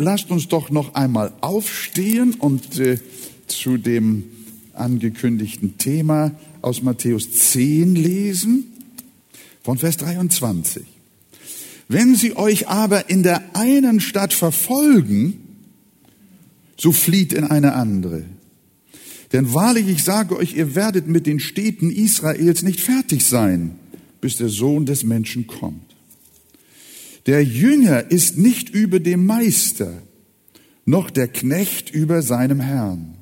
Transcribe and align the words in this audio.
lasst 0.00 0.30
uns 0.30 0.48
doch 0.48 0.70
noch 0.70 0.94
einmal 0.94 1.32
aufstehen 1.40 2.34
und 2.34 2.78
äh, 2.78 2.98
zu 3.46 3.76
dem 3.76 4.24
angekündigten 4.74 5.78
Thema 5.78 6.32
aus 6.62 6.82
Matthäus 6.82 7.30
10 7.30 7.94
lesen, 7.94 8.64
von 9.62 9.78
Vers 9.78 9.98
23. 9.98 10.84
Wenn 11.88 12.14
sie 12.14 12.36
euch 12.36 12.68
aber 12.68 13.10
in 13.10 13.22
der 13.22 13.42
einen 13.54 14.00
Stadt 14.00 14.32
verfolgen, 14.32 15.40
so 16.76 16.92
flieht 16.92 17.32
in 17.32 17.44
eine 17.44 17.74
andere. 17.74 18.24
Denn 19.32 19.52
wahrlich, 19.52 19.88
ich 19.88 20.02
sage 20.02 20.36
euch, 20.36 20.54
ihr 20.54 20.74
werdet 20.74 21.08
mit 21.08 21.26
den 21.26 21.40
Städten 21.40 21.90
Israels 21.90 22.62
nicht 22.62 22.80
fertig 22.80 23.24
sein, 23.24 23.76
bis 24.20 24.36
der 24.36 24.48
Sohn 24.48 24.86
des 24.86 25.04
Menschen 25.04 25.46
kommt. 25.46 25.89
Der 27.26 27.44
Jünger 27.44 28.10
ist 28.10 28.38
nicht 28.38 28.70
über 28.70 29.00
dem 29.00 29.26
Meister, 29.26 30.02
noch 30.84 31.10
der 31.10 31.28
Knecht 31.28 31.90
über 31.90 32.22
seinem 32.22 32.60
Herrn. 32.60 33.14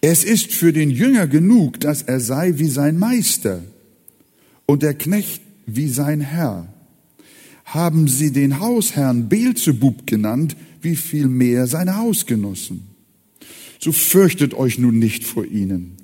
Es 0.00 0.24
ist 0.24 0.52
für 0.52 0.72
den 0.72 0.90
Jünger 0.90 1.26
genug, 1.26 1.80
dass 1.80 2.02
er 2.02 2.20
sei 2.20 2.58
wie 2.58 2.68
sein 2.68 2.98
Meister 2.98 3.62
und 4.66 4.82
der 4.82 4.94
Knecht 4.94 5.40
wie 5.66 5.88
sein 5.88 6.20
Herr. 6.20 6.72
Haben 7.64 8.06
sie 8.06 8.32
den 8.32 8.60
Hausherrn 8.60 9.28
Beelzebub 9.28 10.06
genannt, 10.06 10.56
wie 10.80 10.96
viel 10.96 11.26
mehr 11.26 11.66
seine 11.66 11.96
Hausgenossen. 11.96 12.82
So 13.80 13.92
fürchtet 13.92 14.54
euch 14.54 14.78
nun 14.78 14.98
nicht 14.98 15.24
vor 15.24 15.44
ihnen. 15.44 15.96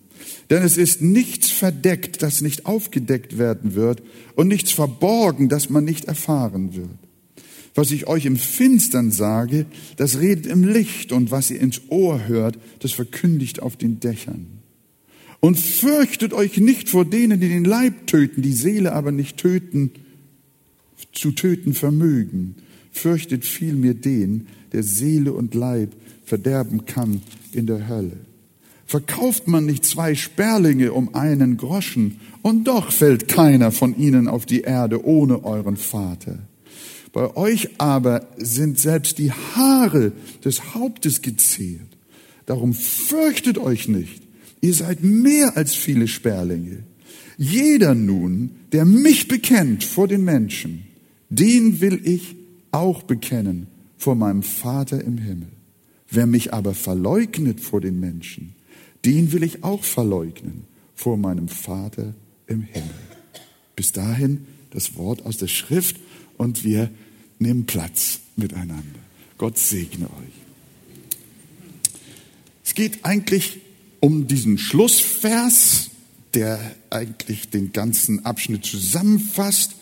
Denn 0.53 0.63
es 0.63 0.77
ist 0.77 1.01
nichts 1.01 1.51
verdeckt, 1.51 2.21
das 2.21 2.43
nicht 2.43 2.67
aufgedeckt 2.67 3.39
werden 3.39 3.75
wird, 3.75 4.03
und 4.35 4.49
nichts 4.49 4.71
verborgen, 4.71 5.49
das 5.49 5.71
man 5.71 5.83
nicht 5.83 6.05
erfahren 6.05 6.77
wird. 6.77 6.91
Was 7.75 7.91
ich 7.91 8.07
euch 8.07 8.27
im 8.27 8.37
Finstern 8.37 9.13
sage, 9.13 9.65
das 9.97 10.21
redet 10.21 10.45
im 10.45 10.65
Licht, 10.65 11.11
und 11.11 11.31
was 11.31 11.51
ihr 11.51 11.59
ins 11.59 11.81
Ohr 11.89 12.29
hört, 12.29 12.59
das 12.81 12.93
verkündigt 12.93 13.63
auf 13.63 13.77
den 13.77 13.99
Dächern. 14.01 14.47
Und 15.41 15.59
fürchtet 15.59 16.35
euch 16.35 16.59
nicht 16.59 16.91
vor 16.91 17.07
denen, 17.07 17.41
die 17.41 17.49
den 17.49 17.65
Leib 17.65 18.07
töten, 18.07 18.43
die 18.43 18.53
Seele 18.53 18.93
aber 18.93 19.11
nicht 19.11 19.39
töten, 19.39 19.93
zu 21.15 21.31
töten 21.31 21.73
vermögen. 21.73 22.57
Fürchtet 22.91 23.47
vielmehr 23.47 23.95
den, 23.95 24.49
der 24.73 24.83
Seele 24.83 25.33
und 25.33 25.55
Leib 25.55 25.97
verderben 26.27 26.85
kann 26.85 27.23
in 27.55 27.67
der 27.67 27.89
Hölle. 27.89 28.19
Verkauft 28.93 29.49
man 29.49 29.65
nicht 29.65 29.87
zwei 29.87 30.15
Sperlinge 30.15 30.93
um 30.93 31.15
einen 31.15 31.57
Groschen, 31.57 32.21
und 32.43 32.65
doch 32.65 32.93
fällt 32.93 33.27
keiner 33.27 33.73
von 33.73 33.97
ihnen 33.97 34.29
auf 34.29 34.45
die 34.45 34.61
Erde 34.61 35.07
ohne 35.07 35.45
euren 35.45 35.79
Vater. 35.79 36.41
Bei 37.11 37.35
euch 37.35 37.81
aber 37.81 38.29
sind 38.37 38.79
selbst 38.79 39.17
die 39.17 39.33
Haare 39.33 40.13
des 40.45 40.75
Hauptes 40.75 41.23
gezählt. 41.23 41.89
Darum 42.45 42.75
fürchtet 42.75 43.57
euch 43.57 43.89
nicht. 43.89 44.25
Ihr 44.61 44.75
seid 44.75 45.03
mehr 45.03 45.57
als 45.57 45.73
viele 45.75 46.07
Sperlinge. 46.07 46.81
Jeder 47.39 47.95
nun, 47.95 48.51
der 48.73 48.85
mich 48.85 49.27
bekennt 49.27 49.85
vor 49.85 50.07
den 50.07 50.23
Menschen, 50.23 50.83
den 51.31 51.81
will 51.81 51.99
ich 52.05 52.37
auch 52.73 53.05
bekennen 53.05 53.69
vor 53.97 54.17
meinem 54.17 54.43
Vater 54.43 55.03
im 55.03 55.17
Himmel. 55.17 55.49
Wer 56.11 56.27
mich 56.27 56.53
aber 56.53 56.75
verleugnet 56.75 57.59
vor 57.59 57.81
den 57.81 57.99
Menschen, 57.99 58.55
den 59.05 59.33
will 59.33 59.43
ich 59.43 59.65
auch 59.65 59.85
verleugnen 59.85 60.65
vor 60.95 61.17
meinem 61.17 61.49
Vater 61.49 62.15
im 62.47 62.63
Himmel. 62.63 62.91
Bis 63.77 63.93
dahin 63.93 64.47
das 64.71 64.97
Wort 64.97 65.25
aus 65.25 65.37
der 65.37 65.49
Schrift 65.49 65.97
und 66.37 66.65
wir 66.65 66.91
nehmen 67.39 67.67
Platz 67.67 68.21
miteinander. 68.37 69.01
Gott 69.39 69.59
segne 69.59 70.07
euch. 70.07 70.43
Es 72.65 72.75
geht 72.75 73.05
eigentlich 73.05 73.61
um 74.01 74.27
diesen 74.27 74.59
Schlussvers, 74.59 75.91
der 76.35 76.75
eigentlich 76.91 77.51
den 77.51 77.73
ganzen 77.73 78.25
Abschnitt 78.25 78.65
zusammenfasst. 78.65 79.75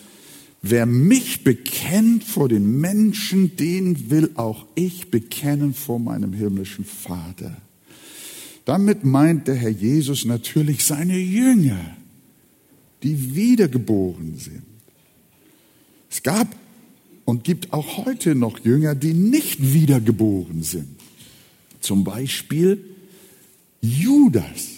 Wer 0.63 0.87
mich 0.87 1.45
bekennt 1.45 2.25
vor 2.25 2.49
den 2.49 2.81
Menschen, 2.81 3.57
den 3.57 4.11
will 4.11 4.31
auch 4.35 4.67
ich 4.75 5.11
bekennen 5.11 5.73
vor 5.75 5.99
meinem 5.99 6.33
himmlischen 6.33 6.85
Vater. 6.85 7.57
Damit 8.71 9.05
meint 9.05 9.49
der 9.49 9.57
Herr 9.57 9.71
Jesus 9.71 10.25
natürlich 10.25 10.85
seine 10.85 11.19
Jünger, 11.19 11.97
die 13.03 13.35
wiedergeboren 13.35 14.39
sind. 14.39 14.63
Es 16.09 16.23
gab 16.23 16.55
und 17.25 17.43
gibt 17.43 17.73
auch 17.73 18.07
heute 18.07 18.37
noch 18.37 18.61
Jünger, 18.61 18.95
die 18.95 19.13
nicht 19.13 19.75
wiedergeboren 19.75 20.63
sind. 20.63 20.87
Zum 21.81 22.05
Beispiel 22.05 22.85
Judas. 23.81 24.69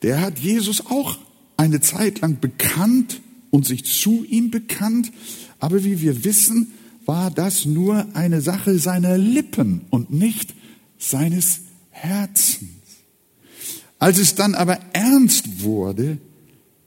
Der 0.00 0.22
hat 0.22 0.38
Jesus 0.38 0.86
auch 0.86 1.18
eine 1.58 1.82
Zeit 1.82 2.22
lang 2.22 2.40
bekannt 2.40 3.20
und 3.50 3.66
sich 3.66 3.84
zu 3.84 4.24
ihm 4.24 4.50
bekannt, 4.50 5.12
aber 5.58 5.84
wie 5.84 6.00
wir 6.00 6.24
wissen, 6.24 6.72
war 7.04 7.30
das 7.30 7.66
nur 7.66 8.06
eine 8.16 8.40
Sache 8.40 8.78
seiner 8.78 9.18
Lippen 9.18 9.82
und 9.90 10.10
nicht 10.10 10.54
seines 10.96 11.67
Herzens. 12.02 12.68
Als 13.98 14.18
es 14.18 14.34
dann 14.34 14.54
aber 14.54 14.78
ernst 14.92 15.62
wurde, 15.62 16.18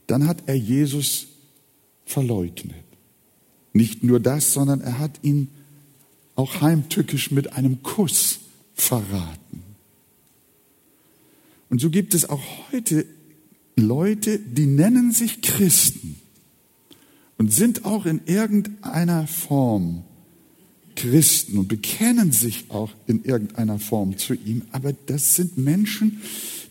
dann 0.07 0.27
hat 0.27 0.43
er 0.45 0.55
Jesus 0.55 1.27
verleugnet. 2.05 2.75
Nicht 3.73 4.03
nur 4.03 4.19
das, 4.19 4.53
sondern 4.53 4.81
er 4.81 4.99
hat 4.99 5.19
ihn 5.21 5.49
auch 6.35 6.61
heimtückisch 6.61 7.31
mit 7.31 7.53
einem 7.53 7.83
Kuss 7.83 8.39
verraten. 8.73 9.63
Und 11.69 11.79
so 11.79 11.89
gibt 11.89 12.13
es 12.13 12.29
auch 12.29 12.41
heute 12.71 13.05
Leute, 13.75 14.39
die 14.39 14.65
nennen 14.65 15.11
sich 15.11 15.41
Christen 15.41 16.19
und 17.37 17.53
sind 17.53 17.85
auch 17.85 18.05
in 18.05 18.21
irgendeiner 18.25 19.27
Form 19.27 20.03
Christen 20.95 21.57
und 21.57 21.67
bekennen 21.67 22.31
sich 22.31 22.65
auch 22.69 22.91
in 23.07 23.23
irgendeiner 23.23 23.79
Form 23.79 24.17
zu 24.17 24.33
ihm. 24.33 24.63
Aber 24.71 24.93
das 24.93 25.35
sind 25.35 25.57
Menschen, 25.57 26.21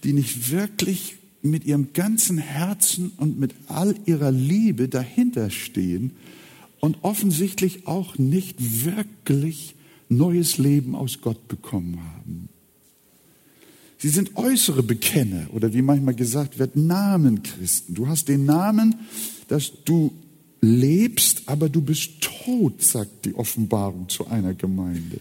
die 0.05 0.13
nicht 0.13 0.51
wirklich 0.51 1.17
mit 1.43 1.65
ihrem 1.65 1.93
ganzen 1.93 2.39
Herzen 2.39 3.13
und 3.17 3.39
mit 3.39 3.55
all 3.69 3.95
ihrer 4.07 4.31
Liebe 4.31 4.89
dahinter 4.89 5.51
stehen 5.51 6.13
und 6.81 6.99
offensichtlich 7.03 7.87
auch 7.87 8.19
nicht 8.19 8.85
wirklich 8.85 9.75
neues 10.09 10.59
Leben 10.59 10.95
aus 10.95 11.21
Gott 11.21 11.49
bekommen 11.49 11.99
haben. 12.03 12.49
Sie 13.99 14.09
sind 14.09 14.37
äußere 14.37 14.83
Bekenner 14.83 15.49
oder 15.53 15.75
wie 15.75 15.83
manchmal 15.83 16.15
gesagt 16.15 16.59
wird, 16.59 16.75
Namenchristen. 16.75 17.95
Du 17.95 18.09
hast 18.09 18.29
den 18.29 18.47
Namen, 18.47 18.95
dass 19.49 19.73
du 19.85 20.13
lebst, 20.61 21.43
aber 21.47 21.69
du 21.69 21.81
bist 21.81 22.21
tot, 22.21 22.83
sagt 22.83 23.25
die 23.25 23.35
Offenbarung 23.35 24.09
zu 24.09 24.27
einer 24.27 24.55
Gemeinde. 24.55 25.19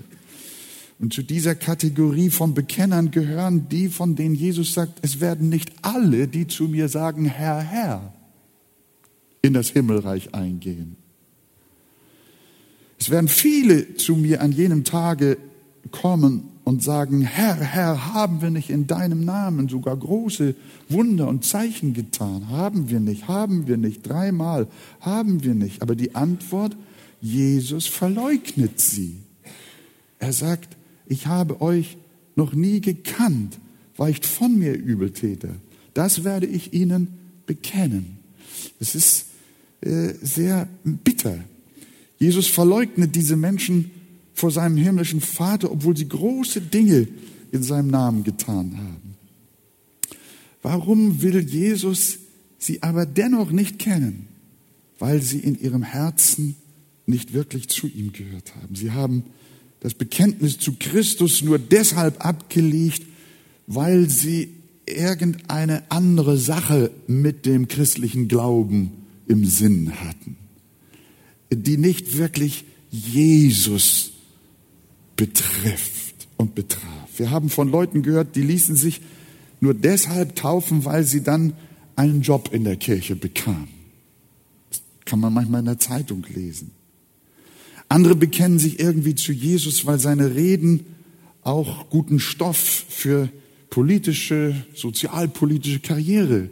Und 1.00 1.14
zu 1.14 1.24
dieser 1.24 1.56
Kategorie 1.56 2.30
von 2.30 2.54
Bekennern 2.54 3.12
gehören 3.12 3.70
die, 3.70 3.88
von 3.88 4.16
denen 4.16 4.36
Jesus 4.36 4.74
sagt, 4.74 5.00
es 5.02 5.22
werden 5.22 5.48
nicht 5.48 5.72
alle, 5.82 6.28
die 6.28 6.46
zu 6.46 6.66
mir 6.66 6.90
sagen, 6.90 7.26
Herr, 7.26 7.62
Herr, 7.62 8.14
in 9.42 9.54
das 9.54 9.70
Himmelreich 9.70 10.34
eingehen. 10.34 10.98
Es 13.00 13.10
werden 13.10 13.30
viele 13.30 13.96
zu 13.96 14.16
mir 14.18 14.42
an 14.42 14.52
jenem 14.52 14.84
Tage 14.84 15.38
kommen 15.92 16.50
und 16.70 16.84
sagen, 16.84 17.22
Herr, 17.22 17.56
Herr, 17.56 18.14
haben 18.14 18.44
wir 18.44 18.52
nicht 18.52 18.70
in 18.70 18.86
deinem 18.86 19.26
Namen 19.26 19.70
sogar 19.70 19.98
große 19.98 20.54
Wunder 20.88 21.28
und 21.28 21.44
Zeichen 21.44 21.96
getan? 21.96 22.48
Haben 22.50 22.92
wir 22.92 23.00
nicht, 23.00 23.28
haben 23.28 23.66
wir 23.66 23.76
nicht, 23.76 24.08
dreimal, 24.08 24.68
haben 25.00 25.44
wir 25.44 25.56
nicht. 25.56 25.82
Aber 25.82 25.96
die 25.96 26.14
Antwort, 26.14 26.78
Jesus 27.22 27.88
verleugnet 27.88 28.80
sie. 28.80 29.18
Er 30.20 30.32
sagt, 30.32 30.78
ich 31.08 31.26
habe 31.26 31.60
euch 31.60 31.98
noch 32.36 32.54
nie 32.54 32.82
gekannt, 32.82 33.58
weicht 33.98 34.28
von 34.28 34.56
mir 34.60 34.74
Übeltäter. 34.74 35.56
Das 35.96 36.24
werde 36.24 36.46
ich 36.46 36.72
ihnen 36.72 37.08
bekennen. 37.48 38.20
Es 38.80 38.94
ist 38.94 39.26
äh, 39.82 40.14
sehr 40.22 40.68
bitter. 40.84 41.40
Jesus 42.20 42.46
verleugnet 42.46 43.16
diese 43.16 43.38
Menschen 43.38 43.90
vor 44.40 44.52
seinem 44.52 44.78
himmlischen 44.78 45.20
Vater, 45.20 45.70
obwohl 45.70 45.98
sie 45.98 46.08
große 46.08 46.62
Dinge 46.62 47.10
in 47.52 47.62
seinem 47.62 47.90
Namen 47.90 48.24
getan 48.24 48.78
haben. 48.78 49.16
Warum 50.62 51.22
will 51.22 51.40
Jesus 51.40 52.20
sie 52.58 52.82
aber 52.82 53.06
dennoch 53.06 53.52
nicht 53.52 53.80
kennen? 53.80 54.30
Weil 54.98 55.22
sie 55.22 55.40
in 55.40 55.60
ihrem 55.60 55.84
Herzen 55.84 56.56
nicht 57.06 57.34
wirklich 57.34 57.68
zu 57.68 57.88
ihm 57.88 58.14
gehört 58.14 58.56
haben. 58.56 58.76
Sie 58.76 58.92
haben 58.92 59.26
das 59.82 59.94
Bekenntnis 59.94 60.58
zu 60.58 60.76
Christus 60.80 61.42
nur 61.42 61.60
deshalb 61.60 62.26
abgelegt, 62.26 63.04
weil 63.68 64.10
sie 64.10 64.54
irgendeine 64.86 65.84
andere 65.92 66.38
Sache 66.38 66.92
mit 67.08 67.46
dem 67.46 67.68
christlichen 67.68 68.30
Glauben 68.30 68.92
im 69.28 69.44
Sinn 69.46 69.92
hatten, 70.00 70.38
die 71.52 71.78
nicht 71.78 72.18
wirklich 72.18 72.64
Jesus 72.90 74.14
betrifft 75.20 76.30
und 76.38 76.56
betraf. 76.56 77.10
Wir 77.18 77.30
haben 77.30 77.50
von 77.50 77.70
Leuten 77.70 78.04
gehört, 78.04 78.38
die 78.38 78.42
ließen 78.42 78.78
sich 78.78 79.02
nur 79.60 79.74
deshalb 79.74 80.38
taufen, 80.38 80.86
weil 80.86 81.04
sie 81.04 81.22
dann 81.22 81.52
einen 81.98 82.22
Job 82.22 82.52
in 82.54 82.64
der 82.64 82.78
Kirche 82.78 83.18
bekamen. 83.18 83.68
Das 84.70 84.82
kann 85.04 85.20
man 85.20 85.34
manchmal 85.34 85.60
in 85.60 85.66
der 85.66 85.78
Zeitung 85.78 86.26
lesen. 86.34 86.72
Andere 87.90 88.16
bekennen 88.16 88.60
sich 88.60 88.80
irgendwie 88.80 89.14
zu 89.14 89.34
Jesus, 89.34 89.86
weil 89.86 90.00
seine 90.00 90.36
Reden 90.36 90.86
auch 91.42 91.90
guten 91.90 92.22
Stoff 92.22 92.86
für 92.88 93.28
politische, 93.70 94.56
sozialpolitische 94.74 95.82
Karriere 95.82 96.50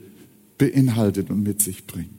beinhaltet 0.57 1.29
und 1.29 1.41
mit 1.41 1.61
sich 1.61 1.87
bringt. 1.87 2.09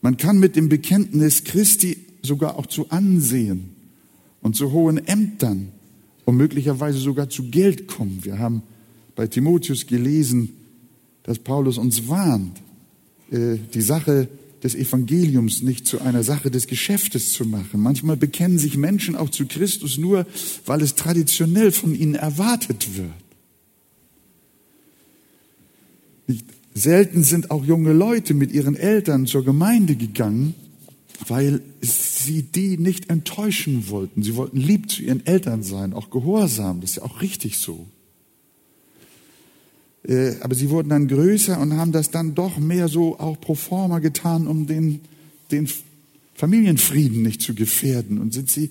Man 0.00 0.16
kann 0.16 0.40
mit 0.40 0.56
dem 0.56 0.68
Bekenntnis 0.68 1.44
Christi 1.44 1.98
sogar 2.20 2.58
auch 2.58 2.66
zu 2.66 2.90
Ansehen 2.90 3.71
und 4.42 4.56
zu 4.56 4.72
hohen 4.72 4.98
Ämtern 5.06 5.68
und 6.24 6.36
möglicherweise 6.36 6.98
sogar 6.98 7.30
zu 7.30 7.44
Geld 7.44 7.86
kommen. 7.86 8.20
Wir 8.22 8.38
haben 8.38 8.62
bei 9.16 9.26
Timotheus 9.26 9.86
gelesen, 9.86 10.50
dass 11.22 11.38
Paulus 11.38 11.78
uns 11.78 12.08
warnt, 12.08 12.60
äh, 13.30 13.56
die 13.72 13.80
Sache 13.80 14.28
des 14.62 14.74
Evangeliums 14.74 15.62
nicht 15.62 15.86
zu 15.86 16.00
einer 16.00 16.22
Sache 16.22 16.50
des 16.50 16.66
Geschäftes 16.66 17.32
zu 17.32 17.44
machen. 17.44 17.80
Manchmal 17.80 18.16
bekennen 18.16 18.58
sich 18.58 18.76
Menschen 18.76 19.16
auch 19.16 19.30
zu 19.30 19.46
Christus 19.46 19.98
nur, 19.98 20.26
weil 20.66 20.82
es 20.82 20.94
traditionell 20.94 21.72
von 21.72 21.94
ihnen 21.94 22.14
erwartet 22.14 22.96
wird. 22.96 23.10
Nicht 26.28 26.46
selten 26.74 27.24
sind 27.24 27.50
auch 27.50 27.64
junge 27.64 27.92
Leute 27.92 28.34
mit 28.34 28.52
ihren 28.52 28.76
Eltern 28.76 29.26
zur 29.26 29.44
Gemeinde 29.44 29.96
gegangen, 29.96 30.54
weil 31.28 31.60
sie 31.80 32.42
die 32.42 32.78
nicht 32.78 33.10
enttäuschen 33.10 33.88
wollten. 33.88 34.22
Sie 34.22 34.36
wollten 34.36 34.56
lieb 34.56 34.90
zu 34.90 35.02
ihren 35.02 35.24
Eltern 35.26 35.62
sein, 35.62 35.92
auch 35.92 36.10
gehorsam. 36.10 36.80
Das 36.80 36.90
ist 36.90 36.96
ja 36.96 37.02
auch 37.02 37.20
richtig 37.20 37.58
so. 37.58 37.86
Äh, 40.04 40.36
aber 40.40 40.54
sie 40.54 40.70
wurden 40.70 40.88
dann 40.88 41.08
größer 41.08 41.58
und 41.60 41.76
haben 41.76 41.92
das 41.92 42.10
dann 42.10 42.34
doch 42.34 42.58
mehr 42.58 42.88
so 42.88 43.18
auch 43.18 43.40
pro 43.40 43.54
forma 43.54 44.00
getan, 44.00 44.46
um 44.46 44.66
den, 44.66 45.00
den 45.50 45.68
Familienfrieden 46.34 47.22
nicht 47.22 47.42
zu 47.42 47.54
gefährden. 47.54 48.18
Und 48.18 48.32
sind 48.32 48.50
sie 48.50 48.70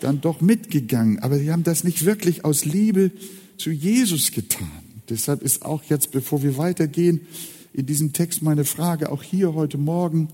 dann 0.00 0.20
doch 0.20 0.40
mitgegangen. 0.40 1.18
Aber 1.18 1.38
sie 1.38 1.52
haben 1.52 1.64
das 1.64 1.84
nicht 1.84 2.04
wirklich 2.04 2.44
aus 2.44 2.64
Liebe 2.64 3.10
zu 3.58 3.70
Jesus 3.70 4.30
getan. 4.32 4.68
Deshalb 5.10 5.42
ist 5.42 5.64
auch 5.64 5.82
jetzt, 5.84 6.12
bevor 6.12 6.42
wir 6.42 6.56
weitergehen, 6.56 7.20
in 7.72 7.86
diesem 7.86 8.12
Text 8.12 8.42
meine 8.42 8.64
Frage, 8.64 9.10
auch 9.10 9.22
hier 9.22 9.54
heute 9.54 9.76
Morgen, 9.76 10.28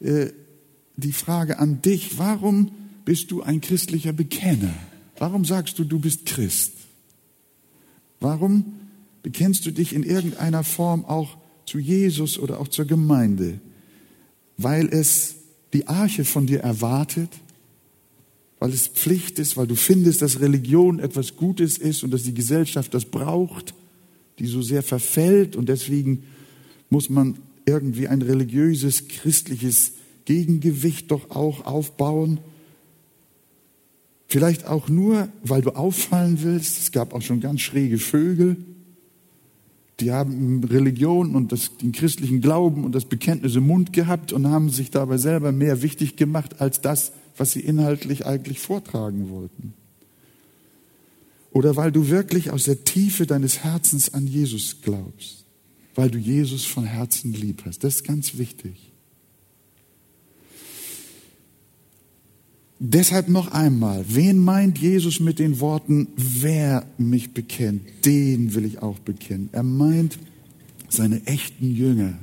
äh, 0.00 0.28
die 0.96 1.12
Frage 1.12 1.58
an 1.58 1.82
dich, 1.82 2.18
warum 2.18 2.70
bist 3.04 3.30
du 3.30 3.42
ein 3.42 3.60
christlicher 3.60 4.12
Bekenner? 4.12 4.74
Warum 5.18 5.44
sagst 5.44 5.78
du, 5.78 5.84
du 5.84 5.98
bist 5.98 6.26
Christ? 6.26 6.72
Warum 8.20 8.74
bekennst 9.22 9.66
du 9.66 9.70
dich 9.70 9.92
in 9.92 10.02
irgendeiner 10.02 10.64
Form 10.64 11.04
auch 11.04 11.36
zu 11.66 11.78
Jesus 11.78 12.38
oder 12.38 12.60
auch 12.60 12.68
zur 12.68 12.84
Gemeinde? 12.84 13.60
Weil 14.56 14.88
es 14.88 15.36
die 15.72 15.88
Arche 15.88 16.24
von 16.24 16.46
dir 16.46 16.60
erwartet? 16.60 17.30
Weil 18.58 18.72
es 18.72 18.86
Pflicht 18.86 19.38
ist, 19.38 19.56
weil 19.56 19.66
du 19.66 19.74
findest, 19.74 20.22
dass 20.22 20.40
Religion 20.40 21.00
etwas 21.00 21.36
Gutes 21.36 21.76
ist 21.76 22.02
und 22.02 22.12
dass 22.12 22.22
die 22.22 22.34
Gesellschaft 22.34 22.94
das 22.94 23.04
braucht, 23.04 23.74
die 24.38 24.46
so 24.46 24.62
sehr 24.62 24.82
verfällt 24.82 25.54
und 25.54 25.68
deswegen 25.68 26.24
muss 26.90 27.08
man 27.08 27.38
irgendwie 27.66 28.08
ein 28.08 28.22
religiöses, 28.22 29.08
christliches 29.08 29.92
Gegengewicht 30.24 31.10
doch 31.10 31.30
auch 31.30 31.66
aufbauen. 31.66 32.38
Vielleicht 34.26 34.66
auch 34.66 34.88
nur, 34.88 35.28
weil 35.42 35.62
du 35.62 35.70
auffallen 35.76 36.42
willst. 36.42 36.78
Es 36.78 36.92
gab 36.92 37.14
auch 37.14 37.22
schon 37.22 37.40
ganz 37.40 37.60
schräge 37.60 37.98
Vögel. 37.98 38.56
Die 40.00 40.10
haben 40.10 40.64
Religion 40.64 41.36
und 41.36 41.52
das, 41.52 41.76
den 41.76 41.92
christlichen 41.92 42.40
Glauben 42.40 42.84
und 42.84 42.94
das 42.94 43.04
Bekenntnis 43.04 43.54
im 43.54 43.66
Mund 43.66 43.92
gehabt 43.92 44.32
und 44.32 44.48
haben 44.48 44.70
sich 44.70 44.90
dabei 44.90 45.18
selber 45.18 45.52
mehr 45.52 45.82
wichtig 45.82 46.16
gemacht 46.16 46.60
als 46.60 46.80
das, 46.80 47.12
was 47.36 47.52
sie 47.52 47.60
inhaltlich 47.60 48.26
eigentlich 48.26 48.58
vortragen 48.58 49.30
wollten. 49.30 49.74
Oder 51.52 51.76
weil 51.76 51.92
du 51.92 52.08
wirklich 52.08 52.50
aus 52.50 52.64
der 52.64 52.82
Tiefe 52.82 53.26
deines 53.26 53.62
Herzens 53.62 54.12
an 54.12 54.26
Jesus 54.26 54.82
glaubst, 54.82 55.44
weil 55.94 56.10
du 56.10 56.18
Jesus 56.18 56.64
von 56.64 56.84
Herzen 56.84 57.32
lieb 57.32 57.62
hast. 57.64 57.84
Das 57.84 57.96
ist 57.96 58.04
ganz 58.04 58.36
wichtig. 58.36 58.93
Deshalb 62.78 63.28
noch 63.28 63.52
einmal, 63.52 64.04
wen 64.08 64.38
meint 64.38 64.78
Jesus 64.78 65.20
mit 65.20 65.38
den 65.38 65.60
Worten, 65.60 66.08
wer 66.16 66.84
mich 66.98 67.32
bekennt, 67.32 67.82
den 68.04 68.54
will 68.54 68.64
ich 68.64 68.82
auch 68.82 68.98
bekennen. 68.98 69.48
Er 69.52 69.62
meint 69.62 70.18
seine 70.88 71.24
echten 71.26 71.74
Jünger. 71.74 72.14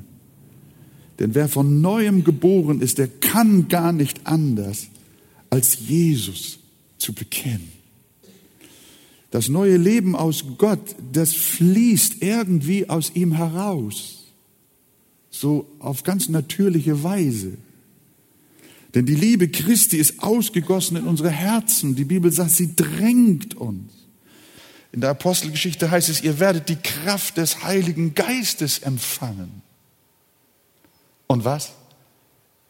Denn 1.20 1.36
wer 1.36 1.48
von 1.48 1.82
neuem 1.82 2.24
geboren 2.24 2.82
ist, 2.82 2.98
der 2.98 3.08
kann 3.08 3.68
gar 3.68 3.94
nicht 3.94 4.26
anders, 4.26 4.88
als 5.50 5.88
Jesus 5.88 6.60
zu 6.98 7.14
bekennen. 7.14 7.72
Das 9.30 9.48
neue 9.48 9.78
Leben 9.78 10.16
aus 10.16 10.44
Gott, 10.58 10.96
das 11.14 11.34
fließt 11.34 12.22
irgendwie 12.22 12.90
aus 12.90 13.12
ihm 13.16 13.34
heraus. 13.34 14.26
So 15.30 15.66
auf 15.80 16.04
ganz 16.04 16.28
natürliche 16.28 17.04
Weise. 17.04 17.54
Denn 18.94 19.06
die 19.06 19.16
Liebe 19.16 19.48
Christi 19.50 19.98
ist 19.98 20.22
ausgegossen 20.22 20.98
in 20.98 21.08
unsere 21.08 21.30
Herzen. 21.30 21.96
Die 21.96 22.04
Bibel 22.04 22.32
sagt, 22.32 22.52
sie 22.52 22.76
drängt 22.76 23.56
uns. 23.56 23.94
In 24.92 25.00
der 25.00 25.12
Apostelgeschichte 25.12 25.90
heißt 25.90 26.10
es, 26.10 26.22
ihr 26.22 26.40
werdet 26.40 26.68
die 26.68 26.76
Kraft 26.76 27.38
des 27.38 27.64
Heiligen 27.64 28.14
Geistes 28.14 28.80
empfangen. 28.80 29.62
Und 31.28 31.46
was? 31.46 31.72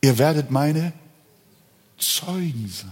Ihr 0.01 0.19
werdet 0.19 0.51
meine 0.51 0.93
Zeugen 1.97 2.71
sein. 2.71 2.91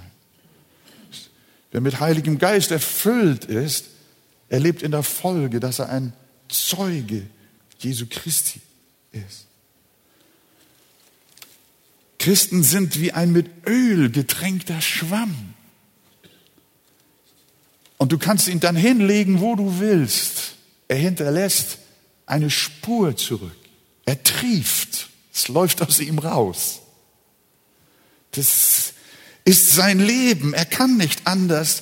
Wer 1.71 1.81
mit 1.81 1.99
Heiligem 1.99 2.39
Geist 2.39 2.71
erfüllt 2.71 3.45
ist, 3.45 3.85
erlebt 4.47 4.81
in 4.81 4.91
der 4.91 5.03
Folge, 5.03 5.59
dass 5.59 5.77
er 5.77 5.89
ein 5.89 6.13
Zeuge 6.47 7.27
Jesu 7.77 8.07
Christi 8.09 8.59
ist. 9.11 9.49
Christen 12.29 12.61
sind 12.61 13.01
wie 13.01 13.11
ein 13.11 13.31
mit 13.31 13.47
Öl 13.65 14.11
getränkter 14.11 14.81
Schwamm. 14.81 15.55
Und 17.97 18.11
du 18.11 18.19
kannst 18.19 18.48
ihn 18.48 18.59
dann 18.59 18.75
hinlegen, 18.75 19.39
wo 19.39 19.55
du 19.55 19.79
willst. 19.79 20.53
Er 20.88 20.98
hinterlässt 20.98 21.79
eine 22.27 22.51
Spur 22.51 23.17
zurück. 23.17 23.55
Er 24.05 24.21
trieft. 24.21 25.09
Es 25.33 25.48
läuft 25.48 25.81
aus 25.81 26.00
ihm 26.00 26.19
raus. 26.19 26.81
Das 28.33 28.93
ist 29.43 29.71
sein 29.74 30.00
Leben. 30.00 30.53
Er 30.53 30.65
kann 30.65 30.98
nicht 30.98 31.25
anders, 31.25 31.81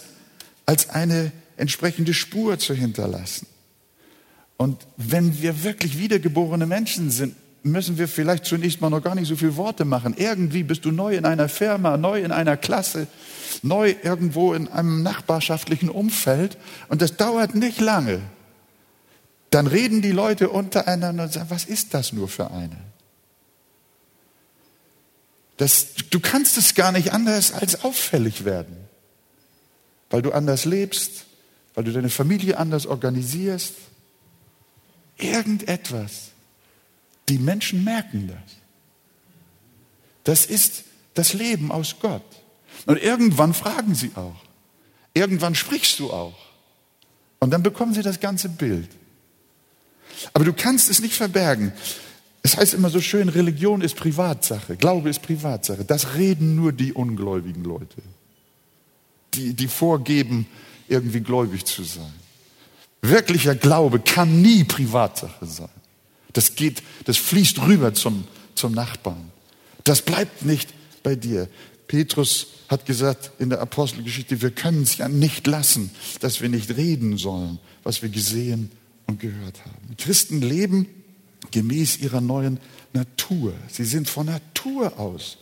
als 0.65 0.87
eine 0.87 1.33
entsprechende 1.57 2.13
Spur 2.13 2.57
zu 2.57 2.73
hinterlassen. 2.73 3.47
Und 4.55 4.87
wenn 4.95 5.41
wir 5.41 5.65
wirklich 5.65 5.99
wiedergeborene 5.99 6.67
Menschen 6.67 7.11
sind, 7.11 7.35
müssen 7.71 7.97
wir 7.97 8.07
vielleicht 8.07 8.45
zunächst 8.45 8.81
mal 8.81 8.89
noch 8.89 9.01
gar 9.01 9.15
nicht 9.15 9.27
so 9.27 9.35
viele 9.35 9.55
Worte 9.55 9.85
machen. 9.85 10.15
Irgendwie 10.17 10.63
bist 10.63 10.85
du 10.85 10.91
neu 10.91 11.15
in 11.15 11.25
einer 11.25 11.49
Firma, 11.49 11.97
neu 11.97 12.21
in 12.21 12.31
einer 12.31 12.57
Klasse, 12.57 13.07
neu 13.61 13.95
irgendwo 14.03 14.53
in 14.53 14.67
einem 14.67 15.03
nachbarschaftlichen 15.03 15.89
Umfeld 15.89 16.57
und 16.89 17.01
das 17.01 17.17
dauert 17.17 17.55
nicht 17.55 17.79
lange. 17.79 18.21
Dann 19.49 19.67
reden 19.67 20.01
die 20.01 20.11
Leute 20.11 20.49
untereinander 20.49 21.23
und 21.23 21.33
sagen, 21.33 21.49
was 21.49 21.65
ist 21.65 21.93
das 21.93 22.13
nur 22.13 22.27
für 22.27 22.51
eine? 22.51 22.77
Das, 25.57 25.87
du 26.11 26.19
kannst 26.19 26.57
es 26.57 26.75
gar 26.75 26.91
nicht 26.91 27.13
anders 27.13 27.51
als 27.51 27.83
auffällig 27.83 28.45
werden, 28.45 28.77
weil 30.09 30.21
du 30.21 30.31
anders 30.31 30.65
lebst, 30.65 31.25
weil 31.73 31.83
du 31.83 31.91
deine 31.91 32.09
Familie 32.09 32.57
anders 32.57 32.85
organisierst. 32.85 33.73
Irgendetwas. 35.17 36.31
Die 37.29 37.39
Menschen 37.39 37.83
merken 37.83 38.27
das. 38.27 38.57
Das 40.23 40.45
ist 40.45 40.83
das 41.13 41.33
Leben 41.33 41.71
aus 41.71 41.95
Gott. 42.01 42.23
Und 42.85 43.01
irgendwann 43.01 43.53
fragen 43.53 43.95
sie 43.95 44.11
auch. 44.15 44.35
Irgendwann 45.13 45.55
sprichst 45.55 45.99
du 45.99 46.11
auch. 46.11 46.37
Und 47.39 47.51
dann 47.51 47.63
bekommen 47.63 47.93
sie 47.93 48.01
das 48.01 48.19
ganze 48.19 48.49
Bild. 48.49 48.89
Aber 50.33 50.45
du 50.45 50.53
kannst 50.53 50.89
es 50.89 50.99
nicht 50.99 51.15
verbergen. 51.15 51.73
Es 52.43 52.55
heißt 52.55 52.73
immer 52.73 52.89
so 52.89 53.01
schön, 53.01 53.29
Religion 53.29 53.81
ist 53.81 53.95
Privatsache, 53.95 54.77
Glaube 54.77 55.09
ist 55.09 55.21
Privatsache. 55.21 55.83
Das 55.83 56.15
reden 56.15 56.55
nur 56.55 56.71
die 56.71 56.93
ungläubigen 56.93 57.63
Leute, 57.63 58.01
die, 59.33 59.53
die 59.53 59.67
vorgeben, 59.67 60.47
irgendwie 60.87 61.19
gläubig 61.19 61.65
zu 61.65 61.83
sein. 61.83 62.13
Wirklicher 63.01 63.55
Glaube 63.55 63.99
kann 63.99 64.41
nie 64.41 64.63
Privatsache 64.63 65.45
sein. 65.45 65.69
Das 66.37 66.53
geht, 66.53 66.83
das 67.05 67.17
fließt 67.17 67.63
rüber 67.63 67.95
zum, 67.95 68.25
zum 68.53 68.73
Nachbarn. 68.73 69.31
Das 69.83 70.03
bleibt 70.03 70.45
nicht 70.45 70.69
bei 71.01 71.15
dir. 71.15 71.49
Petrus 71.87 72.45
hat 72.67 72.85
gesagt 72.85 73.31
in 73.39 73.49
der 73.49 73.59
Apostelgeschichte, 73.59 74.39
wir 74.39 74.51
können 74.51 74.83
es 74.83 74.97
ja 74.97 75.09
nicht 75.09 75.47
lassen, 75.47 75.89
dass 76.19 76.39
wir 76.39 76.49
nicht 76.49 76.77
reden 76.77 77.17
sollen, 77.17 77.57
was 77.81 78.03
wir 78.03 78.09
gesehen 78.09 78.69
und 79.07 79.19
gehört 79.19 79.65
haben. 79.65 79.97
Christen 79.97 80.43
leben 80.43 80.85
gemäß 81.49 81.97
ihrer 81.97 82.21
neuen 82.21 82.59
Natur. 82.93 83.55
Sie 83.67 83.85
sind 83.85 84.07
von 84.07 84.27
Natur 84.27 84.99
aus, 84.99 85.39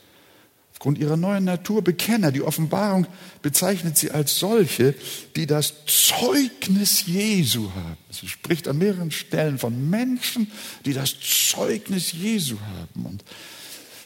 aufgrund 0.75 0.97
ihrer 0.97 1.15
neuen 1.15 1.45
Natur 1.45 1.81
Bekenner. 1.81 2.33
Die 2.33 2.41
Offenbarung 2.41 3.07
bezeichnet 3.41 3.97
sie 3.97 4.11
als 4.11 4.37
solche, 4.37 4.93
die 5.37 5.47
das 5.47 5.73
Zeugnis 5.85 7.05
Jesu 7.05 7.71
haben. 7.71 7.97
Sie 8.11 8.27
spricht 8.27 8.67
an 8.67 8.77
mehreren 8.77 9.09
Stellen 9.09 9.57
von 9.57 9.89
Menschen, 9.89 10.51
die 10.85 10.91
das 10.91 11.15
Zeugnis 11.19 12.11
Jesu 12.11 12.57
haben. 12.59 13.05
Und 13.05 13.23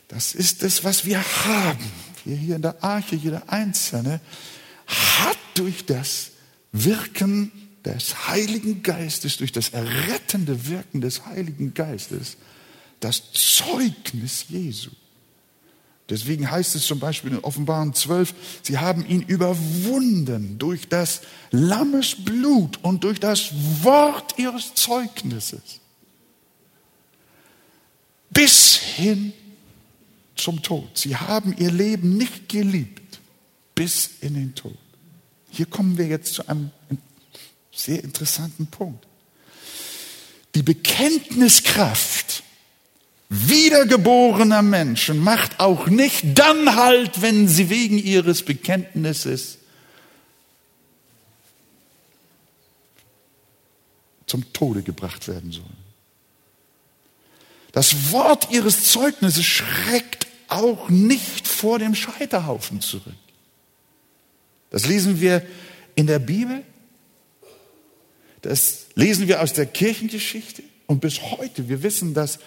das 0.10 0.36
ist 0.36 0.62
es, 0.62 0.84
was 0.84 1.06
wir 1.06 1.20
haben. 1.24 1.92
Wir 2.24 2.36
hier 2.36 2.56
in 2.56 2.62
der 2.62 2.84
Arche, 2.84 3.16
jeder 3.16 3.52
Einzelne 3.52 4.22
hat 4.86 5.38
durch 5.56 5.88
das 5.88 6.32
Wirken 6.72 7.52
des 7.84 8.28
Heiligen 8.28 8.84
Geistes, 8.84 9.38
durch 9.38 9.52
das 9.52 9.70
errettende 9.70 10.68
Wirken 10.68 11.02
des 11.02 11.26
Heiligen 11.26 11.74
Geistes, 11.74 12.38
das 13.00 13.32
Zeugnis 13.34 14.46
Jesu. 14.50 14.92
Deswegen 16.10 16.50
heißt 16.50 16.75
es 16.75 16.86
zum 16.86 17.00
Beispiel 17.00 17.34
in 17.34 17.39
Offenbarung 17.39 17.94
12, 17.94 18.34
sie 18.63 18.80
haben 18.80 19.06
ihn 19.06 19.22
überwunden 19.22 20.58
durch 20.58 20.89
das 20.89 21.22
Lammesblut 21.51 22.84
und 22.84 23.04
durch 23.04 23.20
das 23.20 23.51
Wort 23.84 24.39
ihres 24.39 24.74
Zeugnisses. 24.74 25.80
Bis 28.32 28.75
hin 28.75 29.34
zum 30.36 30.63
Tod. 30.63 30.98
Sie 30.98 31.16
haben 31.16 31.56
ihr 31.58 31.72
Leben 31.72 32.18
nicht 32.18 32.50
geliebt 32.50 33.20
bis 33.75 34.10
in 34.22 34.34
den 34.34 34.56
Tod. 34.56 34.78
Hier 35.51 35.66
kommen 35.68 35.98
wir 35.98 36.08
jetzt 36.08 36.34
zu 36.34 36.48
einem 36.48 36.72
sehr 37.72 38.04
interessanten 38.04 38.68
Punkt. 38.68 39.06
Die 40.56 40.63
Bekenntniskraft 40.63 42.44
wiedergeborener 43.30 44.62
Menschen 44.62 45.20
macht 45.20 45.60
auch 45.60 45.88
nicht 45.88 46.38
dann 46.38 46.76
halt, 46.76 47.22
wenn 47.22 47.48
sie 47.48 47.70
wegen 47.70 47.98
ihres 47.98 48.44
Bekenntnisses 48.44 49.60
zum 54.26 54.52
Tode 54.54 54.82
gebracht 54.82 55.28
werden 55.28 55.52
sollen. 55.52 55.78
Das 57.72 58.12
Wort 58.12 58.50
ihres 58.52 58.92
Zeugnisses 58.92 59.46
schreckt 59.46 60.28
auch 60.48 60.90
nicht 60.90 61.48
vor 61.48 61.78
dem 61.78 61.94
Scheiterhaufen 61.94 62.82
zurück. 62.82 63.14
Das 64.72 64.88
lesen 64.88 65.22
wir 65.22 65.46
in 65.96 66.08
der 66.08 66.20
Bibel 66.20 66.64
das 68.42 68.86
lesen 68.96 69.28
wir 69.28 69.42
aus 69.42 69.54
der 69.54 69.66
Kirchengeschichte 69.66 70.64
und 70.88 71.02
bis 71.02 71.22
heute. 71.22 71.68
Wir 71.68 71.84
wissen, 71.84 72.14
dass, 72.14 72.40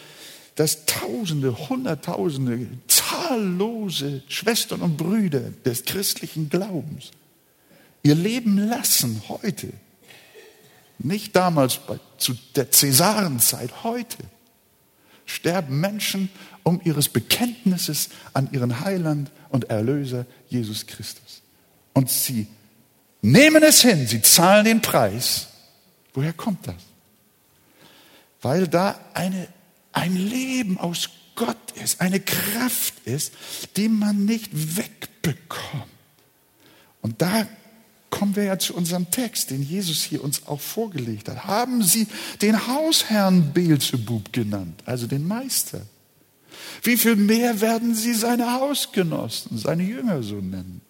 dass 0.54 0.84
Tausende, 0.86 1.68
Hunderttausende, 1.68 2.66
zahllose 2.88 4.22
Schwestern 4.28 4.82
und 4.82 4.96
Brüder 4.96 5.40
des 5.64 5.84
christlichen 5.84 6.48
Glaubens 6.48 7.10
ihr 8.02 8.14
Leben 8.14 8.58
lassen 8.58 9.22
heute. 9.28 9.72
Nicht 10.98 11.34
damals 11.34 11.78
bei, 11.78 11.98
zu 12.18 12.34
der 12.54 12.70
Cäsarenzeit, 12.70 13.84
heute 13.84 14.18
sterben 15.24 15.80
Menschen 15.80 16.28
um 16.62 16.80
ihres 16.84 17.08
Bekenntnisses 17.08 18.10
an 18.34 18.48
ihren 18.52 18.80
Heiland 18.80 19.30
und 19.50 19.70
Erlöser 19.70 20.26
Jesus 20.48 20.86
Christus. 20.86 21.42
Und 21.92 22.10
sie 22.10 22.46
nehmen 23.20 23.62
es 23.62 23.82
hin, 23.82 24.06
sie 24.06 24.22
zahlen 24.22 24.64
den 24.64 24.82
Preis 24.82 25.48
Woher 26.14 26.32
kommt 26.32 26.66
das? 26.66 26.74
Weil 28.40 28.66
da 28.66 28.98
eine, 29.14 29.48
ein 29.92 30.16
Leben 30.16 30.78
aus 30.78 31.10
Gott 31.34 31.72
ist, 31.82 32.00
eine 32.00 32.20
Kraft 32.20 32.94
ist, 33.04 33.32
die 33.76 33.88
man 33.88 34.24
nicht 34.24 34.50
wegbekommt. 34.52 35.86
Und 37.00 37.22
da 37.22 37.46
kommen 38.10 38.36
wir 38.36 38.44
ja 38.44 38.58
zu 38.58 38.74
unserem 38.74 39.10
Text, 39.10 39.50
den 39.50 39.62
Jesus 39.62 40.02
hier 40.02 40.22
uns 40.22 40.46
auch 40.46 40.60
vorgelegt 40.60 41.28
hat. 41.28 41.44
Haben 41.44 41.82
Sie 41.82 42.06
den 42.42 42.66
Hausherrn 42.66 43.52
Beelzebub 43.52 44.32
genannt, 44.32 44.82
also 44.84 45.06
den 45.06 45.26
Meister? 45.26 45.80
Wie 46.82 46.96
viel 46.96 47.16
mehr 47.16 47.60
werden 47.60 47.94
Sie 47.94 48.12
seine 48.12 48.52
Hausgenossen, 48.52 49.58
seine 49.58 49.82
Jünger 49.82 50.22
so 50.22 50.36
nennen? 50.36 50.82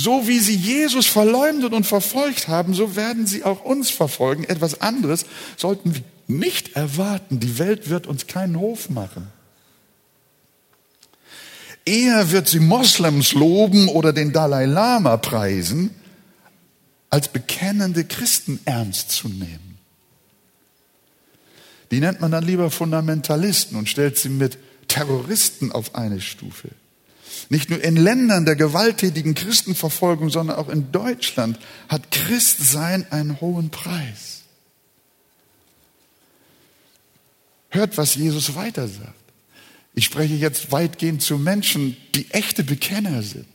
So 0.00 0.28
wie 0.28 0.38
sie 0.38 0.54
Jesus 0.54 1.06
verleumdet 1.06 1.72
und 1.72 1.84
verfolgt 1.84 2.46
haben, 2.46 2.72
so 2.72 2.94
werden 2.94 3.26
sie 3.26 3.42
auch 3.42 3.64
uns 3.64 3.90
verfolgen. 3.90 4.44
Etwas 4.44 4.80
anderes 4.80 5.26
sollten 5.56 5.92
wir 5.92 6.04
nicht 6.28 6.76
erwarten. 6.76 7.40
Die 7.40 7.58
Welt 7.58 7.90
wird 7.90 8.06
uns 8.06 8.26
keinen 8.26 8.60
Hof 8.60 8.90
machen. 8.90 9.26
Eher 11.84 12.30
wird 12.30 12.48
sie 12.48 12.60
Moslems 12.60 13.32
loben 13.32 13.88
oder 13.88 14.12
den 14.12 14.32
Dalai 14.32 14.66
Lama 14.66 15.16
preisen, 15.16 15.94
als 17.10 17.28
bekennende 17.28 18.04
Christen 18.04 18.60
ernst 18.66 19.10
zu 19.10 19.28
nehmen. 19.28 19.78
Die 21.90 22.00
nennt 22.00 22.20
man 22.20 22.30
dann 22.30 22.44
lieber 22.44 22.70
Fundamentalisten 22.70 23.78
und 23.78 23.88
stellt 23.88 24.18
sie 24.18 24.28
mit 24.28 24.58
Terroristen 24.88 25.72
auf 25.72 25.94
eine 25.94 26.20
Stufe. 26.20 26.68
Nicht 27.48 27.70
nur 27.70 27.82
in 27.82 27.96
Ländern 27.96 28.44
der 28.44 28.56
gewalttätigen 28.56 29.34
Christenverfolgung, 29.34 30.28
sondern 30.28 30.58
auch 30.58 30.68
in 30.68 30.92
Deutschland 30.92 31.58
hat 31.88 32.10
Christsein 32.10 33.10
einen 33.10 33.40
hohen 33.40 33.70
Preis. 33.70 34.37
Hört, 37.70 37.98
was 37.98 38.14
Jesus 38.14 38.54
weiter 38.54 38.88
sagt. 38.88 39.14
Ich 39.94 40.04
spreche 40.04 40.34
jetzt 40.34 40.70
weitgehend 40.72 41.22
zu 41.22 41.38
Menschen, 41.38 41.96
die 42.14 42.30
echte 42.30 42.64
Bekenner 42.64 43.22
sind. 43.22 43.46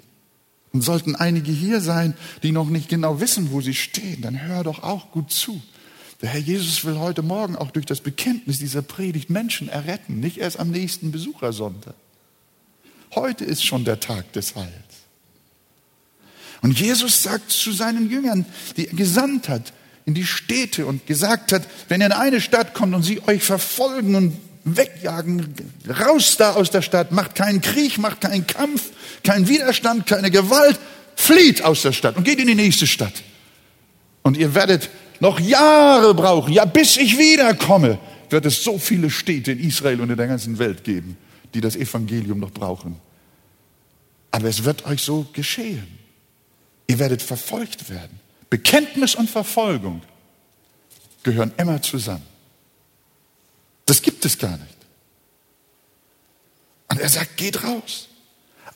Und 0.71 0.81
sollten 0.81 1.15
einige 1.15 1.51
hier 1.51 1.81
sein, 1.81 2.15
die 2.41 2.51
noch 2.51 2.69
nicht 2.69 2.89
genau 2.89 3.19
wissen, 3.19 3.51
wo 3.51 3.61
sie 3.61 3.75
stehen, 3.75 4.21
dann 4.21 4.41
hör 4.41 4.63
doch 4.63 4.81
auch 4.81 5.11
gut 5.11 5.31
zu. 5.31 5.61
Der 6.21 6.29
Herr 6.29 6.39
Jesus 6.39 6.83
will 6.83 6.97
heute 6.97 7.21
Morgen 7.21 7.55
auch 7.55 7.71
durch 7.71 7.85
das 7.85 8.01
Bekenntnis 8.01 8.57
dieser 8.57 8.81
Predigt 8.81 9.29
Menschen 9.29 9.69
erretten, 9.69 10.19
nicht 10.19 10.37
erst 10.37 10.59
am 10.59 10.71
nächsten 10.71 11.11
Besuchersonntag. 11.11 11.95
Heute 13.13 13.45
ist 13.45 13.63
schon 13.63 13.85
der 13.85 13.99
Tag 13.99 14.33
des 14.33 14.55
Heils. 14.55 14.71
Und 16.61 16.79
Jesus 16.79 17.21
sagt 17.21 17.51
zu 17.51 17.71
seinen 17.71 18.09
Jüngern, 18.09 18.45
die 18.77 18.87
er 18.87 18.95
gesandt 18.95 19.49
hat 19.49 19.73
in 20.05 20.13
die 20.13 20.25
Städte 20.25 20.85
und 20.85 21.05
gesagt 21.07 21.51
hat, 21.51 21.63
wenn 21.87 22.01
ihr 22.01 22.07
in 22.07 22.11
eine 22.11 22.41
Stadt 22.41 22.73
kommt 22.73 22.93
und 22.93 23.03
sie 23.03 23.21
euch 23.27 23.43
verfolgen 23.43 24.15
und 24.15 24.37
wegjagen, 24.65 25.53
raus 25.99 26.37
da 26.37 26.53
aus 26.53 26.71
der 26.71 26.81
Stadt, 26.81 27.11
macht 27.11 27.35
keinen 27.35 27.61
Krieg, 27.61 27.97
macht 27.97 28.21
keinen 28.21 28.47
Kampf, 28.47 28.91
keinen 29.23 29.47
Widerstand, 29.47 30.07
keine 30.07 30.31
Gewalt, 30.31 30.79
flieht 31.15 31.63
aus 31.63 31.81
der 31.81 31.91
Stadt 31.91 32.17
und 32.17 32.23
geht 32.23 32.39
in 32.39 32.47
die 32.47 32.55
nächste 32.55 32.87
Stadt. 32.87 33.23
Und 34.21 34.37
ihr 34.37 34.55
werdet 34.55 34.89
noch 35.19 35.39
Jahre 35.39 36.13
brauchen, 36.13 36.53
ja 36.53 36.65
bis 36.65 36.97
ich 36.97 37.17
wiederkomme, 37.17 37.99
wird 38.29 38.45
es 38.45 38.63
so 38.63 38.77
viele 38.77 39.09
Städte 39.09 39.51
in 39.51 39.59
Israel 39.59 40.01
und 40.01 40.09
in 40.09 40.17
der 40.17 40.27
ganzen 40.27 40.57
Welt 40.59 40.83
geben, 40.83 41.17
die 41.53 41.61
das 41.61 41.75
Evangelium 41.75 42.39
noch 42.39 42.51
brauchen. 42.51 42.97
Aber 44.31 44.47
es 44.47 44.63
wird 44.63 44.85
euch 44.85 45.01
so 45.01 45.27
geschehen. 45.33 45.87
Ihr 46.87 46.99
werdet 46.99 47.21
verfolgt 47.21 47.89
werden. 47.89 48.19
Bekenntnis 48.53 49.15
und 49.15 49.31
Verfolgung 49.31 50.03
gehören 51.23 51.51
immer 51.57 51.81
zusammen. 51.81 52.27
Das 53.87 53.99
gibt 53.99 54.23
es 54.25 54.37
gar 54.37 54.55
nicht. 54.55 54.77
Und 56.87 56.99
er 56.99 57.09
sagt, 57.09 57.35
geht 57.35 57.63
raus. 57.63 58.09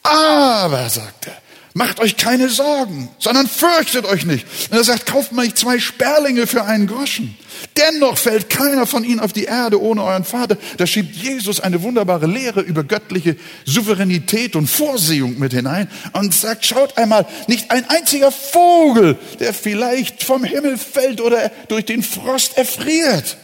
Aber, 0.02 0.90
sagt 0.90 1.28
er, 1.28 1.40
Macht 1.78 2.00
euch 2.00 2.18
keine 2.18 2.50
Sorgen, 2.50 3.08
sondern 3.20 3.48
fürchtet 3.48 4.06
euch 4.06 4.26
nicht. 4.26 4.48
Und 4.72 4.78
er 4.78 4.84
sagt, 4.84 5.06
kauft 5.06 5.32
mal 5.32 5.54
zwei 5.54 5.78
Sperlinge 5.78 6.48
für 6.48 6.64
einen 6.64 6.88
Groschen. 6.88 7.38
Dennoch 7.78 8.18
fällt 8.18 8.50
keiner 8.50 8.88
von 8.88 9.04
ihnen 9.04 9.20
auf 9.20 9.32
die 9.32 9.44
Erde 9.44 9.80
ohne 9.80 10.04
euren 10.04 10.24
Vater. 10.24 10.58
Da 10.78 10.88
schiebt 10.88 11.16
Jesus 11.16 11.60
eine 11.60 11.84
wunderbare 11.84 12.26
Lehre 12.26 12.62
über 12.62 12.84
göttliche 12.84 13.36
Souveränität 13.64 14.56
und 14.56 14.66
Vorsehung 14.66 15.38
mit 15.38 15.54
hinein 15.54 15.88
und 16.14 16.34
sagt, 16.34 16.66
schaut 16.66 16.98
einmal, 16.98 17.28
nicht 17.46 17.70
ein 17.70 17.88
einziger 17.92 18.32
Vogel, 18.32 19.16
der 19.40 19.54
vielleicht 19.54 20.24
vom 20.24 20.44
Himmel 20.44 20.80
fällt 20.80 21.22
oder 21.22 21.52
durch 21.68 21.86
den 21.86 22.02
Frost 22.02 22.58
erfriert. 22.58 23.38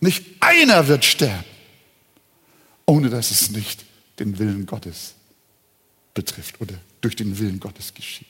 Nicht 0.00 0.22
einer 0.40 0.86
wird 0.86 1.06
sterben, 1.06 1.46
ohne 2.84 3.08
dass 3.08 3.30
es 3.30 3.50
nicht 3.52 3.86
den 4.18 4.38
Willen 4.38 4.66
Gottes 4.66 5.14
betrifft 6.12 6.60
oder 6.60 6.74
durch 7.06 7.14
den 7.14 7.38
Willen 7.38 7.60
Gottes 7.60 7.94
geschieht. 7.94 8.26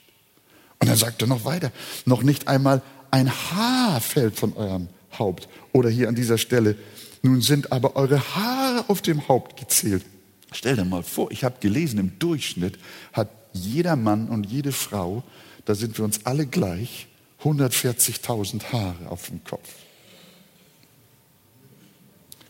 Und 0.79 0.89
dann 0.89 0.99
sagt 0.99 1.23
er 1.23 1.29
noch 1.29 1.47
weiter, 1.47 1.73
noch 2.05 2.23
nicht 2.23 2.47
einmal 2.47 2.83
ein 3.11 3.33
Haar 3.33 4.03
fällt 4.03 4.37
von 4.37 4.53
eurem 4.53 4.89
Haupt. 5.19 5.49
Oder 5.73 5.89
hier 5.89 6.09
an 6.09 6.15
dieser 6.15 6.37
Stelle, 6.37 6.77
nun 7.23 7.41
sind 7.41 7.73
aber 7.73 7.97
eure 7.97 8.21
Haare 8.35 8.85
auf 8.89 9.01
dem 9.01 9.27
Haupt 9.29 9.59
gezählt. 9.59 10.05
Stell 10.53 10.77
dir 10.77 10.85
mal 10.85 11.03
vor, 11.03 11.31
ich 11.31 11.43
habe 11.43 11.57
gelesen, 11.61 11.99
im 11.99 12.19
Durchschnitt 12.19 12.79
hat 13.15 13.31
jeder 13.55 13.97
Mann 13.97 14.29
und 14.29 14.45
jede 14.45 14.73
Frau, 14.73 15.25
da 15.65 15.75
sind 15.75 15.97
wir 15.97 16.05
uns 16.05 16.27
alle 16.27 16.47
gleich, 16.47 17.07
140.000 17.43 18.73
Haare 18.73 19.09
auf 19.09 19.29
dem 19.29 19.43
Kopf. 19.43 19.71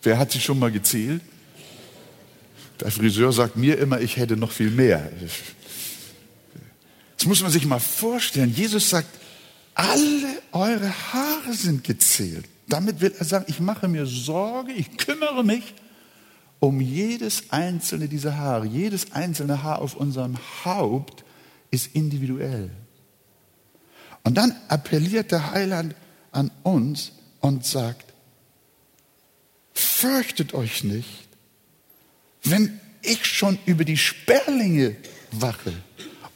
Wer 0.02 0.18
hat 0.18 0.32
sie 0.32 0.40
schon 0.40 0.58
mal 0.58 0.72
gezählt? 0.72 1.22
Der 2.80 2.90
Friseur 2.90 3.32
sagt 3.32 3.56
mir 3.56 3.78
immer, 3.78 4.00
ich 4.00 4.16
hätte 4.16 4.36
noch 4.36 4.50
viel 4.50 4.70
mehr. 4.70 5.08
Das 7.16 7.26
muss 7.26 7.42
man 7.42 7.50
sich 7.50 7.66
mal 7.66 7.80
vorstellen. 7.80 8.52
Jesus 8.52 8.90
sagt, 8.90 9.08
alle 9.74 10.42
eure 10.52 10.90
Haare 11.12 11.52
sind 11.52 11.84
gezählt. 11.84 12.46
Damit 12.68 13.00
will 13.00 13.14
er 13.18 13.24
sagen, 13.24 13.44
ich 13.48 13.60
mache 13.60 13.88
mir 13.88 14.06
Sorge, 14.06 14.72
ich 14.72 14.96
kümmere 14.96 15.44
mich 15.44 15.74
um 16.60 16.80
jedes 16.80 17.50
einzelne 17.50 18.08
dieser 18.08 18.36
Haare. 18.36 18.66
Jedes 18.66 19.12
einzelne 19.12 19.62
Haar 19.62 19.80
auf 19.80 19.94
unserem 19.94 20.36
Haupt 20.64 21.24
ist 21.70 21.94
individuell. 21.94 22.70
Und 24.24 24.34
dann 24.34 24.54
appelliert 24.68 25.30
der 25.30 25.52
Heiland 25.52 25.94
an 26.32 26.50
uns 26.62 27.12
und 27.40 27.64
sagt, 27.64 28.12
fürchtet 29.72 30.54
euch 30.54 30.82
nicht, 30.84 31.28
wenn 32.42 32.80
ich 33.02 33.24
schon 33.24 33.58
über 33.66 33.84
die 33.84 33.96
Sperlinge 33.96 34.96
wache 35.30 35.72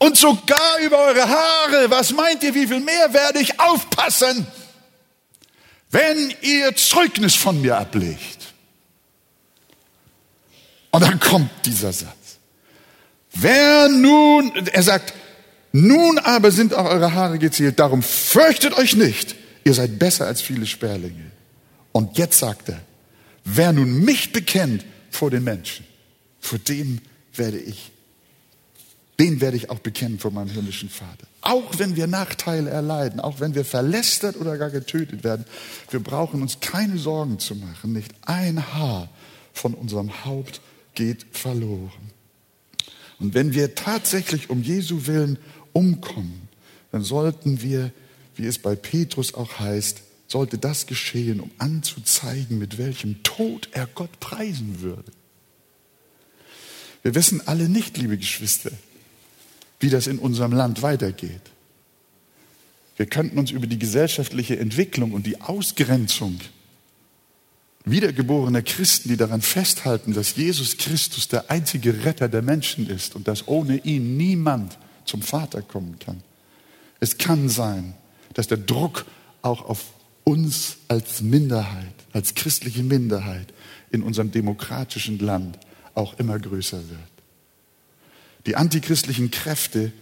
und 0.01 0.17
sogar 0.17 0.79
über 0.83 0.99
eure 0.99 1.29
Haare, 1.29 1.91
was 1.91 2.13
meint 2.13 2.43
ihr, 2.43 2.55
wie 2.55 2.67
viel 2.67 2.81
mehr 2.81 3.13
werde 3.13 3.39
ich 3.39 3.61
aufpassen, 3.61 4.47
wenn 5.91 6.35
ihr 6.41 6.75
Zeugnis 6.75 7.35
von 7.35 7.61
mir 7.61 7.77
ablegt? 7.77 8.55
Und 10.91 11.03
dann 11.03 11.21
kommt 11.21 11.51
dieser 11.67 11.93
Satz. 11.93 12.39
Wer 13.35 13.89
nun, 13.91 14.67
er 14.69 14.83
sagt, 14.83 15.13
nun 15.73 16.19
aber 16.19 16.51
sind 16.51 16.75
auch 16.75 16.87
eure 16.87 17.13
Haare 17.13 17.39
gezählt, 17.39 17.79
darum 17.79 18.03
fürchtet 18.03 18.73
euch 18.73 18.97
nicht, 18.97 19.37
ihr 19.65 19.75
seid 19.75 19.99
besser 19.99 20.27
als 20.27 20.41
viele 20.41 20.67
Sperlinge. 20.67 21.31
Und 21.93 22.17
jetzt 22.17 22.39
sagt 22.39 22.71
er, 22.71 22.81
wer 23.45 23.73
nun 23.73 24.01
mich 24.03 24.33
bekennt 24.33 24.85
vor 25.11 25.31
den 25.31 25.45
Menschen, 25.45 25.87
vor 26.41 26.59
dem 26.59 27.03
werde 27.35 27.59
ich, 27.59 27.93
den 29.21 29.43
werde 29.43 29.59
ich 29.59 29.69
auch 29.69 29.81
bekennen 29.81 30.19
vor 30.19 30.31
meinem 30.31 30.49
himmlischen 30.49 30.89
Vater. 30.89 31.27
Auch 31.43 31.79
wenn 31.79 31.95
wir 31.95 32.07
Nachteile 32.07 32.71
erleiden, 32.71 33.21
auch 33.21 33.39
wenn 33.39 33.55
wir 33.55 33.67
verlästert 33.67 34.37
oder 34.37 34.57
gar 34.57 34.71
getötet 34.71 35.25
werden, 35.25 35.45
wir 35.91 36.01
brauchen 36.01 36.41
uns 36.41 36.61
keine 36.61 36.97
Sorgen 36.97 37.39
zu 37.39 37.55
machen. 37.55 37.93
Nicht 37.93 38.15
ein 38.23 38.73
Haar 38.73 39.11
von 39.53 39.75
unserem 39.75 40.25
Haupt 40.25 40.63
geht 40.95 41.27
verloren. 41.33 42.11
Und 43.19 43.35
wenn 43.35 43.53
wir 43.53 43.75
tatsächlich 43.75 44.49
um 44.49 44.63
Jesu 44.63 45.07
willen 45.07 45.39
umkommen, 45.75 46.49
dann 46.91 47.03
sollten 47.03 47.61
wir, 47.61 47.93
wie 48.37 48.47
es 48.47 48.59
bei 48.59 48.75
Petrus 48.75 49.35
auch 49.35 49.59
heißt, 49.59 50.01
sollte 50.29 50.57
das 50.57 50.87
geschehen, 50.87 51.41
um 51.41 51.51
anzuzeigen, 51.59 52.59
mit 52.59 52.79
welchem 52.79 53.23
Tod 53.23 53.69
er 53.73 53.87
Gott 53.87 54.19
preisen 54.19 54.81
würde. 54.81 55.13
Wir 57.03 57.15
wissen 57.15 57.47
alle 57.47 57.69
nicht, 57.69 57.99
liebe 57.99 58.17
Geschwister, 58.17 58.71
wie 59.81 59.91
das 59.91 60.07
in 60.07 60.19
unserem 60.19 60.53
Land 60.53 60.83
weitergeht. 60.83 61.41
Wir 62.97 63.07
könnten 63.07 63.39
uns 63.39 63.51
über 63.51 63.67
die 63.67 63.79
gesellschaftliche 63.79 64.59
Entwicklung 64.59 65.13
und 65.13 65.27
die 65.27 65.41
Ausgrenzung 65.41 66.39
wiedergeborener 67.87 68.61
Christen, 68.61 69.09
die 69.09 69.17
daran 69.17 69.41
festhalten, 69.41 70.13
dass 70.13 70.37
Jesus 70.37 70.77
Christus 70.77 71.29
der 71.29 71.51
einzige 71.51 72.05
Retter 72.05 72.29
der 72.29 72.43
Menschen 72.43 72.89
ist 72.89 73.17
und 73.17 73.27
dass 73.27 73.49
ohne 73.49 73.79
ihn 73.79 74.19
niemand 74.19 74.77
zum 75.07 75.23
Vater 75.23 75.63
kommen 75.63 75.99
kann. 75.99 76.23
Es 77.01 77.17
kann 77.17 77.49
sein, 77.49 77.95
dass 78.35 78.49
der 78.49 78.59
Druck 78.59 79.07
auch 79.41 79.65
auf 79.65 79.95
uns 80.25 80.77
als 80.89 81.23
Minderheit, 81.23 81.95
als 82.13 82.35
christliche 82.35 82.83
Minderheit 82.83 83.53
in 83.91 84.03
unserem 84.03 84.31
demokratischen 84.31 85.19
Land 85.19 85.59
auch 85.95 86.19
immer 86.19 86.39
größer 86.39 86.89
wird. 86.89 87.01
Die 88.47 88.57
antichristlichen 88.57 89.31
Kräfte, 89.31 89.93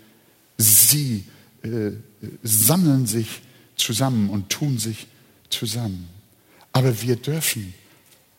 sie 0.56 1.24
äh, 1.62 1.92
sammeln 2.42 3.06
sich 3.06 3.42
zusammen 3.76 4.30
und 4.30 4.50
tun 4.50 4.78
sich 4.78 5.06
zusammen. 5.50 6.08
Aber 6.72 7.02
wir 7.02 7.16
dürfen 7.16 7.74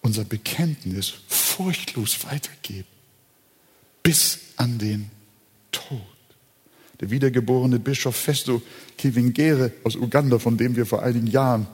unser 0.02 0.24
Bekenntnis 0.24 1.14
furchtlos 1.28 2.26
weitergeben, 2.26 2.88
bis 4.04 4.40
an 4.56 4.78
den 4.78 5.10
Tod. 5.72 6.00
Der 7.00 7.10
wiedergeborene 7.10 7.80
Bischof 7.80 8.16
Festo 8.16 8.62
Kivingere 8.98 9.72
aus 9.84 9.96
Uganda, 9.96 10.40
von 10.40 10.58
dem 10.58 10.76
wir 10.76 10.86
vor 10.86 11.04
einigen 11.04 11.28
Jahren 11.28 11.68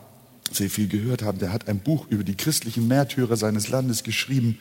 sehr 0.52 0.70
viel 0.70 0.88
gehört 0.88 1.24
haben, 1.24 1.40
der 1.40 1.52
hat 1.52 1.68
ein 1.68 1.80
Buch 1.80 2.06
über 2.10 2.24
die 2.24 2.36
christlichen 2.36 2.88
Märtyrer 2.88 3.36
seines 3.36 3.68
Landes 3.70 4.04
geschrieben. 4.04 4.60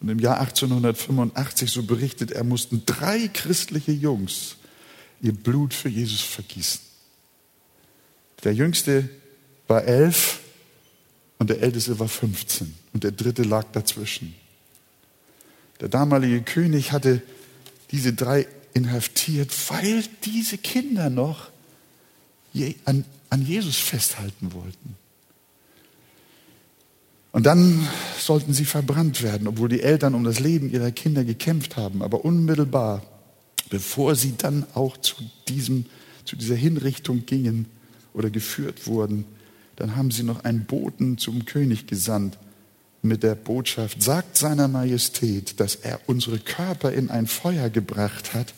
Und 0.00 0.08
im 0.08 0.18
Jahr 0.18 0.40
1885, 0.40 1.70
so 1.70 1.82
berichtet 1.82 2.30
er, 2.30 2.44
mussten 2.44 2.82
drei 2.86 3.28
christliche 3.28 3.92
Jungs 3.92 4.56
ihr 5.20 5.32
Blut 5.32 5.74
für 5.74 5.88
Jesus 5.88 6.20
vergießen. 6.20 6.80
Der 8.44 8.54
jüngste 8.54 9.08
war 9.66 9.84
elf 9.84 10.40
und 11.38 11.50
der 11.50 11.60
älteste 11.60 11.98
war 11.98 12.08
15 12.08 12.72
und 12.92 13.04
der 13.04 13.10
dritte 13.10 13.42
lag 13.42 13.66
dazwischen. 13.72 14.34
Der 15.80 15.88
damalige 15.88 16.42
König 16.42 16.92
hatte 16.92 17.22
diese 17.90 18.12
drei 18.12 18.46
inhaftiert, 18.74 19.52
weil 19.70 20.04
diese 20.24 20.58
Kinder 20.58 21.10
noch 21.10 21.50
an, 22.84 23.04
an 23.30 23.46
Jesus 23.46 23.76
festhalten 23.76 24.52
wollten. 24.52 24.96
Und 27.32 27.46
dann 27.46 27.86
sollten 28.18 28.54
sie 28.54 28.64
verbrannt 28.64 29.22
werden, 29.22 29.48
obwohl 29.48 29.68
die 29.68 29.82
Eltern 29.82 30.14
um 30.14 30.24
das 30.24 30.40
Leben 30.40 30.70
ihrer 30.70 30.90
Kinder 30.90 31.24
gekämpft 31.24 31.76
haben. 31.76 32.02
Aber 32.02 32.24
unmittelbar, 32.24 33.02
bevor 33.70 34.14
sie 34.14 34.34
dann 34.36 34.64
auch 34.74 34.96
zu, 34.96 35.14
diesem, 35.48 35.86
zu 36.24 36.36
dieser 36.36 36.56
Hinrichtung 36.56 37.26
gingen 37.26 37.66
oder 38.14 38.30
geführt 38.30 38.86
wurden, 38.86 39.24
dann 39.76 39.94
haben 39.94 40.10
sie 40.10 40.24
noch 40.24 40.44
einen 40.44 40.64
Boten 40.64 41.18
zum 41.18 41.44
König 41.44 41.86
gesandt 41.86 42.38
mit 43.02 43.22
der 43.22 43.36
Botschaft, 43.36 44.02
sagt 44.02 44.36
seiner 44.36 44.66
Majestät, 44.66 45.60
dass 45.60 45.76
er 45.76 46.00
unsere 46.06 46.38
Körper 46.38 46.92
in 46.92 47.10
ein 47.10 47.26
Feuer 47.26 47.70
gebracht 47.70 48.34
hat, 48.34 48.52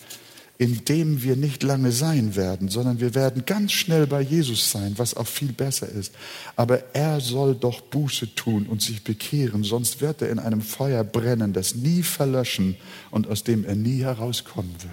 in 0.60 0.84
dem 0.84 1.22
wir 1.22 1.36
nicht 1.36 1.62
lange 1.62 1.90
sein 1.90 2.36
werden, 2.36 2.68
sondern 2.68 3.00
wir 3.00 3.14
werden 3.14 3.46
ganz 3.46 3.72
schnell 3.72 4.06
bei 4.06 4.20
Jesus 4.20 4.70
sein, 4.70 4.92
was 4.98 5.14
auch 5.14 5.26
viel 5.26 5.52
besser 5.52 5.88
ist. 5.88 6.12
Aber 6.54 6.94
er 6.94 7.22
soll 7.22 7.54
doch 7.54 7.80
Buße 7.80 8.34
tun 8.34 8.66
und 8.66 8.82
sich 8.82 9.02
bekehren, 9.02 9.64
sonst 9.64 10.02
wird 10.02 10.20
er 10.20 10.28
in 10.28 10.38
einem 10.38 10.60
Feuer 10.60 11.02
brennen, 11.02 11.54
das 11.54 11.76
nie 11.76 12.02
verlöschen 12.02 12.76
und 13.10 13.26
aus 13.26 13.42
dem 13.42 13.64
er 13.64 13.74
nie 13.74 14.02
herauskommen 14.02 14.74
wird. 14.82 14.92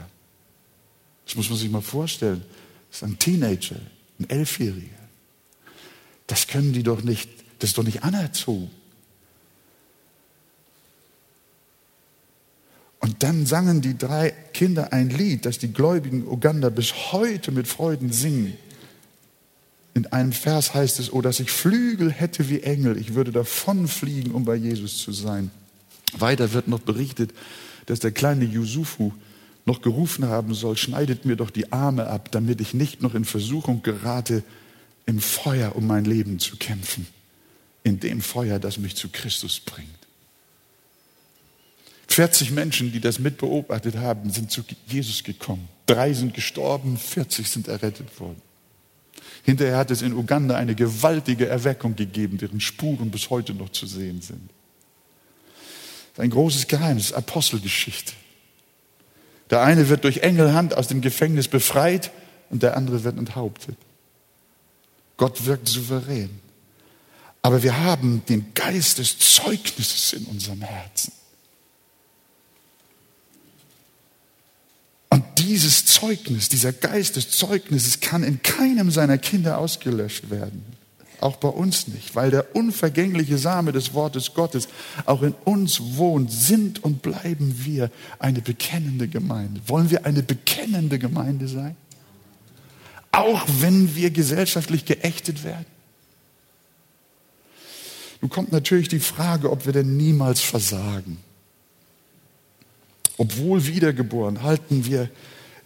Das 1.25 1.36
muss 1.36 1.49
man 1.49 1.60
sich 1.60 1.69
mal 1.69 1.82
vorstellen. 1.82 2.45
Das 2.89 2.99
ist 2.99 3.03
ein 3.03 3.19
Teenager, 3.19 3.82
ein 4.21 4.30
Elfjähriger. 4.30 4.88
Das 6.27 6.47
können 6.47 6.71
die 6.71 6.84
doch 6.84 7.03
nicht, 7.03 7.30
das 7.60 7.71
ist 7.71 7.77
doch 7.77 7.84
nicht 7.84 8.06
anerzogen. 8.06 8.71
Und 13.08 13.24
dann 13.24 13.46
sangen 13.46 13.80
die 13.80 13.98
drei 13.98 14.32
Kinder 14.52 14.91
ein 14.91 15.10
Lied, 15.10 15.46
das 15.46 15.58
die 15.58 15.72
Gläubigen 15.72 16.28
Uganda 16.28 16.67
bis 16.70 17.13
heute 17.13 17.54
mit 17.54 17.65
Freuden 17.65 18.12
singen. 18.12 18.58
In 19.93 20.08
einem 20.08 20.34
Vers 20.34 20.74
heißt 20.74 21.00
es, 21.00 21.13
oh, 21.13 21.22
dass 21.22 21.39
ich 21.39 21.50
Flügel 21.50 22.12
hätte 22.12 22.50
wie 22.50 22.63
Engel, 22.63 22.98
ich 22.98 23.13
würde 23.13 23.32
davonfliegen, 23.32 24.34
um 24.34 24.43
bei 24.43 24.56
Jesus 24.56 24.98
zu 24.98 25.13
sein. 25.13 25.52
Weiter 26.17 26.52
wird 26.52 26.67
noch 26.67 26.82
berichtet, 26.82 27.34
dass 27.86 28.02
der 28.02 28.12
kleine 28.12 28.43
Yusufu 28.43 29.13
noch 29.63 29.82
gerufen 29.82 30.26
haben 30.26 30.54
soll, 30.54 30.76
schneidet 30.76 31.24
mir 31.24 31.38
doch 31.38 31.50
die 31.50 31.72
Arme 31.72 32.08
ab, 32.08 32.30
damit 32.34 32.60
ich 32.60 32.74
nicht 32.74 33.02
noch 33.02 33.15
in 33.15 33.24
Versuchung 33.24 33.84
gerate, 33.84 34.43
im 35.06 35.22
Feuer 35.22 35.78
um 35.78 35.88
mein 35.88 36.04
Leben 36.04 36.39
zu 36.39 36.58
kämpfen. 36.58 37.08
In 37.84 38.02
dem 38.02 38.20
Feuer, 38.20 38.60
das 38.60 38.78
mich 38.78 38.98
zu 38.98 39.08
Christus 39.08 39.62
bringt. 39.62 39.96
40 42.08 42.52
Menschen, 42.52 42.91
die 42.91 43.00
das 43.00 43.20
mitbeobachtet 43.20 43.98
haben, 43.98 44.30
sind 44.32 44.52
zu 44.52 44.63
Jesus 44.88 45.24
gekommen. 45.24 45.67
Drei 45.86 46.13
sind 46.13 46.34
gestorben, 46.34 46.98
40 46.98 47.48
sind 47.48 47.67
errettet 47.67 48.20
worden. 48.20 48.41
Hinterher 49.43 49.78
hat 49.78 49.91
es 49.91 50.02
in 50.02 50.13
Uganda 50.13 50.56
eine 50.56 50.76
gewaltige 50.76 51.48
Erweckung 51.48 51.96
gegeben, 51.96 52.38
deren 52.38 52.60
Spuren 52.60 53.12
bis 53.12 53.30
heute 53.30 53.54
noch 53.54 53.70
zu 53.70 53.86
sehen 53.86 54.22
sind. 54.22 54.50
Ein 56.17 56.30
großes 56.32 56.67
Geheimnis, 56.67 57.13
Apostelgeschichte. 57.13 58.13
Der 59.50 59.62
eine 59.62 59.88
wird 59.88 60.04
durch 60.04 60.17
Engelhand 60.17 60.76
aus 60.76 60.88
dem 60.88 61.02
Gefängnis 61.02 61.48
befreit 61.48 62.12
und 62.50 62.63
der 62.63 62.76
andere 62.76 63.04
wird 63.04 63.17
enthauptet. 63.17 63.78
Gott 65.15 65.46
wirkt 65.46 65.67
souverän. 65.67 66.30
Aber 67.41 67.63
wir 67.63 67.80
haben 67.80 68.24
den 68.28 68.54
Geist 68.54 68.98
des 68.98 69.17
Zeugnisses 69.20 70.13
in 70.13 70.26
unserem 70.26 70.62
Herzen. 70.62 71.13
Dieses 75.47 75.86
Zeugnis, 75.86 76.49
dieser 76.49 76.73
Geist 76.73 77.15
des 77.15 77.29
Zeugnisses 77.29 78.01
kann 78.01 78.23
in 78.23 78.41
keinem 78.43 78.91
seiner 78.91 79.17
Kinder 79.17 79.57
ausgelöscht 79.57 80.29
werden. 80.29 80.63
Auch 81.21 81.38
bei 81.38 81.47
uns 81.47 81.88
nicht, 81.88 82.15
weil 82.15 82.29
der 82.29 82.55
unvergängliche 82.55 83.38
Same 83.38 83.71
des 83.71 83.93
Wortes 83.93 84.33
Gottes 84.33 84.67
auch 85.05 85.23
in 85.23 85.33
uns 85.45 85.95
wohnt, 85.95 86.31
sind 86.31 86.83
und 86.83 87.01
bleiben 87.01 87.55
wir 87.63 87.89
eine 88.19 88.41
bekennende 88.41 89.07
Gemeinde. 89.07 89.62
Wollen 89.67 89.89
wir 89.89 90.05
eine 90.05 90.21
bekennende 90.21 90.99
Gemeinde 90.99 91.47
sein? 91.47 91.75
Auch 93.12 93.43
wenn 93.60 93.95
wir 93.95 94.12
gesellschaftlich 94.12 94.86
geächtet 94.86 95.43
werden? 95.43 95.65
Nun 98.21 98.29
kommt 98.29 98.51
natürlich 98.51 98.89
die 98.89 98.99
Frage, 98.99 99.49
ob 99.49 99.65
wir 99.65 99.73
denn 99.73 99.97
niemals 99.97 100.41
versagen. 100.41 101.17
Obwohl 103.17 103.65
wiedergeboren, 103.65 104.43
halten 104.43 104.86
wir 104.86 105.10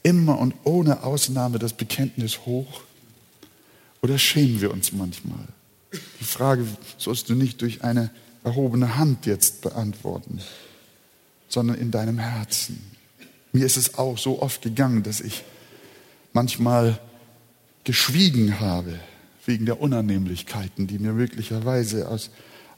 immer 0.03 0.39
und 0.39 0.53
ohne 0.63 1.03
Ausnahme 1.03 1.59
das 1.59 1.73
Bekenntnis 1.73 2.45
hoch 2.45 2.81
oder 4.01 4.17
schämen 4.17 4.61
wir 4.61 4.71
uns 4.71 4.91
manchmal? 4.91 5.47
Die 6.19 6.23
Frage 6.23 6.65
sollst 6.97 7.29
du 7.29 7.35
nicht 7.35 7.61
durch 7.61 7.83
eine 7.83 8.09
erhobene 8.43 8.97
Hand 8.97 9.25
jetzt 9.25 9.61
beantworten, 9.61 10.41
sondern 11.49 11.77
in 11.77 11.91
deinem 11.91 12.17
Herzen. 12.17 12.81
Mir 13.51 13.65
ist 13.65 13.77
es 13.77 13.97
auch 13.97 14.17
so 14.17 14.41
oft 14.41 14.61
gegangen, 14.61 15.03
dass 15.03 15.21
ich 15.21 15.43
manchmal 16.33 16.99
geschwiegen 17.83 18.59
habe 18.59 18.99
wegen 19.45 19.65
der 19.65 19.81
Unannehmlichkeiten, 19.81 20.87
die 20.87 20.99
mir 20.99 21.13
möglicherweise 21.13 22.07
aus 22.07 22.29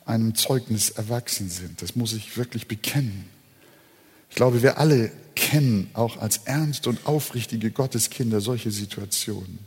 einem 0.06 0.36
Zeugnis 0.36 0.90
erwachsen 0.90 1.50
sind. 1.50 1.82
Das 1.82 1.96
muss 1.96 2.14
ich 2.14 2.38
wirklich 2.38 2.68
bekennen. 2.68 3.26
Ich 4.30 4.36
glaube, 4.36 4.64
wir 4.64 4.80
alle 4.80 5.12
kennen 5.36 5.90
auch 5.94 6.18
als 6.18 6.42
ernst 6.46 6.88
und 6.88 7.06
aufrichtige 7.06 7.72
Gotteskinder 7.72 8.42
solche 8.42 8.72
Situationen. 8.72 9.60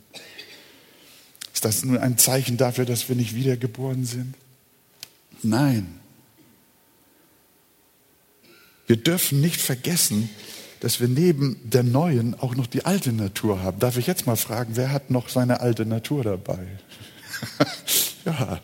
Ist 1.52 1.64
das 1.64 1.84
nur 1.84 2.00
ein 2.02 2.18
Zeichen 2.18 2.56
dafür, 2.56 2.84
dass 2.84 3.08
wir 3.08 3.16
nicht 3.16 3.34
wiedergeboren 3.34 4.04
sind? 4.04 4.34
Nein. 5.42 6.00
Wir 8.86 8.96
dürfen 8.96 9.40
nicht 9.40 9.60
vergessen, 9.60 10.28
dass 10.80 11.00
wir 11.00 11.08
neben 11.08 11.58
der 11.64 11.82
neuen 11.82 12.38
auch 12.38 12.54
noch 12.54 12.66
die 12.66 12.84
alte 12.84 13.12
Natur 13.12 13.62
haben. 13.62 13.78
Darf 13.78 13.96
ich 13.96 14.06
jetzt 14.06 14.26
mal 14.26 14.36
fragen, 14.36 14.76
wer 14.76 14.92
hat 14.92 15.10
noch 15.10 15.28
seine 15.28 15.60
alte 15.60 15.86
Natur 15.86 16.22
dabei? 16.22 16.66
ja, 18.24 18.60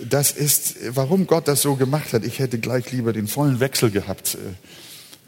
das 0.00 0.32
ist, 0.32 0.76
warum 0.88 1.26
Gott 1.26 1.48
das 1.48 1.62
so 1.62 1.76
gemacht 1.76 2.12
hat. 2.12 2.24
Ich 2.24 2.38
hätte 2.38 2.58
gleich 2.58 2.90
lieber 2.92 3.12
den 3.12 3.28
vollen 3.28 3.60
Wechsel 3.60 3.90
gehabt. 3.90 4.38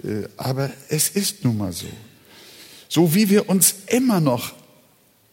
Äh, 0.03 0.29
aber 0.37 0.71
es 0.89 1.11
ist 1.11 1.45
nun 1.45 1.59
mal 1.59 1.73
so. 1.73 1.87
So 2.89 3.15
wie 3.15 3.31
wir 3.31 3.49
uns 3.49 3.75
immer 3.89 4.21
noch 4.21 4.55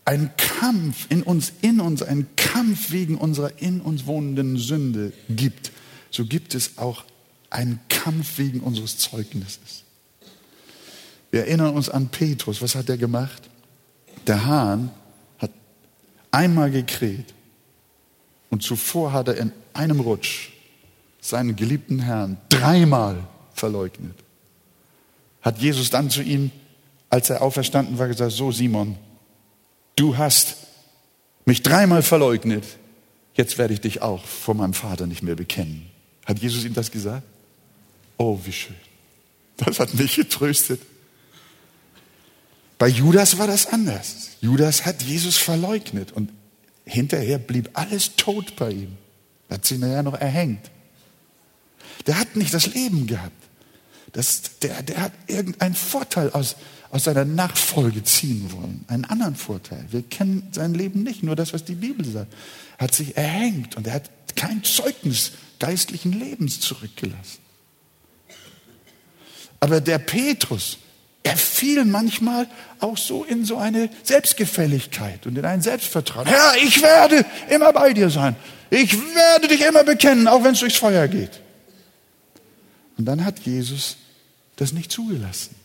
einen 0.05 0.31
Kampf 0.37 1.05
in 1.09 1.23
uns, 1.23 1.53
in 1.61 1.79
uns, 1.79 2.01
einen 2.01 2.27
Kampf 2.35 2.91
wegen 2.91 3.17
unserer 3.17 3.51
in 3.61 3.81
uns 3.81 4.05
wohnenden 4.05 4.57
Sünde 4.57 5.13
gibt, 5.29 5.71
so 6.09 6.25
gibt 6.25 6.55
es 6.55 6.77
auch 6.77 7.05
einen 7.49 7.79
Kampf 7.89 8.37
wegen 8.37 8.61
unseres 8.61 8.97
Zeugnisses. 8.97 9.83
Wir 11.29 11.41
erinnern 11.41 11.75
uns 11.75 11.89
an 11.89 12.09
Petrus. 12.09 12.61
Was 12.61 12.75
hat 12.75 12.89
er 12.89 12.97
gemacht? 12.97 13.49
Der 14.27 14.45
Hahn 14.45 14.91
hat 15.37 15.51
einmal 16.31 16.71
gekräht 16.71 17.33
und 18.49 18.63
zuvor 18.63 19.13
hat 19.13 19.29
er 19.29 19.37
in 19.37 19.51
einem 19.73 19.99
Rutsch 20.01 20.49
seinen 21.21 21.55
geliebten 21.55 21.99
Herrn 21.99 22.37
dreimal 22.49 23.23
verleugnet. 23.53 24.15
Hat 25.41 25.59
Jesus 25.59 25.89
dann 25.89 26.09
zu 26.09 26.21
ihm, 26.21 26.51
als 27.09 27.29
er 27.29 27.41
auferstanden 27.41 27.97
war, 27.97 28.07
gesagt, 28.07 28.31
so 28.31 28.51
Simon, 28.51 28.97
du 29.95 30.17
hast 30.17 30.57
mich 31.45 31.63
dreimal 31.63 32.03
verleugnet, 32.03 32.63
jetzt 33.33 33.57
werde 33.57 33.73
ich 33.73 33.81
dich 33.81 34.01
auch 34.01 34.23
vor 34.23 34.55
meinem 34.55 34.73
Vater 34.73 35.07
nicht 35.07 35.23
mehr 35.23 35.35
bekennen. 35.35 35.89
Hat 36.25 36.39
Jesus 36.39 36.63
ihm 36.63 36.73
das 36.73 36.91
gesagt? 36.91 37.23
Oh, 38.17 38.39
wie 38.43 38.51
schön. 38.51 38.75
Das 39.57 39.79
hat 39.79 39.93
mich 39.93 40.15
getröstet. 40.15 40.81
Bei 42.77 42.87
Judas 42.87 43.37
war 43.37 43.47
das 43.47 43.67
anders. 43.67 44.31
Judas 44.41 44.85
hat 44.85 45.03
Jesus 45.03 45.37
verleugnet 45.37 46.11
und 46.11 46.31
hinterher 46.85 47.37
blieb 47.37 47.69
alles 47.73 48.15
tot 48.15 48.55
bei 48.55 48.71
ihm. 48.71 48.97
Er 49.49 49.55
hat 49.55 49.65
sie 49.65 49.77
nachher 49.77 50.03
noch 50.03 50.15
erhängt. 50.15 50.71
Der 52.07 52.17
hat 52.17 52.35
nicht 52.35 52.53
das 52.53 52.73
Leben 52.73 53.05
gehabt. 53.05 53.35
Das, 54.13 54.59
der, 54.61 54.83
der 54.83 55.01
hat 55.01 55.13
irgendeinen 55.27 55.75
Vorteil 55.75 56.31
aus, 56.31 56.55
aus 56.89 57.05
seiner 57.05 57.25
Nachfolge 57.25 58.03
ziehen 58.03 58.51
wollen. 58.51 58.83
Einen 58.87 59.05
anderen 59.05 59.35
Vorteil. 59.35 59.85
Wir 59.89 60.03
kennen 60.03 60.47
sein 60.51 60.73
Leben 60.73 61.03
nicht, 61.03 61.23
nur 61.23 61.35
das, 61.35 61.53
was 61.53 61.63
die 61.63 61.75
Bibel 61.75 62.05
sagt. 62.05 62.33
Er 62.77 62.85
hat 62.85 62.95
sich 62.95 63.15
erhängt 63.15 63.77
und 63.77 63.87
er 63.87 63.93
hat 63.93 64.09
kein 64.35 64.63
Zeugnis 64.63 65.31
geistlichen 65.59 66.13
Lebens 66.13 66.59
zurückgelassen. 66.59 67.39
Aber 69.59 69.79
der 69.79 69.99
Petrus, 69.99 70.79
er 71.23 71.37
fiel 71.37 71.85
manchmal 71.85 72.47
auch 72.79 72.97
so 72.97 73.23
in 73.23 73.45
so 73.45 73.57
eine 73.57 73.89
Selbstgefälligkeit 74.03 75.27
und 75.27 75.37
in 75.37 75.45
ein 75.45 75.61
Selbstvertrauen. 75.61 76.25
Herr, 76.25 76.55
ich 76.63 76.81
werde 76.81 77.23
immer 77.49 77.71
bei 77.71 77.93
dir 77.93 78.09
sein. 78.09 78.35
Ich 78.71 78.93
werde 78.93 79.47
dich 79.47 79.61
immer 79.61 79.83
bekennen, 79.83 80.27
auch 80.27 80.43
wenn 80.43 80.53
es 80.53 80.61
durchs 80.61 80.77
Feuer 80.77 81.07
geht. 81.07 81.40
Und 82.97 83.05
dann 83.05 83.23
hat 83.25 83.39
Jesus 83.39 83.97
das 84.55 84.73
nicht 84.73 84.91
zugelassen. 84.91 85.55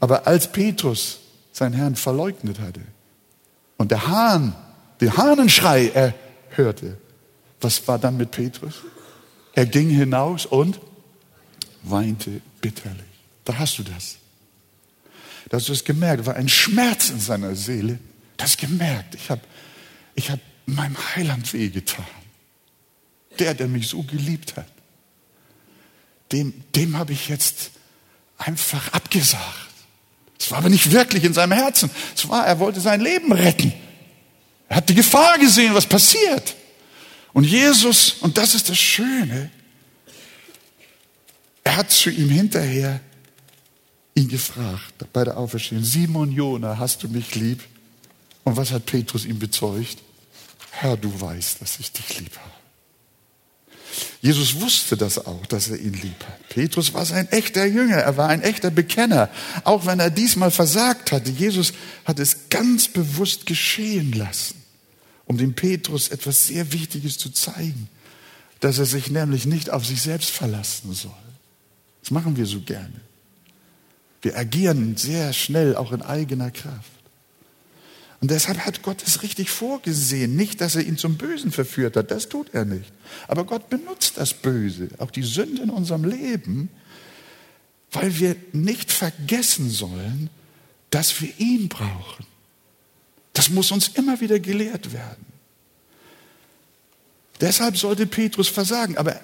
Aber 0.00 0.26
als 0.26 0.50
Petrus 0.50 1.18
seinen 1.52 1.72
Herrn 1.72 1.96
verleugnet 1.96 2.60
hatte 2.60 2.82
und 3.78 3.90
der 3.90 4.06
Hahn, 4.06 4.54
den 5.00 5.16
Hahnenschrei 5.16 5.88
er 5.88 6.14
hörte, 6.50 6.98
was 7.60 7.86
war 7.88 7.98
dann 7.98 8.16
mit 8.16 8.30
Petrus? 8.30 8.74
Er 9.54 9.66
ging 9.66 9.88
hinaus 9.88 10.46
und 10.46 10.80
weinte 11.82 12.40
bitterlich. 12.60 13.04
Da 13.44 13.58
hast 13.58 13.78
du 13.78 13.82
das. 13.82 14.16
Da 15.48 15.56
hast 15.56 15.68
du 15.68 15.72
es 15.72 15.84
gemerkt. 15.84 16.26
war 16.26 16.36
ein 16.36 16.48
Schmerz 16.48 17.10
in 17.10 17.20
seiner 17.20 17.54
Seele. 17.54 17.98
Das 18.36 18.56
gemerkt. 18.56 19.14
Ich 19.14 19.30
habe 19.30 19.42
ich 20.14 20.30
hab 20.30 20.40
meinem 20.66 20.96
Heiland 21.14 21.52
wehgetan. 21.52 22.04
Der, 23.38 23.54
der 23.54 23.68
mich 23.68 23.88
so 23.88 24.02
geliebt 24.02 24.56
hat. 24.56 24.66
Dem, 26.34 26.52
dem 26.74 26.98
habe 26.98 27.12
ich 27.12 27.28
jetzt 27.28 27.70
einfach 28.36 28.92
abgesagt. 28.92 29.70
Es 30.36 30.50
war 30.50 30.58
aber 30.58 30.68
nicht 30.68 30.90
wirklich 30.90 31.22
in 31.22 31.32
seinem 31.32 31.52
Herzen. 31.52 31.90
Es 32.16 32.28
war, 32.28 32.44
er 32.44 32.58
wollte 32.58 32.80
sein 32.80 33.00
Leben 33.00 33.32
retten. 33.32 33.72
Er 34.68 34.78
hat 34.78 34.88
die 34.88 34.96
Gefahr 34.96 35.38
gesehen, 35.38 35.74
was 35.74 35.86
passiert. 35.86 36.56
Und 37.32 37.44
Jesus, 37.44 38.16
und 38.20 38.36
das 38.36 38.56
ist 38.56 38.68
das 38.68 38.78
Schöne, 38.78 39.52
er 41.62 41.76
hat 41.76 41.92
zu 41.92 42.10
ihm 42.10 42.28
hinterher 42.28 43.00
ihn 44.16 44.28
gefragt 44.28 45.04
bei 45.12 45.22
der 45.22 45.36
Auferstehung, 45.36 45.84
Simon 45.84 46.32
Jona, 46.32 46.78
hast 46.78 47.04
du 47.04 47.08
mich 47.08 47.36
lieb? 47.36 47.62
Und 48.42 48.56
was 48.56 48.72
hat 48.72 48.86
Petrus 48.86 49.24
ihm 49.24 49.38
bezeugt? 49.38 49.98
Herr, 50.72 50.96
du 50.96 51.20
weißt, 51.20 51.60
dass 51.60 51.78
ich 51.78 51.92
dich 51.92 52.18
lieb 52.18 52.36
habe. 52.36 52.63
Jesus 54.24 54.58
wusste 54.58 54.96
das 54.96 55.18
auch, 55.26 55.44
dass 55.44 55.68
er 55.68 55.78
ihn 55.78 55.92
lieb 55.92 56.24
hat. 56.26 56.48
Petrus 56.48 56.94
war 56.94 57.04
sein 57.04 57.30
echter 57.30 57.66
Jünger, 57.66 57.96
er 57.96 58.16
war 58.16 58.30
ein 58.30 58.40
echter 58.40 58.70
Bekenner. 58.70 59.28
Auch 59.64 59.84
wenn 59.84 60.00
er 60.00 60.08
diesmal 60.08 60.50
versagt 60.50 61.12
hatte, 61.12 61.30
Jesus 61.30 61.74
hat 62.06 62.18
es 62.18 62.48
ganz 62.48 62.88
bewusst 62.88 63.44
geschehen 63.44 64.12
lassen, 64.12 64.54
um 65.26 65.36
dem 65.36 65.52
Petrus 65.52 66.08
etwas 66.08 66.46
sehr 66.46 66.72
Wichtiges 66.72 67.18
zu 67.18 67.32
zeigen, 67.32 67.90
dass 68.60 68.78
er 68.78 68.86
sich 68.86 69.10
nämlich 69.10 69.44
nicht 69.44 69.68
auf 69.68 69.84
sich 69.84 70.00
selbst 70.00 70.30
verlassen 70.30 70.94
soll. 70.94 71.12
Das 72.00 72.10
machen 72.10 72.38
wir 72.38 72.46
so 72.46 72.60
gerne. 72.60 73.02
Wir 74.22 74.38
agieren 74.38 74.96
sehr 74.96 75.34
schnell 75.34 75.76
auch 75.76 75.92
in 75.92 76.00
eigener 76.00 76.50
Kraft. 76.50 76.93
Und 78.24 78.30
deshalb 78.30 78.60
hat 78.60 78.80
Gott 78.80 79.02
es 79.06 79.22
richtig 79.22 79.50
vorgesehen. 79.50 80.34
Nicht, 80.34 80.62
dass 80.62 80.76
er 80.76 80.82
ihn 80.82 80.96
zum 80.96 81.18
Bösen 81.18 81.52
verführt 81.52 81.94
hat, 81.94 82.10
das 82.10 82.30
tut 82.30 82.54
er 82.54 82.64
nicht. 82.64 82.90
Aber 83.28 83.44
Gott 83.44 83.68
benutzt 83.68 84.16
das 84.16 84.32
Böse, 84.32 84.88
auch 84.96 85.10
die 85.10 85.22
Sünde 85.22 85.60
in 85.60 85.68
unserem 85.68 86.04
Leben, 86.04 86.70
weil 87.92 88.18
wir 88.18 88.34
nicht 88.52 88.90
vergessen 88.90 89.68
sollen, 89.68 90.30
dass 90.88 91.20
wir 91.20 91.38
ihn 91.38 91.68
brauchen. 91.68 92.24
Das 93.34 93.50
muss 93.50 93.70
uns 93.70 93.88
immer 93.88 94.18
wieder 94.22 94.40
gelehrt 94.40 94.94
werden. 94.94 95.26
Deshalb 97.42 97.76
sollte 97.76 98.06
Petrus 98.06 98.48
versagen. 98.48 98.96
Aber 98.96 99.20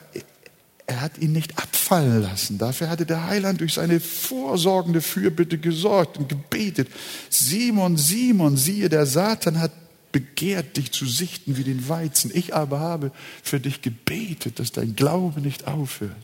er 0.90 1.00
hat 1.00 1.18
ihn 1.18 1.31
nicht 1.31 1.57
abfallen 1.57 2.20
lassen. 2.20 2.59
Dafür 2.59 2.88
hatte 2.88 3.07
der 3.07 3.29
Heiland 3.29 3.61
durch 3.61 3.74
seine 3.74 4.00
vorsorgende 4.00 5.00
Fürbitte 5.00 5.57
gesorgt 5.57 6.18
und 6.18 6.29
gebetet. 6.29 6.88
Simon, 7.29 7.96
Simon, 7.96 8.57
siehe, 8.57 8.88
der 8.88 9.07
Satan 9.07 9.61
hat 9.61 9.70
begehrt, 10.11 10.76
dich 10.76 10.90
zu 10.90 11.07
sichten 11.07 11.57
wie 11.57 11.62
den 11.62 11.88
Weizen. 11.88 12.33
Ich 12.35 12.57
aber 12.57 12.81
habe 12.81 13.12
für 13.40 13.61
dich 13.61 13.83
gebetet, 13.83 14.59
dass 14.59 14.72
dein 14.72 14.96
Glaube 14.96 15.40
nicht 15.40 15.68
aufhört. 15.68 16.16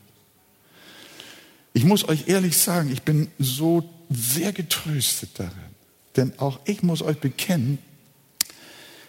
Ich 1.72 1.84
muss 1.84 2.08
euch 2.08 2.26
ehrlich 2.26 2.58
sagen, 2.58 2.90
ich 2.92 3.02
bin 3.02 3.28
so 3.38 3.88
sehr 4.10 4.52
getröstet 4.52 5.30
darin. 5.34 5.52
Denn 6.16 6.32
auch 6.38 6.58
ich 6.64 6.82
muss 6.82 7.02
euch 7.02 7.18
bekennen, 7.18 7.78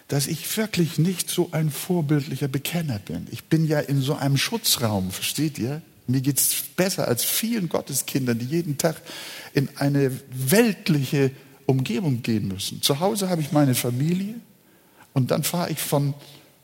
dass 0.08 0.26
ich 0.26 0.56
wirklich 0.56 0.98
nicht 0.98 1.28
so 1.28 1.50
ein 1.52 1.70
vorbildlicher 1.70 2.48
Bekenner 2.48 2.98
bin. 2.98 3.26
Ich 3.30 3.44
bin 3.44 3.66
ja 3.66 3.78
in 3.78 4.00
so 4.00 4.14
einem 4.14 4.38
Schutzraum, 4.38 5.10
versteht 5.10 5.58
ihr? 5.58 5.82
Mir 6.06 6.22
geht 6.22 6.38
es 6.38 6.54
besser 6.76 7.06
als 7.06 7.22
vielen 7.22 7.68
Gotteskindern, 7.68 8.38
die 8.38 8.46
jeden 8.46 8.78
Tag 8.78 8.96
in 9.52 9.68
eine 9.76 10.10
weltliche 10.30 11.30
Umgebung 11.66 12.22
gehen 12.22 12.48
müssen. 12.48 12.80
Zu 12.80 13.00
Hause 13.00 13.28
habe 13.28 13.42
ich 13.42 13.52
meine 13.52 13.74
Familie 13.74 14.34
und 15.12 15.30
dann 15.30 15.44
fahre 15.44 15.70
ich 15.70 15.78
von 15.78 16.14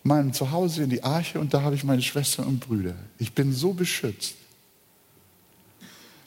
meinem 0.02 0.32
Zuhause 0.32 0.84
in 0.84 0.90
die 0.90 1.02
Arche 1.02 1.38
und 1.38 1.52
da 1.52 1.60
habe 1.60 1.74
ich 1.74 1.84
meine 1.84 2.00
Schwestern 2.00 2.46
und 2.46 2.60
Brüder. 2.60 2.94
Ich 3.18 3.32
bin 3.34 3.52
so 3.52 3.74
beschützt. 3.74 4.36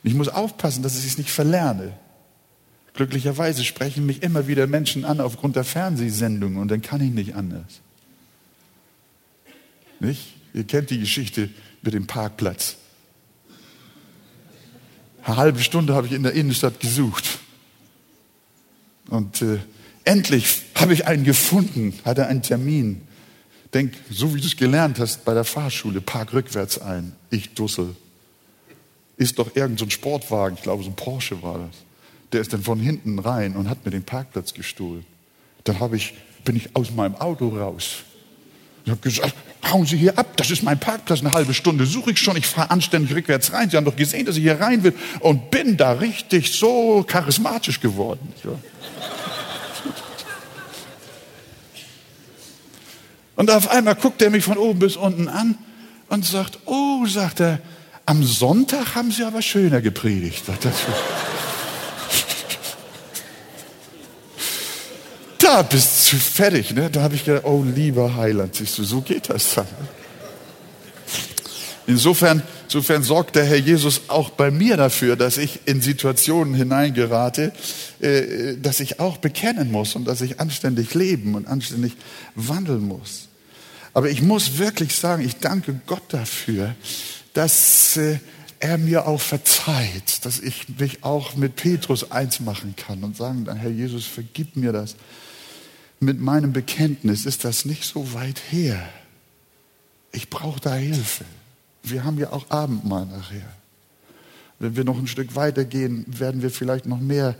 Ich 0.04 0.14
muss 0.14 0.30
aufpassen, 0.30 0.84
dass 0.84 1.00
ich 1.00 1.06
es 1.06 1.18
nicht 1.18 1.32
verlerne. 1.32 1.94
Glücklicherweise 2.98 3.64
sprechen 3.64 4.08
mich 4.08 4.24
immer 4.24 4.48
wieder 4.48 4.66
Menschen 4.66 5.06
an 5.06 5.22
aufgrund 5.22 5.56
der 5.56 5.64
Fernsehsendungen 5.64 6.58
und 6.58 6.70
dann 6.70 6.82
kann 6.82 7.00
ich 7.00 7.12
nicht 7.12 7.36
anders. 7.36 7.82
Nicht? 10.00 10.34
Ihr 10.56 10.64
kennt 10.64 10.90
die 10.90 11.00
Geschichte 11.00 11.52
mit 11.84 11.94
dem 11.94 12.08
Parkplatz. 12.08 12.78
Eine 15.24 15.38
halbe 15.38 15.60
Stunde 15.60 15.94
habe 15.94 16.08
ich 16.08 16.14
in 16.14 16.24
der 16.24 16.32
Innenstadt 16.32 16.80
gesucht. 16.80 17.38
Und 19.10 19.44
äh, 19.44 19.60
endlich 20.04 20.64
habe 20.74 20.94
ich 20.94 21.06
einen 21.06 21.24
gefunden, 21.24 21.94
hatte 22.04 22.26
einen 22.26 22.42
Termin. 22.42 23.04
Denk, 23.76 23.94
so 24.10 24.34
wie 24.34 24.42
du 24.42 24.48
es 24.48 24.58
gelernt 24.58 24.98
hast 24.98 25.24
bei 25.24 25.36
der 25.36 25.44
Fahrschule, 25.44 26.02
park 26.02 26.34
rückwärts 26.34 26.82
ein. 26.82 27.16
Ich 27.30 27.54
dussel. 27.54 27.96
Ist 29.18 29.38
doch 29.38 29.56
irgendein 29.56 29.78
so 29.78 29.90
Sportwagen, 29.92 30.58
ich 30.58 30.64
glaube 30.64 30.82
so 30.84 30.90
ein 30.90 30.96
Porsche 30.96 31.44
war 31.44 31.60
das 31.60 31.87
der 32.32 32.42
ist 32.42 32.54
dann 32.54 32.62
von 32.62 32.80
hinten 32.80 33.20
rein 33.20 33.56
und 33.56 33.70
hat 33.70 33.86
mir 33.86 33.92
den 33.92 34.04
Parkplatz 34.04 34.54
gestohlen. 34.54 35.06
Dann 35.63 35.80
habe 35.80 35.96
ich, 35.96 36.13
bin 36.44 36.56
ich 36.56 36.76
aus 36.76 36.92
meinem 36.92 37.16
Auto 37.16 37.50
raus. 37.50 37.98
Ich 38.86 38.92
habe 38.92 39.02
gesagt, 39.02 39.34
hauen 39.70 39.86
Sie 39.86 39.98
hier 39.98 40.18
ab, 40.18 40.38
das 40.38 40.50
ist 40.50 40.63
mein 40.63 40.80
Parkplatz, 40.80 41.20
eine 41.20 41.34
halbe 41.34 41.54
Stunde 41.54 41.86
suche 41.86 42.12
ich 42.12 42.20
schon, 42.20 42.38
ich 42.38 42.48
fahre 42.48 42.72
anständig 42.72 43.16
rückwärts 43.16 43.52
rein. 43.52 43.70
Sie 43.70 43.78
haben 43.78 43.86
doch 43.86 43.96
gesehen, 43.96 44.26
dass 44.26 44.38
ich 44.38 44.44
hier 44.44 44.60
rein 44.60 44.84
will 44.84 44.94
und 45.20 45.52
bin 45.52 45.78
da 45.78 45.92
richtig 45.94 46.54
so 46.54 47.04
charismatisch 47.06 47.80
geworden. 47.80 48.34
Und 53.36 53.52
auf 53.52 53.70
einmal 53.70 53.96
guckt 53.96 54.22
er 54.22 54.30
mich 54.30 54.44
von 54.44 54.58
oben 54.58 54.80
bis 54.80 54.96
unten 54.96 55.28
an 55.28 55.58
und 56.10 56.26
sagt, 56.26 56.60
oh, 56.66 57.06
sagt 57.06 57.40
er, 57.40 57.60
am 58.06 58.24
Sonntag 58.24 58.96
haben 58.96 59.12
Sie 59.12 59.24
aber 59.24 59.42
schöner 59.42 59.82
gepredigt. 59.82 60.44
Das, 60.48 60.76
da 65.39 65.62
bist 65.62 66.12
du 66.12 66.17
fertig. 66.17 66.73
Ne? 66.73 66.89
Da 66.89 67.02
habe 67.02 67.15
ich 67.15 67.26
gedacht, 67.26 67.43
oh 67.45 67.63
lieber 67.63 68.15
Heiland, 68.15 68.56
siehst 68.56 68.78
du, 68.78 68.84
so 68.84 69.02
geht 69.02 69.30
das 69.30 69.56
dann. 69.56 69.67
Insofern, 71.88 72.43
insofern 72.65 73.02
sorgt 73.02 73.38
der 73.38 73.45
Herr 73.45 73.58
Jesus 73.58 74.02
auch 74.10 74.30
bei 74.30 74.52
mir 74.52 74.76
dafür, 74.76 75.15
dass 75.15 75.38
ich 75.38 75.62
in 75.65 75.82
Situationen 75.82 76.54
hineingerate, 76.54 77.54
äh, 78.02 78.58
dass 78.58 78.82
ich 78.82 79.00
auch 79.00 79.17
bekennen 79.17 79.71
muss 79.71 79.95
und 79.95 80.06
dass 80.06 80.19
ich 80.19 80.41
anständig 80.41 80.93
leben 80.93 81.36
und 81.36 81.47
anständig 81.47 81.93
wandeln 82.36 82.86
muss. 82.86 83.30
Aber 83.93 84.10
ich 84.10 84.21
muss 84.21 84.58
wirklich 84.58 84.95
sagen, 84.95 85.23
ich 85.26 85.38
danke 85.38 85.80
Gott 85.88 86.04
dafür, 86.10 86.76
dass 87.34 87.95
äh, 87.95 88.19
er 88.60 88.78
mir 88.78 89.08
auch 89.08 89.21
verzeiht, 89.21 90.26
dass 90.26 90.39
ich 90.39 90.67
mich 90.78 91.04
auch 91.04 91.36
mit 91.36 91.56
Petrus 91.56 92.12
eins 92.12 92.39
machen 92.39 92.76
kann 92.76 93.04
und 93.04 93.15
sagen, 93.15 93.47
Herr 93.56 93.71
Jesus, 93.71 94.06
vergib 94.06 94.56
mir 94.56 94.71
das 94.71 94.95
mit 96.00 96.20
meinem 96.20 96.54
Bekenntnis 96.54 97.26
ist 97.26 97.44
das 97.44 97.66
nicht 97.66 97.84
so 97.84 98.14
weit 98.14 98.40
her. 98.52 98.88
Ich 100.12 100.30
brauche 100.30 100.60
da 100.60 100.76
Hilfe. 100.76 101.26
Wir 101.84 102.04
haben 102.04 102.18
ja 102.18 102.32
auch 102.32 102.50
Abendmahl 102.50 103.06
nachher. 103.06 103.52
Wenn 104.60 104.76
wir 104.76 104.84
noch 104.84 104.98
ein 104.98 105.08
Stück 105.08 105.36
weitergehen, 105.36 106.06
werden 106.08 106.42
wir 106.42 106.50
vielleicht 106.50 106.86
noch 106.86 107.00
mehr 107.00 107.36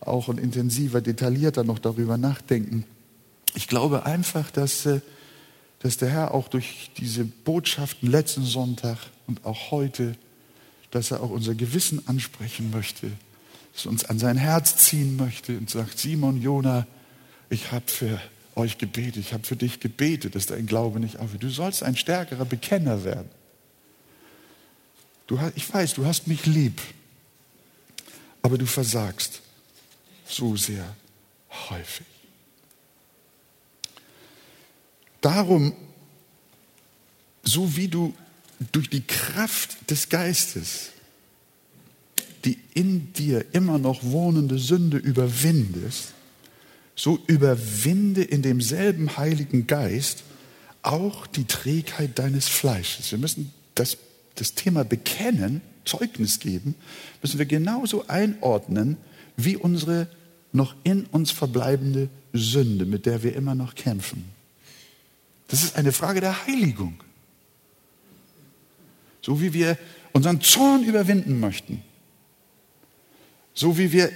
auch 0.00 0.28
und 0.28 0.38
intensiver, 0.38 1.00
detaillierter 1.00 1.64
noch 1.64 1.78
darüber 1.78 2.16
nachdenken. 2.16 2.84
Ich 3.54 3.68
glaube 3.68 4.06
einfach, 4.06 4.50
dass, 4.50 4.86
äh, 4.86 5.00
dass 5.80 5.96
der 5.96 6.10
Herr 6.10 6.34
auch 6.34 6.48
durch 6.48 6.90
diese 6.96 7.24
Botschaften 7.24 8.10
letzten 8.10 8.44
Sonntag 8.44 8.98
und 9.26 9.44
auch 9.44 9.70
heute, 9.70 10.16
dass 10.90 11.10
er 11.10 11.22
auch 11.22 11.30
unser 11.30 11.54
Gewissen 11.54 12.06
ansprechen 12.06 12.70
möchte, 12.70 13.10
dass 13.74 13.86
er 13.86 13.90
uns 13.90 14.04
an 14.04 14.18
sein 14.18 14.36
Herz 14.36 14.76
ziehen 14.76 15.16
möchte 15.16 15.56
und 15.56 15.70
sagt, 15.70 15.98
Simon, 15.98 16.40
Jona, 16.40 16.86
ich 17.50 17.72
habe 17.72 17.86
für 17.86 18.20
euch 18.54 18.78
gebetet, 18.78 19.16
ich 19.16 19.32
habe 19.32 19.44
für 19.44 19.56
dich 19.56 19.80
gebetet, 19.80 20.34
dass 20.34 20.46
dein 20.46 20.66
Glaube 20.66 21.00
nicht 21.00 21.18
aufhört. 21.18 21.42
Du 21.42 21.50
sollst 21.50 21.82
ein 21.82 21.96
stärkerer 21.96 22.44
Bekenner 22.44 23.04
werden. 23.04 23.28
Du, 25.26 25.38
ich 25.54 25.72
weiß, 25.72 25.94
du 25.94 26.06
hast 26.06 26.26
mich 26.26 26.46
lieb, 26.46 26.80
aber 28.42 28.58
du 28.58 28.66
versagst 28.66 29.42
so 30.26 30.56
sehr 30.56 30.96
häufig. 31.68 32.06
Darum, 35.20 35.74
so 37.42 37.76
wie 37.76 37.88
du 37.88 38.14
durch 38.72 38.88
die 38.88 39.02
Kraft 39.02 39.90
des 39.90 40.08
Geistes 40.08 40.92
die 42.46 42.58
in 42.74 43.12
dir 43.12 43.44
immer 43.52 43.78
noch 43.78 44.04
wohnende 44.04 44.58
Sünde 44.58 44.98
überwindest, 44.98 46.14
so 46.96 47.20
überwinde 47.26 48.24
in 48.24 48.42
demselben 48.42 49.16
Heiligen 49.18 49.66
Geist 49.66 50.24
auch 50.82 51.26
die 51.26 51.44
Trägheit 51.44 52.18
deines 52.18 52.48
Fleisches. 52.48 53.10
Wir 53.10 53.18
müssen 53.18 53.52
das, 53.74 53.98
das 54.36 54.54
Thema 54.54 54.84
bekennen, 54.84 55.60
Zeugnis 55.84 56.40
geben, 56.40 56.74
müssen 57.22 57.38
wir 57.38 57.46
genauso 57.46 58.08
einordnen 58.08 58.96
wie 59.36 59.56
unsere 59.56 60.08
noch 60.52 60.74
in 60.84 61.04
uns 61.06 61.30
verbleibende 61.30 62.08
Sünde, 62.32 62.86
mit 62.86 63.04
der 63.04 63.22
wir 63.22 63.36
immer 63.36 63.54
noch 63.54 63.74
kämpfen. 63.74 64.24
Das 65.48 65.62
ist 65.62 65.76
eine 65.76 65.92
Frage 65.92 66.20
der 66.20 66.46
Heiligung. 66.46 66.94
So 69.20 69.40
wie 69.40 69.52
wir 69.52 69.76
unseren 70.12 70.40
Zorn 70.40 70.84
überwinden 70.84 71.40
möchten, 71.40 71.82
so 73.54 73.76
wie 73.76 73.92
wir 73.92 74.10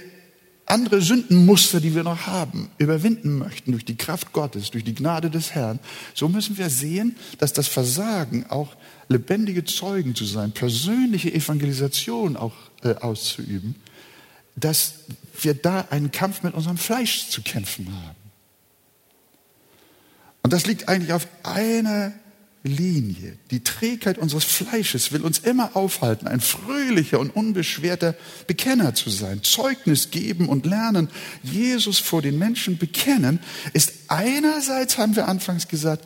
andere 0.71 1.01
Sündenmuster, 1.01 1.81
die 1.81 1.93
wir 1.93 2.03
noch 2.03 2.27
haben, 2.27 2.69
überwinden 2.77 3.37
möchten 3.37 3.71
durch 3.71 3.83
die 3.83 3.97
Kraft 3.97 4.31
Gottes, 4.31 4.71
durch 4.71 4.83
die 4.83 4.95
Gnade 4.95 5.29
des 5.29 5.51
Herrn, 5.51 5.79
so 6.13 6.29
müssen 6.29 6.57
wir 6.57 6.69
sehen, 6.69 7.17
dass 7.39 7.51
das 7.51 7.67
Versagen 7.67 8.45
auch 8.49 8.75
lebendige 9.09 9.65
Zeugen 9.65 10.15
zu 10.15 10.25
sein, 10.25 10.53
persönliche 10.53 11.33
Evangelisation 11.33 12.37
auch 12.37 12.53
äh, 12.83 12.95
auszuüben, 12.95 13.75
dass 14.55 14.93
wir 15.41 15.53
da 15.53 15.87
einen 15.89 16.11
Kampf 16.11 16.43
mit 16.43 16.53
unserem 16.53 16.77
Fleisch 16.77 17.27
zu 17.27 17.41
kämpfen 17.41 17.87
haben. 17.93 18.15
Und 20.43 20.53
das 20.53 20.65
liegt 20.65 20.87
eigentlich 20.87 21.13
auf 21.13 21.27
einer 21.43 22.13
Linie. 22.63 23.37
Die 23.49 23.63
Trägheit 23.63 24.17
unseres 24.19 24.43
Fleisches 24.43 25.11
will 25.11 25.21
uns 25.21 25.39
immer 25.39 25.75
aufhalten, 25.75 26.27
ein 26.27 26.41
fröhlicher 26.41 27.19
und 27.19 27.31
unbeschwerter 27.31 28.15
Bekenner 28.45 28.93
zu 28.93 29.09
sein. 29.09 29.41
Zeugnis 29.41 30.11
geben 30.11 30.47
und 30.47 30.65
lernen, 30.65 31.09
Jesus 31.41 31.97
vor 31.97 32.21
den 32.21 32.37
Menschen 32.37 32.77
bekennen, 32.77 33.39
ist 33.73 33.93
einerseits, 34.09 34.97
haben 34.99 35.15
wir 35.15 35.27
anfangs 35.27 35.67
gesagt, 35.67 36.05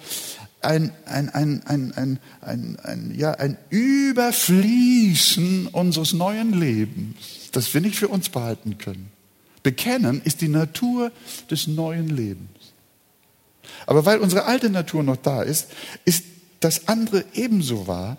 ein, 0.62 0.92
ein, 1.06 1.30
ein, 1.30 1.62
ein, 1.66 1.94
ein, 1.94 2.20
ein, 2.42 2.80
ein, 2.82 3.14
ja, 3.16 3.32
ein 3.32 3.58
Überfließen 3.70 5.68
unseres 5.68 6.14
neuen 6.14 6.60
Lebens, 6.60 7.18
das 7.52 7.74
wir 7.74 7.82
nicht 7.82 7.98
für 7.98 8.08
uns 8.08 8.30
behalten 8.30 8.78
können. 8.78 9.12
Bekennen 9.62 10.22
ist 10.24 10.42
die 10.42 10.48
Natur 10.48 11.12
des 11.52 11.68
neuen 11.68 12.08
Lebens. 12.08 12.50
Aber 13.86 14.06
weil 14.06 14.20
unsere 14.20 14.46
alte 14.46 14.70
Natur 14.70 15.04
noch 15.04 15.18
da 15.18 15.42
ist, 15.44 15.68
ist 16.06 16.24
das 16.66 16.88
andere 16.88 17.24
ebenso 17.36 17.86
war, 17.86 18.18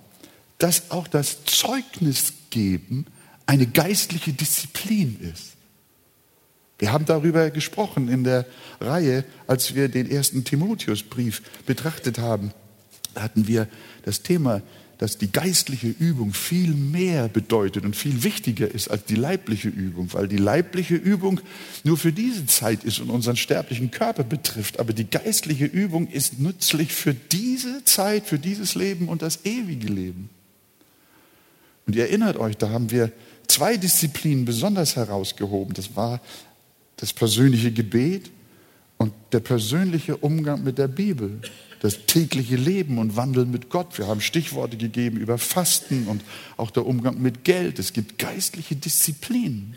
dass 0.58 0.92
auch 0.92 1.08
das 1.08 1.44
Zeugnis 1.46 2.32
geben 2.50 3.06
eine 3.44 3.66
geistliche 3.66 4.32
Disziplin 4.32 5.18
ist. 5.20 5.54
Wir 6.78 6.92
haben 6.92 7.06
darüber 7.06 7.50
gesprochen 7.50 8.08
in 8.08 8.22
der 8.22 8.46
Reihe, 8.80 9.24
als 9.48 9.74
wir 9.74 9.88
den 9.88 10.08
ersten 10.08 10.44
Timotheusbrief 10.44 11.42
betrachtet 11.66 12.18
haben. 12.18 12.52
Da 13.14 13.22
hatten 13.22 13.48
wir 13.48 13.66
das 14.04 14.22
Thema 14.22 14.62
dass 14.98 15.18
die 15.18 15.30
geistliche 15.30 15.88
Übung 15.88 16.32
viel 16.32 16.72
mehr 16.72 17.28
bedeutet 17.28 17.84
und 17.84 17.94
viel 17.94 18.22
wichtiger 18.22 18.70
ist 18.70 18.88
als 18.88 19.04
die 19.04 19.14
leibliche 19.14 19.68
Übung, 19.68 20.08
weil 20.12 20.26
die 20.26 20.38
leibliche 20.38 20.94
Übung 20.94 21.40
nur 21.84 21.98
für 21.98 22.12
diese 22.12 22.46
Zeit 22.46 22.82
ist 22.82 23.00
und 23.00 23.10
unseren 23.10 23.36
sterblichen 23.36 23.90
Körper 23.90 24.24
betrifft. 24.24 24.80
Aber 24.80 24.94
die 24.94 25.08
geistliche 25.08 25.66
Übung 25.66 26.08
ist 26.08 26.40
nützlich 26.40 26.92
für 26.92 27.12
diese 27.12 27.84
Zeit, 27.84 28.26
für 28.26 28.38
dieses 28.38 28.74
Leben 28.74 29.08
und 29.08 29.20
das 29.20 29.44
ewige 29.44 29.88
Leben. 29.88 30.30
Und 31.86 31.94
ihr 31.94 32.04
erinnert 32.04 32.38
euch, 32.38 32.56
da 32.56 32.70
haben 32.70 32.90
wir 32.90 33.12
zwei 33.46 33.76
Disziplinen 33.76 34.44
besonders 34.44 34.96
herausgehoben. 34.96 35.74
Das 35.74 35.94
war 35.94 36.20
das 36.96 37.12
persönliche 37.12 37.70
Gebet 37.70 38.30
und 38.96 39.12
der 39.32 39.40
persönliche 39.40 40.16
Umgang 40.16 40.64
mit 40.64 40.78
der 40.78 40.88
Bibel, 40.88 41.40
das 41.86 42.06
tägliche 42.06 42.56
Leben 42.56 42.98
und 42.98 43.16
Wandeln 43.16 43.50
mit 43.50 43.70
Gott. 43.70 43.96
Wir 43.96 44.08
haben 44.08 44.20
Stichworte 44.20 44.76
gegeben 44.76 45.18
über 45.18 45.38
Fasten 45.38 46.08
und 46.08 46.22
auch 46.56 46.70
der 46.72 46.84
Umgang 46.84 47.22
mit 47.22 47.44
Geld. 47.44 47.78
Es 47.78 47.92
gibt 47.92 48.18
geistliche 48.18 48.74
Disziplinen. 48.74 49.76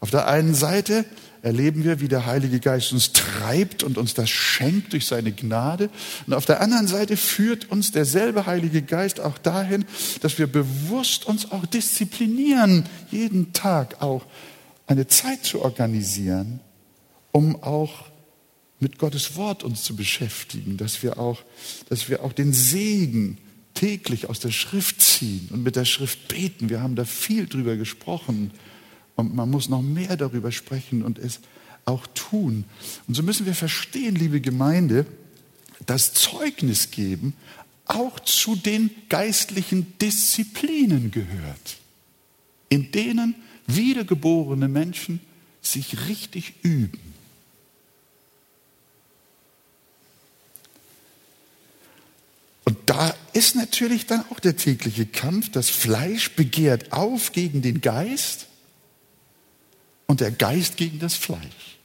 Auf 0.00 0.10
der 0.10 0.28
einen 0.28 0.54
Seite 0.54 1.06
erleben 1.40 1.82
wir, 1.82 2.00
wie 2.00 2.08
der 2.08 2.26
Heilige 2.26 2.60
Geist 2.60 2.92
uns 2.92 3.12
treibt 3.12 3.82
und 3.82 3.96
uns 3.96 4.12
das 4.12 4.28
schenkt 4.28 4.92
durch 4.92 5.06
seine 5.06 5.32
Gnade. 5.32 5.88
Und 6.26 6.34
auf 6.34 6.44
der 6.44 6.60
anderen 6.60 6.86
Seite 6.86 7.16
führt 7.16 7.70
uns 7.70 7.90
derselbe 7.90 8.44
Heilige 8.44 8.82
Geist 8.82 9.20
auch 9.20 9.38
dahin, 9.38 9.86
dass 10.20 10.38
wir 10.38 10.46
bewusst 10.46 11.26
uns 11.26 11.50
auch 11.50 11.64
disziplinieren, 11.64 12.84
jeden 13.10 13.54
Tag 13.54 14.02
auch 14.02 14.26
eine 14.86 15.06
Zeit 15.06 15.44
zu 15.44 15.62
organisieren, 15.62 16.60
um 17.32 17.62
auch 17.62 18.07
mit 18.80 18.98
Gottes 18.98 19.36
Wort 19.36 19.64
uns 19.64 19.82
zu 19.82 19.96
beschäftigen, 19.96 20.76
dass 20.76 21.02
wir 21.02 21.18
auch, 21.18 21.42
dass 21.88 22.08
wir 22.08 22.22
auch 22.22 22.32
den 22.32 22.52
Segen 22.52 23.38
täglich 23.74 24.28
aus 24.28 24.40
der 24.40 24.50
Schrift 24.50 25.00
ziehen 25.00 25.48
und 25.50 25.62
mit 25.62 25.76
der 25.76 25.84
Schrift 25.84 26.28
beten. 26.28 26.68
Wir 26.68 26.80
haben 26.80 26.96
da 26.96 27.04
viel 27.04 27.46
drüber 27.46 27.76
gesprochen 27.76 28.52
und 29.16 29.34
man 29.34 29.50
muss 29.50 29.68
noch 29.68 29.82
mehr 29.82 30.16
darüber 30.16 30.52
sprechen 30.52 31.02
und 31.02 31.18
es 31.18 31.40
auch 31.84 32.06
tun. 32.14 32.64
Und 33.06 33.14
so 33.14 33.22
müssen 33.22 33.46
wir 33.46 33.54
verstehen, 33.54 34.14
liebe 34.14 34.40
Gemeinde, 34.40 35.06
dass 35.86 36.12
Zeugnis 36.12 36.90
geben 36.90 37.34
auch 37.86 38.20
zu 38.20 38.54
den 38.54 38.90
geistlichen 39.08 39.98
Disziplinen 39.98 41.10
gehört, 41.10 41.78
in 42.68 42.92
denen 42.92 43.34
wiedergeborene 43.66 44.68
Menschen 44.68 45.20
sich 45.62 46.08
richtig 46.08 46.54
üben. 46.62 47.00
Und 52.64 52.87
ist 53.32 53.54
natürlich 53.54 54.06
dann 54.06 54.24
auch 54.30 54.40
der 54.40 54.56
tägliche 54.56 55.06
Kampf. 55.06 55.50
Das 55.52 55.70
Fleisch 55.70 56.32
begehrt 56.32 56.92
auf 56.92 57.32
gegen 57.32 57.62
den 57.62 57.80
Geist 57.80 58.46
und 60.06 60.20
der 60.20 60.32
Geist 60.32 60.76
gegen 60.76 60.98
das 60.98 61.14
Fleisch. 61.14 61.78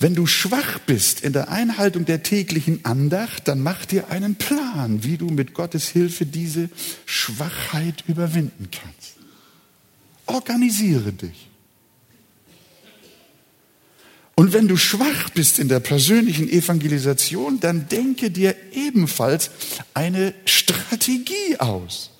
Wenn 0.00 0.14
du 0.14 0.26
schwach 0.26 0.78
bist 0.80 1.22
in 1.22 1.32
der 1.32 1.50
Einhaltung 1.50 2.04
der 2.04 2.22
täglichen 2.22 2.84
Andacht, 2.84 3.48
dann 3.48 3.60
mach 3.60 3.84
dir 3.84 4.10
einen 4.10 4.36
Plan, 4.36 5.02
wie 5.02 5.18
du 5.18 5.26
mit 5.26 5.54
Gottes 5.54 5.88
Hilfe 5.88 6.24
diese 6.24 6.70
Schwachheit 7.04 8.04
überwinden 8.06 8.68
kannst. 8.70 9.16
Organisiere 10.26 11.12
dich. 11.12 11.47
Und 14.38 14.52
wenn 14.52 14.68
du 14.68 14.76
schwach 14.76 15.30
bist 15.30 15.58
in 15.58 15.68
der 15.68 15.80
persönlichen 15.80 16.48
Evangelisation, 16.48 17.58
dann 17.58 17.88
denke 17.88 18.30
dir 18.30 18.54
ebenfalls 18.70 19.50
eine 19.94 20.32
Strategie 20.44 21.58
aus, 21.58 22.10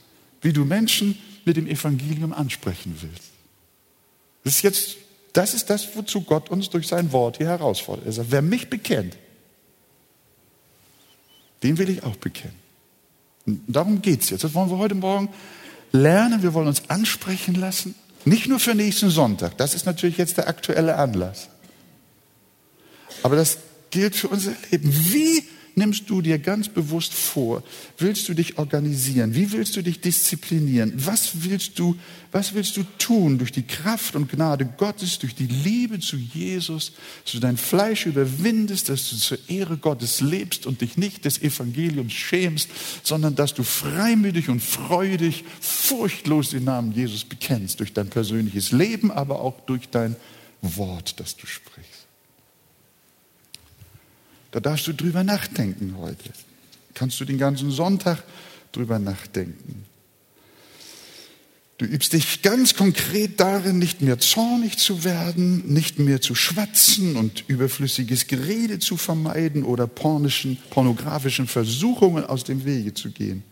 wie 0.43 0.53
du 0.53 0.65
Menschen 0.65 1.17
mit 1.45 1.57
dem 1.57 1.69
Evangelium 1.69 2.33
ansprechen 2.33 2.99
willst. 3.03 3.31
Das 4.43 4.57
ist 4.57 4.63
jetzt, 4.63 4.97
das 5.33 5.55
ist 5.55 5.71
das, 5.71 5.95
wozu 5.95 6.23
Gott 6.23 6.51
uns 6.51 6.71
durch 6.71 6.89
sein 6.89 7.13
Wort 7.13 7.37
hier 7.37 7.47
herausfordert. 7.47 8.07
Er 8.07 8.13
sagt, 8.13 8.33
wer 8.33 8.43
mich 8.43 8.69
bekennt, 8.69 9.17
den 11.63 11.79
will 11.79 11.89
ich 11.89 12.03
auch 12.03 12.17
bekennen. 12.17 12.59
Und 13.47 13.63
darum 13.69 14.03
geht 14.03 14.23
es 14.23 14.31
jetzt. 14.31 14.43
Das 14.43 14.55
wollen 14.55 14.71
wir 14.71 14.79
heute 14.79 14.97
Morgen 14.97 15.29
lernen. 15.93 16.43
Wir 16.43 16.53
wollen 16.53 16.67
uns 16.67 16.91
ansprechen 16.91 17.55
lassen. 17.55 17.95
Nicht 18.25 18.49
nur 18.49 18.59
für 18.59 18.75
nächsten 18.75 19.09
Sonntag. 19.09 19.57
Das 19.57 19.73
ist 19.73 19.87
natürlich 19.87 20.17
jetzt 20.17 20.37
der 20.37 20.49
aktuelle 20.49 20.97
Anlass. 20.97 21.49
Aber 23.23 23.37
das 23.37 23.59
gilt 23.91 24.15
für 24.17 24.29
unser 24.29 24.53
Leben. 24.71 24.93
Wie 24.93 25.43
nimmst 25.79 26.11
du 26.11 26.21
dir 26.21 26.39
ganz 26.39 26.69
bewusst 26.69 27.15
vor? 27.15 27.63
Willst 27.97 28.29
du 28.29 28.35
dich 28.35 28.59
organisieren? 28.59 29.35
Wie 29.35 29.53
willst 29.53 29.77
du 29.77 29.83
dich 29.83 30.01
disziplinieren? 30.01 30.93
Was 30.97 31.31
willst 31.45 31.79
du, 31.79 31.97
was 32.33 32.53
willst 32.53 32.77
du 32.77 32.83
tun 32.99 33.39
durch 33.39 33.53
die 33.53 33.63
Kraft 33.63 34.17
und 34.17 34.31
Gnade 34.31 34.69
Gottes, 34.77 35.19
durch 35.19 35.35
die 35.35 35.47
Liebe 35.47 36.01
zu 36.01 36.17
Jesus, 36.17 36.93
dass 37.25 37.33
du 37.33 37.39
dein 37.39 37.57
Fleisch 37.57 38.07
überwindest, 38.07 38.89
dass 38.89 39.09
du 39.09 39.17
zur 39.17 39.39
Ehre 39.49 39.79
Gottes 39.79 40.21
lebst 40.21 40.67
und 40.67 40.81
dich 40.81 40.97
nicht 40.97 41.25
des 41.25 41.41
Evangeliums 41.41 42.13
schämst, 42.13 42.69
sondern 43.03 43.35
dass 43.35 43.55
du 43.55 43.63
freimütig 43.63 44.49
und 44.49 44.61
freudig, 44.61 45.45
furchtlos 45.61 46.51
den 46.51 46.65
Namen 46.65 46.93
Jesus 46.93 47.25
bekennst, 47.25 47.81
durch 47.81 47.93
dein 47.93 48.11
persönliches 48.11 48.73
Leben, 48.73 49.11
aber 49.11 49.41
auch 49.41 49.61
durch 49.67 49.89
dein 49.89 50.17
Wort, 50.61 51.21
das 51.21 51.37
du 51.37 51.47
sprichst. 51.47 51.98
Da 54.51 54.61
darfst 54.61 54.87
du 54.87 54.93
drüber 54.93 55.25
nachdenken 55.25 55.95
heute. 55.99 56.31
Kannst 56.95 57.21
du 57.21 57.25
den 57.25 57.39
ganzen 57.39 57.71
Sonntag 57.71 58.23
drüber 58.73 58.99
nachdenken. 58.99 59.85
Du 61.79 61.85
übst 61.85 62.13
dich 62.13 62.43
ganz 62.43 62.75
konkret 62.75 63.39
darin, 63.39 63.79
nicht 63.79 64.03
mehr 64.03 64.19
zornig 64.19 64.79
zu 64.79 65.05
werden, 65.05 65.73
nicht 65.73 66.01
mehr 66.01 66.21
zu 66.21 66.35
schwatzen 66.35 67.15
und 67.15 67.45
überflüssiges 67.47 68.27
Gerede 68.27 68.81
zu 68.81 68.97
vermeiden 68.97 69.63
oder 69.63 69.87
pornischen, 69.87 70.59
pornografischen 70.71 71.47
Versuchungen 71.47 72.25
aus 72.25 72.43
dem 72.43 72.65
Wege 72.65 72.95
zu 72.95 73.11
gehen. 73.11 73.45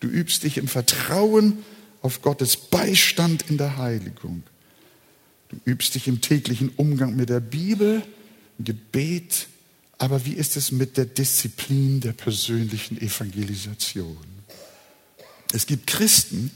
Du 0.00 0.08
übst 0.08 0.42
dich 0.42 0.58
im 0.58 0.66
Vertrauen 0.66 1.58
auf 2.00 2.20
Gottes 2.20 2.56
Beistand 2.56 3.48
in 3.48 3.58
der 3.58 3.76
Heiligung. 3.76 4.42
Du 5.48 5.56
übst 5.64 5.94
dich 5.94 6.08
im 6.08 6.20
täglichen 6.20 6.70
Umgang 6.70 7.14
mit 7.14 7.28
der 7.28 7.38
Bibel, 7.38 8.02
Gebet, 8.58 9.46
aber 10.02 10.24
wie 10.24 10.32
ist 10.32 10.56
es 10.56 10.72
mit 10.72 10.96
der 10.96 11.04
Disziplin 11.04 12.00
der 12.00 12.12
persönlichen 12.12 13.00
Evangelisation? 13.00 14.16
Es 15.52 15.64
gibt 15.64 15.86
Christen, 15.86 16.50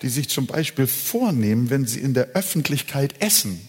die 0.00 0.08
sich 0.08 0.28
zum 0.28 0.46
Beispiel 0.46 0.86
vornehmen, 0.86 1.70
wenn 1.70 1.88
sie 1.88 1.98
in 1.98 2.14
der 2.14 2.28
Öffentlichkeit 2.34 3.20
essen. 3.20 3.60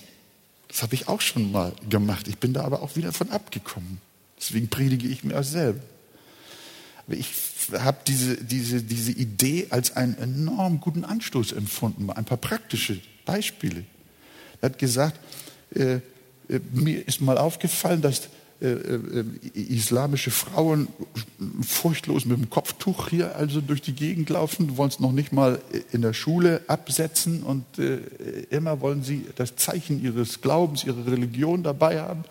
Das 0.67 0.83
habe 0.83 0.93
ich 0.93 1.07
auch 1.07 1.21
schon 1.21 1.51
mal 1.51 1.73
gemacht. 1.89 2.27
Ich 2.27 2.37
bin 2.37 2.53
da 2.53 2.65
aber 2.65 2.83
auch 2.83 2.95
wieder 2.95 3.11
von 3.13 3.31
abgekommen. 3.31 3.99
Deswegen 4.37 4.67
predige 4.67 5.07
ich 5.07 5.23
mir 5.23 5.39
auch 5.39 5.43
selber. 5.43 5.81
Aber 7.07 7.15
ich 7.15 7.31
habe 7.71 7.97
diese, 8.05 8.35
diese, 8.43 8.83
diese 8.83 9.11
Idee 9.11 9.65
als 9.71 9.95
einen 9.95 10.15
enorm 10.19 10.79
guten 10.79 11.03
Anstoß 11.03 11.53
empfunden. 11.53 12.11
Ein 12.11 12.25
paar 12.25 12.37
praktische 12.37 12.99
Beispiele. 13.25 13.85
Er 14.61 14.69
hat 14.69 14.77
gesagt, 14.77 15.19
äh, 15.73 15.93
äh, 15.93 16.01
mir 16.71 17.07
ist 17.07 17.21
mal 17.21 17.39
aufgefallen, 17.39 18.03
dass 18.03 18.29
äh, 18.63 18.67
äh, 18.69 19.25
islamische 19.53 20.31
Frauen 20.31 20.87
furchtlos 21.61 22.23
mit 22.23 22.37
dem 22.37 22.49
Kopftuch 22.49 23.09
hier 23.09 23.35
also 23.35 23.59
durch 23.59 23.81
die 23.81 23.91
Gegend 23.91 24.29
laufen, 24.29 24.77
wollen 24.77 24.89
es 24.89 25.01
noch 25.01 25.11
nicht 25.11 25.33
mal 25.33 25.59
in 25.91 26.01
der 26.01 26.13
Schule 26.13 26.61
absetzen 26.67 27.43
und 27.43 27.65
äh, 27.77 27.97
immer 28.51 28.79
wollen 28.79 29.03
sie 29.03 29.25
das 29.35 29.57
Zeichen 29.57 30.01
ihres 30.01 30.39
Glaubens, 30.39 30.85
ihre 30.85 31.05
Religion 31.11 31.61
dabei 31.61 31.99
haben. 31.99 32.23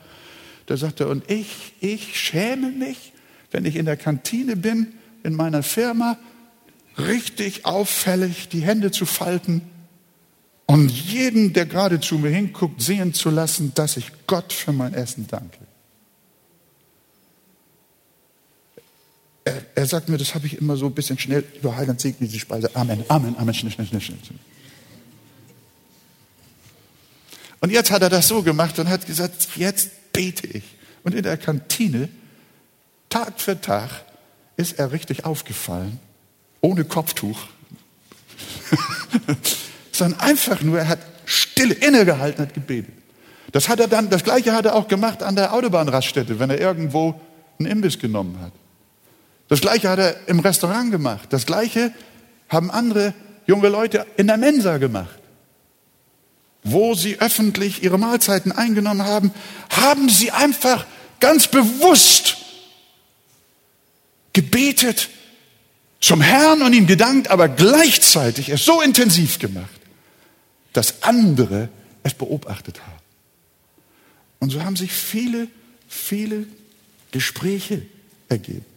Da 0.64 0.78
sagt 0.78 1.00
er, 1.00 1.10
und 1.10 1.30
ich, 1.30 1.74
ich 1.80 2.18
schäme 2.18 2.70
mich, 2.70 3.12
wenn 3.50 3.66
ich 3.66 3.76
in 3.76 3.84
der 3.84 3.98
Kantine 3.98 4.56
bin, 4.56 4.94
in 5.24 5.34
meiner 5.34 5.62
Firma, 5.62 6.16
richtig 6.96 7.66
auffällig 7.66 8.48
die 8.48 8.62
Hände 8.62 8.90
zu 8.90 9.04
falten 9.04 9.60
und 10.64 10.90
jeden, 10.90 11.52
der 11.52 11.66
gerade 11.66 12.00
zu 12.00 12.16
mir 12.16 12.30
hinguckt, 12.30 12.80
sehen 12.80 13.12
zu 13.12 13.28
lassen, 13.28 13.72
dass 13.74 13.98
ich 13.98 14.12
Gott 14.26 14.54
für 14.54 14.72
mein 14.72 14.94
Essen 14.94 15.26
danke. 15.28 15.58
Er, 19.44 19.62
er 19.74 19.86
sagt 19.86 20.08
mir, 20.08 20.18
das 20.18 20.34
habe 20.34 20.46
ich 20.46 20.58
immer 20.58 20.76
so 20.76 20.86
ein 20.86 20.94
bisschen 20.94 21.18
schnell 21.18 21.44
über 21.58 21.76
Heiland 21.76 22.00
segne 22.00 22.28
die 22.28 22.38
Speise. 22.38 22.74
Amen, 22.74 23.04
Amen, 23.08 23.36
Amen, 23.36 23.54
schnell, 23.54 23.72
schnell, 23.72 23.86
schnell, 23.86 24.00
schnell. 24.00 24.20
Und 27.60 27.70
jetzt 27.70 27.90
hat 27.90 28.02
er 28.02 28.10
das 28.10 28.28
so 28.28 28.42
gemacht 28.42 28.78
und 28.78 28.88
hat 28.88 29.06
gesagt, 29.06 29.48
jetzt 29.56 30.12
bete 30.12 30.46
ich. 30.46 30.64
Und 31.04 31.14
in 31.14 31.22
der 31.22 31.36
Kantine, 31.36 32.08
Tag 33.08 33.40
für 33.40 33.60
Tag, 33.60 33.90
ist 34.56 34.78
er 34.78 34.92
richtig 34.92 35.24
aufgefallen, 35.24 35.98
ohne 36.60 36.84
Kopftuch, 36.84 37.38
sondern 39.92 40.20
einfach 40.20 40.60
nur, 40.62 40.78
er 40.78 40.88
hat 40.88 41.00
stille 41.24 41.74
innegehalten, 41.74 42.44
hat 42.44 42.54
gebetet. 42.54 42.94
Das 43.52 43.68
hat 43.68 43.80
er 43.80 43.88
dann, 43.88 44.08
das 44.10 44.24
Gleiche 44.24 44.52
hat 44.52 44.64
er 44.64 44.74
auch 44.74 44.88
gemacht 44.88 45.22
an 45.22 45.36
der 45.36 45.52
Autobahnraststätte, 45.52 46.38
wenn 46.38 46.50
er 46.50 46.60
irgendwo 46.60 47.20
einen 47.58 47.70
Imbiss 47.70 47.98
genommen 47.98 48.40
hat. 48.40 48.52
Das 49.53 49.61
gleiche 49.61 49.90
hat 49.90 49.98
er 49.98 50.29
im 50.29 50.40
Restaurant 50.40 50.90
gemacht. 50.90 51.29
Das 51.29 51.44
gleiche 51.44 51.92
haben 52.48 52.71
andere 52.71 53.13
junge 53.46 53.69
Leute 53.69 54.07
in 54.17 54.27
der 54.27 54.38
Mensa 54.38 54.79
gemacht. 54.79 55.19
Wo 56.65 56.94
sie 56.94 57.21
öffentlich 57.21 57.83
ihre 57.83 57.98
Mahlzeiten 57.98 58.50
eingenommen 58.50 59.03
haben, 59.03 59.31
haben 59.69 60.09
sie 60.09 60.31
einfach 60.31 60.87
ganz 61.21 61.48
bewusst 61.48 62.38
gebetet 64.33 65.11
zum 66.00 66.23
Herrn 66.23 66.63
und 66.63 66.73
ihm 66.73 66.87
gedankt, 66.87 67.29
aber 67.29 67.50
gleichzeitig 67.50 68.48
es 68.48 68.65
so 68.65 68.81
intensiv 68.81 69.38
gemacht, 69.38 69.83
dass 70.73 71.03
andere 71.03 71.69
es 72.05 72.15
beobachtet 72.15 72.81
haben. 72.81 73.03
Und 74.38 74.48
so 74.48 74.65
haben 74.65 74.77
sich 74.77 74.92
viele, 74.92 75.46
viele 75.88 76.46
Gespräche 77.11 77.83
ergeben. 78.31 78.71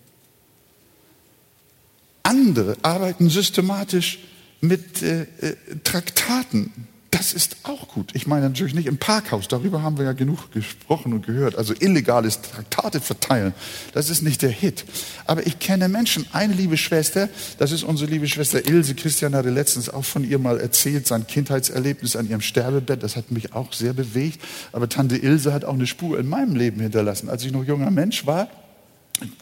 Andere 2.26 2.78
arbeiten 2.82 3.30
systematisch 3.30 4.20
mit 4.62 5.02
äh, 5.02 5.22
äh, 5.22 5.56
Traktaten 5.84 6.72
das 7.16 7.32
ist 7.32 7.58
auch 7.64 7.88
gut. 7.88 8.12
Ich 8.14 8.28
meine 8.28 8.50
natürlich 8.50 8.74
nicht 8.74 8.88
im 8.88 8.98
Parkhaus, 8.98 9.48
darüber 9.48 9.82
haben 9.82 9.98
wir 9.98 10.04
ja 10.04 10.12
genug 10.12 10.52
gesprochen 10.52 11.14
und 11.14 11.26
gehört. 11.26 11.58
Also 11.58 11.74
illegales 11.74 12.42
Traktate 12.42 13.00
verteilen, 13.00 13.54
das 13.94 14.10
ist 14.10 14.22
nicht 14.22 14.42
der 14.42 14.50
Hit. 14.50 14.84
Aber 15.26 15.48
ich 15.48 15.60
kenne 15.60 15.88
Menschen, 15.88 16.26
eine 16.34 16.54
liebe 16.54 16.76
Schwester, 16.76 17.30
das 17.58 17.72
ist 17.72 17.84
unsere 17.84 18.12
liebe 18.12 18.28
Schwester 18.28 18.68
Ilse. 18.68 18.96
Christian 18.96 19.34
hatte 19.34 19.50
letztens 19.50 19.90
auch 19.90 20.04
von 20.04 20.30
ihr 20.30 20.40
mal 20.40 20.60
erzählt, 20.60 21.08
sein 21.08 21.26
Kindheitserlebnis 21.26 22.18
an 22.18 22.30
ihrem 22.30 22.42
Sterbebett. 22.42 23.02
Das 23.02 23.16
hat 23.16 23.32
mich 23.32 23.54
auch 23.54 23.72
sehr 23.72 23.94
bewegt. 23.94 24.42
Aber 24.74 24.90
Tante 24.90 25.16
Ilse 25.16 25.54
hat 25.54 25.64
auch 25.64 25.74
eine 25.74 25.88
Spur 25.88 26.20
in 26.20 26.28
meinem 26.28 26.56
Leben 26.56 26.82
hinterlassen. 26.82 27.30
Als 27.30 27.46
ich 27.46 27.54
noch 27.54 27.64
junger 27.64 27.92
Mensch 27.92 28.26
war, 28.26 28.50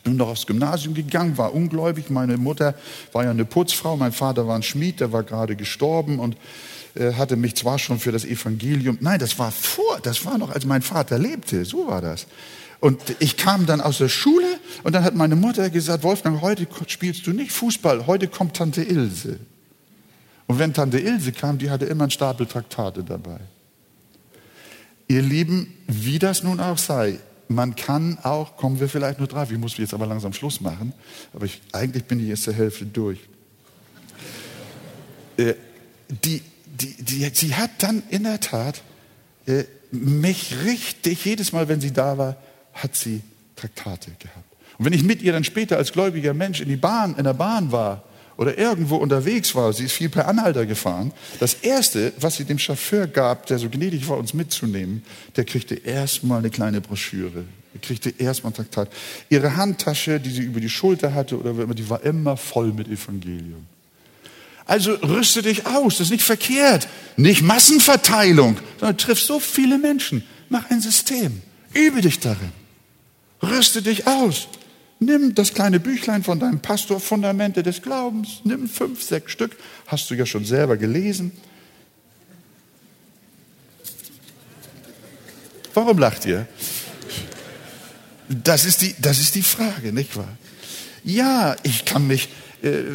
bin 0.04 0.18
noch 0.18 0.30
aufs 0.30 0.46
Gymnasium 0.46 0.94
gegangen, 0.94 1.38
war 1.38 1.54
ungläubig. 1.54 2.10
Meine 2.10 2.38
Mutter 2.38 2.76
war 3.12 3.24
ja 3.24 3.32
eine 3.32 3.46
Putzfrau, 3.46 3.98
mein 3.98 4.12
Vater 4.12 4.48
war 4.48 4.56
ein 4.56 4.64
Schmied, 4.64 5.00
der 5.00 5.12
war 5.12 5.24
gerade 5.24 5.56
gestorben 5.56 6.20
und 6.20 6.38
äh, 6.96 7.14
hatte 7.14 7.36
mich 7.36 7.56
zwar 7.56 7.80
schon 7.80 8.00
für 8.00 8.12
das 8.12 8.26
Evangelium, 8.26 8.98
nein, 9.02 9.20
das 9.20 9.40
war 9.40 9.52
vor, 9.52 10.00
das 10.04 10.26
war 10.26 10.38
noch, 10.38 10.52
als 10.52 10.66
mein 10.66 10.82
Vater 10.82 11.18
lebte, 11.18 11.66
so 11.66 11.88
war 11.88 12.02
das. 12.02 12.28
Und 12.80 13.02
ich 13.20 13.38
kam 13.38 13.66
dann 13.66 13.82
aus 13.82 13.98
der 13.98 14.10
Schule 14.10 14.60
und 14.84 14.94
dann 14.94 15.04
hat 15.04 15.16
meine 15.16 15.36
Mutter 15.36 15.70
gesagt, 15.70 16.04
Wolfgang, 16.04 16.42
heute 16.42 16.68
spielst 16.88 17.26
du 17.26 17.32
nicht 17.32 17.52
Fußball, 17.52 18.08
heute 18.08 18.28
kommt 18.28 18.58
Tante 18.58 18.84
Ilse. 18.84 19.40
Und 20.48 20.60
wenn 20.60 20.74
Tante 20.74 21.00
Ilse 21.00 21.32
kam, 21.32 21.58
die 21.58 21.70
hatte 21.70 21.86
immer 21.86 22.04
einen 22.04 22.12
Stapel 22.12 22.46
Traktate 22.46 23.04
dabei. 23.04 23.40
Ihr 25.08 25.22
Lieben, 25.22 25.74
wie 25.88 26.20
das 26.20 26.44
nun 26.44 26.60
auch 26.60 26.78
sei, 26.78 27.20
man 27.54 27.76
kann 27.76 28.18
auch, 28.24 28.58
kommen 28.58 28.80
wir 28.80 28.90
vielleicht 28.90 29.20
nur 29.20 29.28
drauf, 29.28 29.52
ich 29.52 29.58
muss 29.58 29.78
jetzt 29.78 29.94
aber 29.94 30.06
langsam 30.06 30.34
Schluss 30.34 30.62
machen, 30.62 30.94
aber 31.34 31.46
ich, 31.46 31.62
eigentlich 31.72 32.06
bin 32.06 32.20
ich 32.20 32.28
jetzt 32.28 32.48
der 32.48 32.54
Hälfte 32.54 32.86
durch. 32.86 33.20
Äh, 35.38 35.54
die, 36.10 36.42
die, 36.66 36.96
die, 37.04 37.32
sie 37.34 37.56
hat 37.56 37.72
dann 37.80 38.04
in 38.10 38.24
der 38.24 38.40
Tat 38.40 38.82
äh, 39.46 39.64
mich 39.92 40.64
richtig, 40.66 41.24
jedes 41.26 41.52
Mal, 41.52 41.68
wenn 41.68 41.82
sie 41.82 41.92
da 41.92 42.18
war, 42.18 42.38
hat 42.74 42.96
sie 42.96 43.22
Traktate 43.56 44.12
gehabt. 44.20 44.54
Und 44.78 44.86
wenn 44.86 44.94
ich 44.94 45.04
mit 45.04 45.22
ihr 45.22 45.34
dann 45.34 45.44
später 45.44 45.78
als 45.78 45.92
gläubiger 45.92 46.34
Mensch 46.34 46.62
in 46.62 46.68
die 46.68 46.76
Bahn, 46.76 47.16
in 47.16 47.24
der 47.24 47.34
Bahn 47.34 47.72
war 47.72 48.04
oder 48.38 48.58
irgendwo 48.58 48.98
unterwegs 48.98 49.54
war, 49.56 49.74
sie 49.74 49.86
ist 49.86 49.94
viel 49.94 50.10
per 50.10 50.28
Anhalter 50.28 50.66
gefahren, 50.66 51.12
das 51.40 51.56
erste, 51.56 52.14
was 52.20 52.36
sie 52.36 52.46
dem 52.46 52.60
Chauffeur 52.60 53.08
gab, 53.08 53.46
der 53.48 53.60
so 53.60 53.70
gnädig 53.70 54.08
war, 54.10 54.18
uns 54.18 54.34
mitzunehmen, 54.34 55.04
der 55.36 55.46
kriegte 55.46 55.76
erstmal 55.76 56.40
eine 56.40 56.50
kleine 56.50 56.82
Broschüre. 56.82 57.46
Er 57.74 57.80
kriegte 57.80 58.14
erstmal 58.18 58.52
ein 58.52 58.56
Traktat. 58.56 58.90
Ihre 59.30 59.56
Handtasche, 59.56 60.20
die 60.20 60.30
sie 60.30 60.44
über 60.44 60.60
die 60.60 60.70
Schulter 60.70 61.14
hatte, 61.14 61.40
oder 61.40 61.54
die 61.74 61.90
war 61.90 62.04
immer 62.04 62.38
voll 62.38 62.72
mit 62.72 62.88
Evangelium. 62.88 63.66
Also 64.66 64.94
rüste 64.94 65.42
dich 65.42 65.66
aus, 65.66 65.98
das 65.98 66.08
ist 66.08 66.12
nicht 66.12 66.24
verkehrt. 66.24 66.88
Nicht 67.18 67.42
Massenverteilung, 67.42 68.58
sondern 68.80 68.98
triff 68.98 69.20
so 69.20 69.40
viele 69.40 69.78
Menschen. 69.78 70.24
Mach 70.50 70.70
ein 70.70 70.82
System. 70.82 71.42
Übe 71.74 72.02
dich 72.02 72.20
darin. 72.20 72.52
Rüste 73.42 73.82
dich 73.82 74.08
aus. 74.08 74.48
Nimm 75.00 75.36
das 75.36 75.54
kleine 75.54 75.80
Büchlein 75.80 76.24
von 76.24 76.40
deinem 76.40 76.60
Pastor, 76.60 77.00
Fundamente 77.00 77.64
des 77.64 77.82
Glaubens. 77.82 78.42
Nimm 78.44 78.68
fünf, 78.68 79.04
sechs 79.04 79.32
Stück. 79.32 79.58
Hast 79.88 80.10
du 80.10 80.16
ja 80.16 80.26
schon 80.26 80.46
selber 80.46 80.78
gelesen. 80.78 81.32
Warum 85.74 85.98
lacht 85.98 86.26
ihr? 86.26 86.48
Das 88.30 88.66
ist 88.66 88.82
die, 88.82 88.96
das 89.00 89.20
ist 89.20 89.36
die 89.36 89.42
Frage, 89.42 89.92
nicht 89.92 90.16
wahr? 90.16 90.38
Ja, 91.04 91.56
ich 91.64 91.86
kann 91.86 92.08
mich 92.08 92.30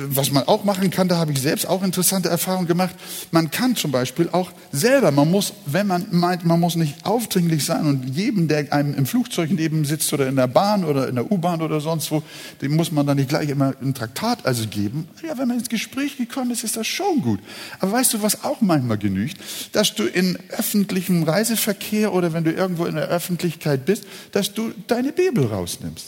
was 0.08 0.30
man 0.30 0.44
auch 0.44 0.64
machen 0.64 0.90
kann, 0.90 1.08
da 1.08 1.18
habe 1.18 1.32
ich 1.32 1.42
selbst 1.42 1.68
auch 1.68 1.82
interessante 1.82 2.30
Erfahrungen 2.30 2.66
gemacht. 2.66 2.94
Man 3.32 3.50
kann 3.50 3.76
zum 3.76 3.92
Beispiel 3.92 4.30
auch 4.32 4.50
selber, 4.72 5.10
man 5.10 5.30
muss, 5.30 5.52
wenn 5.66 5.86
man 5.86 6.06
meint, 6.10 6.46
man 6.46 6.58
muss 6.58 6.74
nicht 6.74 7.04
aufdringlich 7.04 7.66
sein 7.66 7.86
und 7.86 8.16
jedem, 8.16 8.48
der 8.48 8.72
einem 8.72 8.94
im 8.94 9.04
Flugzeug 9.04 9.50
neben 9.50 9.84
sitzt 9.84 10.10
oder 10.14 10.26
in 10.26 10.36
der 10.36 10.46
Bahn 10.46 10.84
oder 10.84 11.08
in 11.08 11.16
der 11.16 11.30
U-Bahn 11.30 11.60
oder 11.60 11.80
sonst 11.80 12.10
wo, 12.10 12.22
dem 12.62 12.76
muss 12.76 12.92
man 12.92 13.06
dann 13.06 13.18
nicht 13.18 13.28
gleich 13.28 13.50
immer 13.50 13.74
ein 13.82 13.92
Traktat 13.92 14.46
also 14.46 14.66
geben. 14.66 15.06
Ja, 15.22 15.36
wenn 15.36 15.48
man 15.48 15.58
ins 15.58 15.68
Gespräch 15.68 16.16
gekommen 16.16 16.50
ist, 16.50 16.64
ist 16.64 16.78
das 16.78 16.86
schon 16.86 17.20
gut. 17.20 17.40
Aber 17.78 17.92
weißt 17.92 18.14
du, 18.14 18.22
was 18.22 18.44
auch 18.44 18.62
manchmal 18.62 18.96
genügt? 18.96 19.36
Dass 19.72 19.94
du 19.94 20.04
in 20.04 20.38
öffentlichem 20.48 21.24
Reiseverkehr 21.24 22.14
oder 22.14 22.32
wenn 22.32 22.44
du 22.44 22.52
irgendwo 22.52 22.86
in 22.86 22.94
der 22.94 23.08
Öffentlichkeit 23.08 23.84
bist, 23.84 24.04
dass 24.32 24.54
du 24.54 24.72
deine 24.86 25.12
Bibel 25.12 25.44
rausnimmst. 25.44 26.06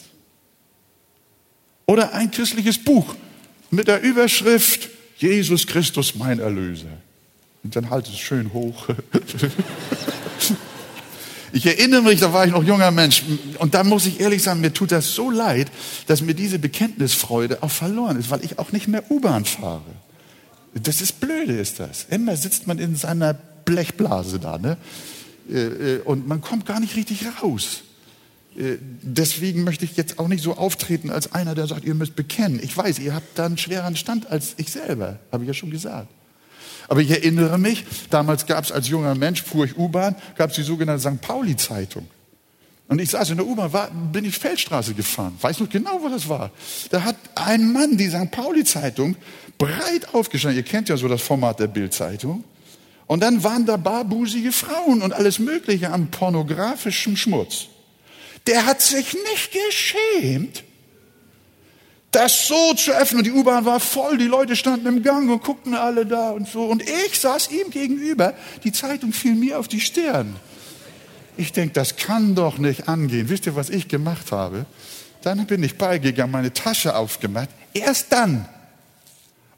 Oder 1.86 2.14
ein 2.14 2.30
christliches 2.30 2.78
Buch 2.78 3.16
mit 3.70 3.88
der 3.88 4.02
Überschrift 4.02 4.88
Jesus 5.16 5.66
Christus 5.66 6.14
mein 6.14 6.38
Erlöser. 6.38 6.88
Und 7.62 7.76
dann 7.76 7.90
halt 7.90 8.08
es 8.08 8.18
schön 8.18 8.52
hoch. 8.52 8.88
Ich 11.52 11.66
erinnere 11.66 12.02
mich, 12.02 12.20
da 12.20 12.32
war 12.32 12.46
ich 12.46 12.52
noch 12.52 12.62
junger 12.62 12.90
Mensch. 12.90 13.24
Und 13.58 13.74
da 13.74 13.82
muss 13.82 14.06
ich 14.06 14.20
ehrlich 14.20 14.42
sagen, 14.42 14.60
mir 14.60 14.72
tut 14.72 14.92
das 14.92 15.14
so 15.14 15.30
leid, 15.30 15.70
dass 16.06 16.20
mir 16.20 16.34
diese 16.34 16.58
Bekenntnisfreude 16.58 17.62
auch 17.62 17.70
verloren 17.70 18.18
ist, 18.18 18.30
weil 18.30 18.44
ich 18.44 18.58
auch 18.58 18.72
nicht 18.72 18.86
mehr 18.86 19.10
U-Bahn 19.10 19.44
fahre. 19.44 19.82
Das 20.74 21.00
ist 21.00 21.18
blöde, 21.18 21.54
ist 21.54 21.80
das. 21.80 22.06
Immer 22.08 22.36
sitzt 22.36 22.68
man 22.68 22.78
in 22.78 22.94
seiner 22.94 23.34
Blechblase 23.34 24.38
da, 24.38 24.58
ne? 24.58 24.76
Äh, 25.50 25.94
äh, 25.96 25.98
und 26.02 26.28
man 26.28 26.40
kommt 26.40 26.66
gar 26.66 26.78
nicht 26.78 26.94
richtig 26.94 27.24
raus. 27.42 27.82
Äh, 28.60 28.76
deswegen 29.02 29.64
möchte 29.64 29.84
ich 29.84 29.96
jetzt 29.96 30.18
auch 30.18 30.28
nicht 30.28 30.42
so 30.42 30.56
auftreten 30.56 31.10
als 31.10 31.32
einer, 31.32 31.54
der 31.54 31.66
sagt, 31.66 31.84
ihr 31.84 31.94
müsst 31.94 32.14
bekennen. 32.14 32.60
Ich 32.62 32.76
weiß, 32.76 32.98
ihr 32.98 33.14
habt 33.14 33.38
da 33.38 33.46
einen 33.46 33.58
schwereren 33.58 33.96
Stand 33.96 34.30
als 34.30 34.54
ich 34.58 34.70
selber, 34.70 35.18
habe 35.32 35.44
ich 35.44 35.48
ja 35.48 35.54
schon 35.54 35.70
gesagt. 35.70 36.08
Aber 36.88 37.00
ich 37.00 37.10
erinnere 37.10 37.56
mich, 37.58 37.84
damals 38.10 38.46
gab 38.46 38.64
es 38.64 38.72
als 38.72 38.88
junger 38.88 39.14
Mensch, 39.14 39.42
fuhr 39.42 39.64
ich 39.64 39.78
U-Bahn, 39.78 40.16
gab 40.36 40.50
es 40.50 40.56
die 40.56 40.62
sogenannte 40.62 41.08
St. 41.08 41.20
Pauli-Zeitung. 41.20 42.06
Und 42.88 43.00
ich 43.00 43.10
saß 43.10 43.30
in 43.30 43.36
der 43.36 43.46
U-Bahn, 43.46 44.10
bin 44.12 44.24
ich 44.24 44.36
Feldstraße 44.36 44.94
gefahren, 44.94 45.36
weiß 45.40 45.60
noch 45.60 45.70
genau, 45.70 46.00
wo 46.02 46.08
das 46.08 46.28
war. 46.28 46.50
Da 46.90 47.04
hat 47.04 47.16
ein 47.36 47.72
Mann 47.72 47.96
die 47.96 48.08
St. 48.08 48.30
Pauli-Zeitung 48.30 49.16
breit 49.56 50.12
aufgeschlagen. 50.12 50.56
Ihr 50.56 50.64
kennt 50.64 50.88
ja 50.88 50.96
so 50.96 51.06
das 51.06 51.22
Format 51.22 51.60
der 51.60 51.68
Bild-Zeitung. 51.68 52.44
Und 53.06 53.22
dann 53.22 53.42
waren 53.42 53.64
da 53.64 53.76
barbusige 53.76 54.52
Frauen 54.52 55.00
und 55.00 55.12
alles 55.12 55.38
Mögliche 55.38 55.90
an 55.92 56.10
pornografischem 56.10 57.16
Schmutz 57.16 57.68
der 58.46 58.66
hat 58.66 58.80
sich 58.80 59.14
nicht 59.14 59.52
geschämt, 59.52 60.64
das 62.10 62.48
so 62.48 62.74
zu 62.74 62.92
öffnen. 62.92 63.20
Und 63.20 63.24
die 63.24 63.32
U-Bahn 63.32 63.64
war 63.64 63.80
voll, 63.80 64.18
die 64.18 64.26
Leute 64.26 64.56
standen 64.56 64.86
im 64.86 65.02
Gang 65.02 65.30
und 65.30 65.42
guckten 65.42 65.74
alle 65.74 66.06
da 66.06 66.30
und 66.30 66.48
so. 66.48 66.64
Und 66.64 66.82
ich 66.82 67.18
saß 67.18 67.50
ihm 67.50 67.70
gegenüber, 67.70 68.34
die 68.64 68.72
Zeitung 68.72 69.12
fiel 69.12 69.34
mir 69.34 69.58
auf 69.58 69.68
die 69.68 69.80
Stirn. 69.80 70.36
Ich 71.36 71.52
denke, 71.52 71.72
das 71.72 71.96
kann 71.96 72.34
doch 72.34 72.58
nicht 72.58 72.88
angehen. 72.88 73.28
Wisst 73.28 73.46
ihr, 73.46 73.56
was 73.56 73.70
ich 73.70 73.88
gemacht 73.88 74.32
habe? 74.32 74.66
Dann 75.22 75.46
bin 75.46 75.62
ich 75.62 75.78
beigegangen, 75.78 76.32
meine 76.32 76.52
Tasche 76.52 76.96
aufgemacht. 76.96 77.48
Erst 77.72 78.12
dann. 78.12 78.48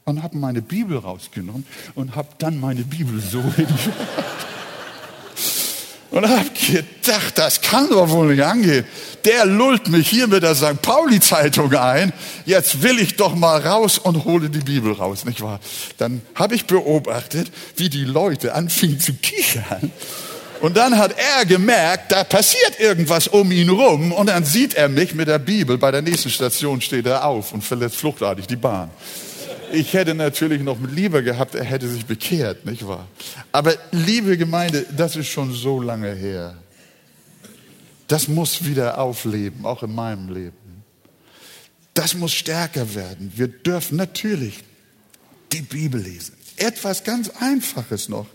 Und 0.05 0.21
habe 0.21 0.37
meine 0.37 0.61
Bibel 0.61 0.97
rausgenommen 0.97 1.65
und 1.95 2.15
habe 2.15 2.27
dann 2.37 2.59
meine 2.59 2.83
Bibel 2.83 3.21
so 3.21 3.41
hingestellt. 3.55 3.95
Und 6.13 6.29
habe 6.29 6.47
gedacht, 6.51 7.39
das 7.39 7.59
kann 7.61 7.89
doch 7.89 8.07
wohl 8.09 8.27
nicht 8.27 8.43
angehen. 8.43 8.85
Der 9.25 9.47
lullt 9.47 9.87
mich 9.87 10.07
hier 10.07 10.27
mit 10.27 10.43
der 10.43 10.53
St. 10.53 10.79
Pauli-Zeitung 10.79 11.73
ein. 11.73 12.13
Jetzt 12.45 12.83
will 12.83 12.99
ich 12.99 13.15
doch 13.15 13.33
mal 13.33 13.59
raus 13.59 13.97
und 13.97 14.23
hole 14.23 14.47
die 14.51 14.59
Bibel 14.59 14.93
raus, 14.93 15.25
nicht 15.25 15.41
wahr? 15.41 15.59
Dann 15.97 16.21
habe 16.35 16.53
ich 16.53 16.65
beobachtet, 16.65 17.51
wie 17.77 17.89
die 17.89 18.03
Leute 18.03 18.53
anfingen 18.53 18.99
zu 18.99 19.13
kichern. 19.15 19.91
Und 20.61 20.77
dann 20.77 20.99
hat 20.99 21.15
er 21.17 21.47
gemerkt, 21.47 22.11
da 22.11 22.23
passiert 22.23 22.79
irgendwas 22.79 23.27
um 23.27 23.51
ihn 23.51 23.69
rum. 23.69 24.11
Und 24.11 24.27
dann 24.27 24.45
sieht 24.45 24.75
er 24.75 24.89
mich 24.89 25.15
mit 25.15 25.27
der 25.27 25.39
Bibel. 25.39 25.79
Bei 25.79 25.89
der 25.89 26.03
nächsten 26.03 26.29
Station 26.29 26.79
steht 26.79 27.07
er 27.07 27.25
auf 27.25 27.53
und 27.53 27.63
verlässt 27.63 27.95
fluchtartig 27.95 28.45
die 28.45 28.55
Bahn 28.55 28.91
ich 29.73 29.93
hätte 29.93 30.13
natürlich 30.13 30.61
noch 30.61 30.77
lieber 30.81 31.21
gehabt, 31.21 31.55
er 31.55 31.63
hätte 31.63 31.87
sich 31.87 32.05
bekehrt, 32.05 32.65
nicht 32.65 32.87
wahr? 32.87 33.07
Aber 33.51 33.73
liebe 33.91 34.37
Gemeinde, 34.37 34.85
das 34.95 35.15
ist 35.15 35.27
schon 35.27 35.51
so 35.51 35.81
lange 35.81 36.13
her. 36.13 36.55
Das 38.07 38.27
muss 38.27 38.65
wieder 38.65 38.99
aufleben, 38.99 39.65
auch 39.65 39.81
in 39.83 39.95
meinem 39.95 40.31
Leben. 40.31 40.83
Das 41.93 42.13
muss 42.13 42.33
stärker 42.33 42.93
werden. 42.95 43.31
Wir 43.35 43.47
dürfen 43.47 43.97
natürlich 43.97 44.63
die 45.51 45.61
Bibel 45.61 46.01
lesen. 46.01 46.35
Etwas 46.57 47.03
ganz 47.03 47.29
Einfaches 47.39 48.09
noch 48.09 48.27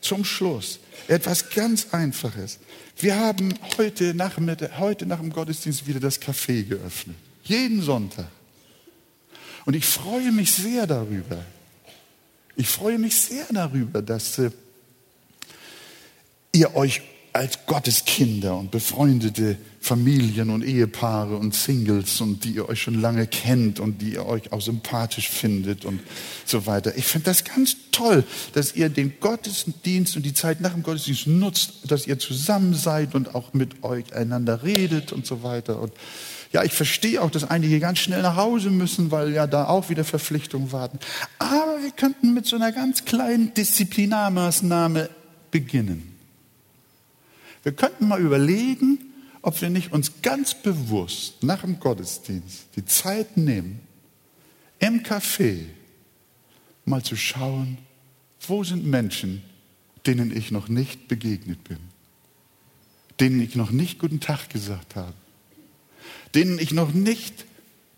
zum 0.00 0.24
Schluss. 0.24 0.78
Etwas 1.06 1.50
ganz 1.50 1.88
Einfaches. 1.92 2.58
Wir 2.98 3.16
haben 3.16 3.54
heute 3.76 4.14
nach, 4.14 4.38
heute 4.78 5.06
nach 5.06 5.20
dem 5.20 5.30
Gottesdienst 5.30 5.86
wieder 5.86 6.00
das 6.00 6.20
Café 6.20 6.64
geöffnet. 6.64 7.16
Jeden 7.44 7.82
Sonntag. 7.82 8.26
Und 9.68 9.74
ich 9.74 9.84
freue 9.84 10.32
mich 10.32 10.50
sehr 10.50 10.86
darüber. 10.86 11.44
Ich 12.56 12.68
freue 12.68 12.98
mich 12.98 13.14
sehr 13.14 13.44
darüber, 13.50 14.00
dass 14.00 14.38
äh, 14.38 14.50
ihr 16.52 16.74
euch 16.74 17.02
als 17.34 17.66
Gotteskinder 17.66 18.56
und 18.56 18.70
befreundete 18.70 19.58
Familien 19.78 20.48
und 20.48 20.64
Ehepaare 20.64 21.36
und 21.36 21.54
Singles 21.54 22.22
und 22.22 22.44
die 22.44 22.52
ihr 22.52 22.66
euch 22.66 22.80
schon 22.80 22.98
lange 22.98 23.26
kennt 23.26 23.78
und 23.78 24.00
die 24.00 24.14
ihr 24.14 24.24
euch 24.24 24.52
auch 24.52 24.62
sympathisch 24.62 25.28
findet 25.28 25.84
und 25.84 26.00
so 26.46 26.64
weiter. 26.64 26.96
Ich 26.96 27.04
finde 27.04 27.26
das 27.26 27.44
ganz 27.44 27.76
toll, 27.92 28.24
dass 28.54 28.74
ihr 28.74 28.88
den 28.88 29.20
Gottesdienst 29.20 30.16
und 30.16 30.24
die 30.24 30.32
Zeit 30.32 30.62
nach 30.62 30.72
dem 30.72 30.82
Gottesdienst 30.82 31.26
nutzt, 31.26 31.72
dass 31.90 32.06
ihr 32.06 32.18
zusammen 32.18 32.72
seid 32.72 33.14
und 33.14 33.34
auch 33.34 33.52
mit 33.52 33.84
euch 33.84 34.14
einander 34.14 34.62
redet 34.62 35.12
und 35.12 35.26
so 35.26 35.42
weiter. 35.42 35.78
Und 35.78 35.92
ja, 36.52 36.64
ich 36.64 36.72
verstehe 36.72 37.20
auch, 37.20 37.30
dass 37.30 37.44
einige 37.44 37.78
ganz 37.78 37.98
schnell 37.98 38.22
nach 38.22 38.36
Hause 38.36 38.70
müssen, 38.70 39.10
weil 39.10 39.32
ja 39.32 39.46
da 39.46 39.66
auch 39.66 39.90
wieder 39.90 40.04
Verpflichtungen 40.04 40.72
warten. 40.72 40.98
Aber 41.38 41.82
wir 41.82 41.90
könnten 41.90 42.32
mit 42.32 42.46
so 42.46 42.56
einer 42.56 42.72
ganz 42.72 43.04
kleinen 43.04 43.52
Disziplinarmaßnahme 43.54 45.10
beginnen. 45.50 46.14
Wir 47.62 47.72
könnten 47.72 48.08
mal 48.08 48.20
überlegen, 48.20 48.98
ob 49.42 49.60
wir 49.60 49.68
nicht 49.68 49.92
uns 49.92 50.22
ganz 50.22 50.54
bewusst 50.54 51.42
nach 51.42 51.60
dem 51.60 51.80
Gottesdienst 51.80 52.66
die 52.76 52.84
Zeit 52.86 53.36
nehmen, 53.36 53.80
im 54.78 55.02
Café 55.02 55.64
mal 56.84 57.02
zu 57.02 57.16
schauen, 57.16 57.78
wo 58.46 58.64
sind 58.64 58.86
Menschen, 58.86 59.42
denen 60.06 60.34
ich 60.34 60.50
noch 60.50 60.68
nicht 60.68 61.08
begegnet 61.08 61.62
bin, 61.64 61.78
denen 63.20 63.40
ich 63.40 63.54
noch 63.54 63.70
nicht 63.70 63.98
guten 63.98 64.20
Tag 64.20 64.48
gesagt 64.48 64.96
habe, 64.96 65.12
denen 66.34 66.58
ich 66.58 66.72
noch 66.72 66.92
nicht, 66.92 67.46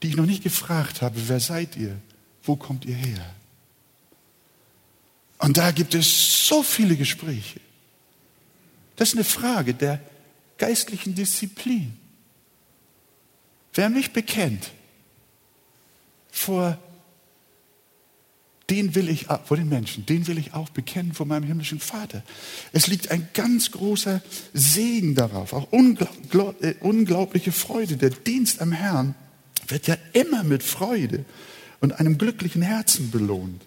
die 0.02 0.08
ich 0.08 0.16
noch 0.16 0.26
nicht 0.26 0.42
gefragt 0.42 1.02
habe, 1.02 1.28
wer 1.28 1.40
seid 1.40 1.76
ihr, 1.76 1.96
wo 2.42 2.56
kommt 2.56 2.84
ihr 2.84 2.94
her? 2.94 3.34
Und 5.38 5.56
da 5.56 5.70
gibt 5.70 5.94
es 5.94 6.46
so 6.46 6.62
viele 6.62 6.96
Gespräche. 6.96 7.60
Das 8.96 9.08
ist 9.08 9.14
eine 9.14 9.24
Frage 9.24 9.74
der 9.74 10.00
geistlichen 10.58 11.14
Disziplin. 11.14 11.96
Wer 13.72 13.88
mich 13.88 14.12
bekennt, 14.12 14.70
vor 16.30 16.78
den 18.70 18.94
will 18.94 19.08
ich, 19.08 19.26
vor 19.44 19.56
den 19.56 19.68
Menschen, 19.68 20.06
den 20.06 20.26
will 20.26 20.38
ich 20.38 20.54
auch 20.54 20.70
bekennen 20.70 21.12
vor 21.12 21.26
meinem 21.26 21.44
himmlischen 21.44 21.80
Vater. 21.80 22.22
Es 22.72 22.86
liegt 22.86 23.10
ein 23.10 23.28
ganz 23.34 23.72
großer 23.72 24.22
Segen 24.54 25.14
darauf, 25.14 25.52
auch 25.52 25.68
äh, 25.72 26.74
unglaubliche 26.80 27.52
Freude. 27.52 27.96
Der 27.96 28.10
Dienst 28.10 28.60
am 28.62 28.72
Herrn 28.72 29.14
wird 29.66 29.86
ja 29.88 29.96
immer 30.12 30.44
mit 30.44 30.62
Freude 30.62 31.24
und 31.80 31.98
einem 31.98 32.16
glücklichen 32.16 32.62
Herzen 32.62 33.10
belohnt. 33.10 33.62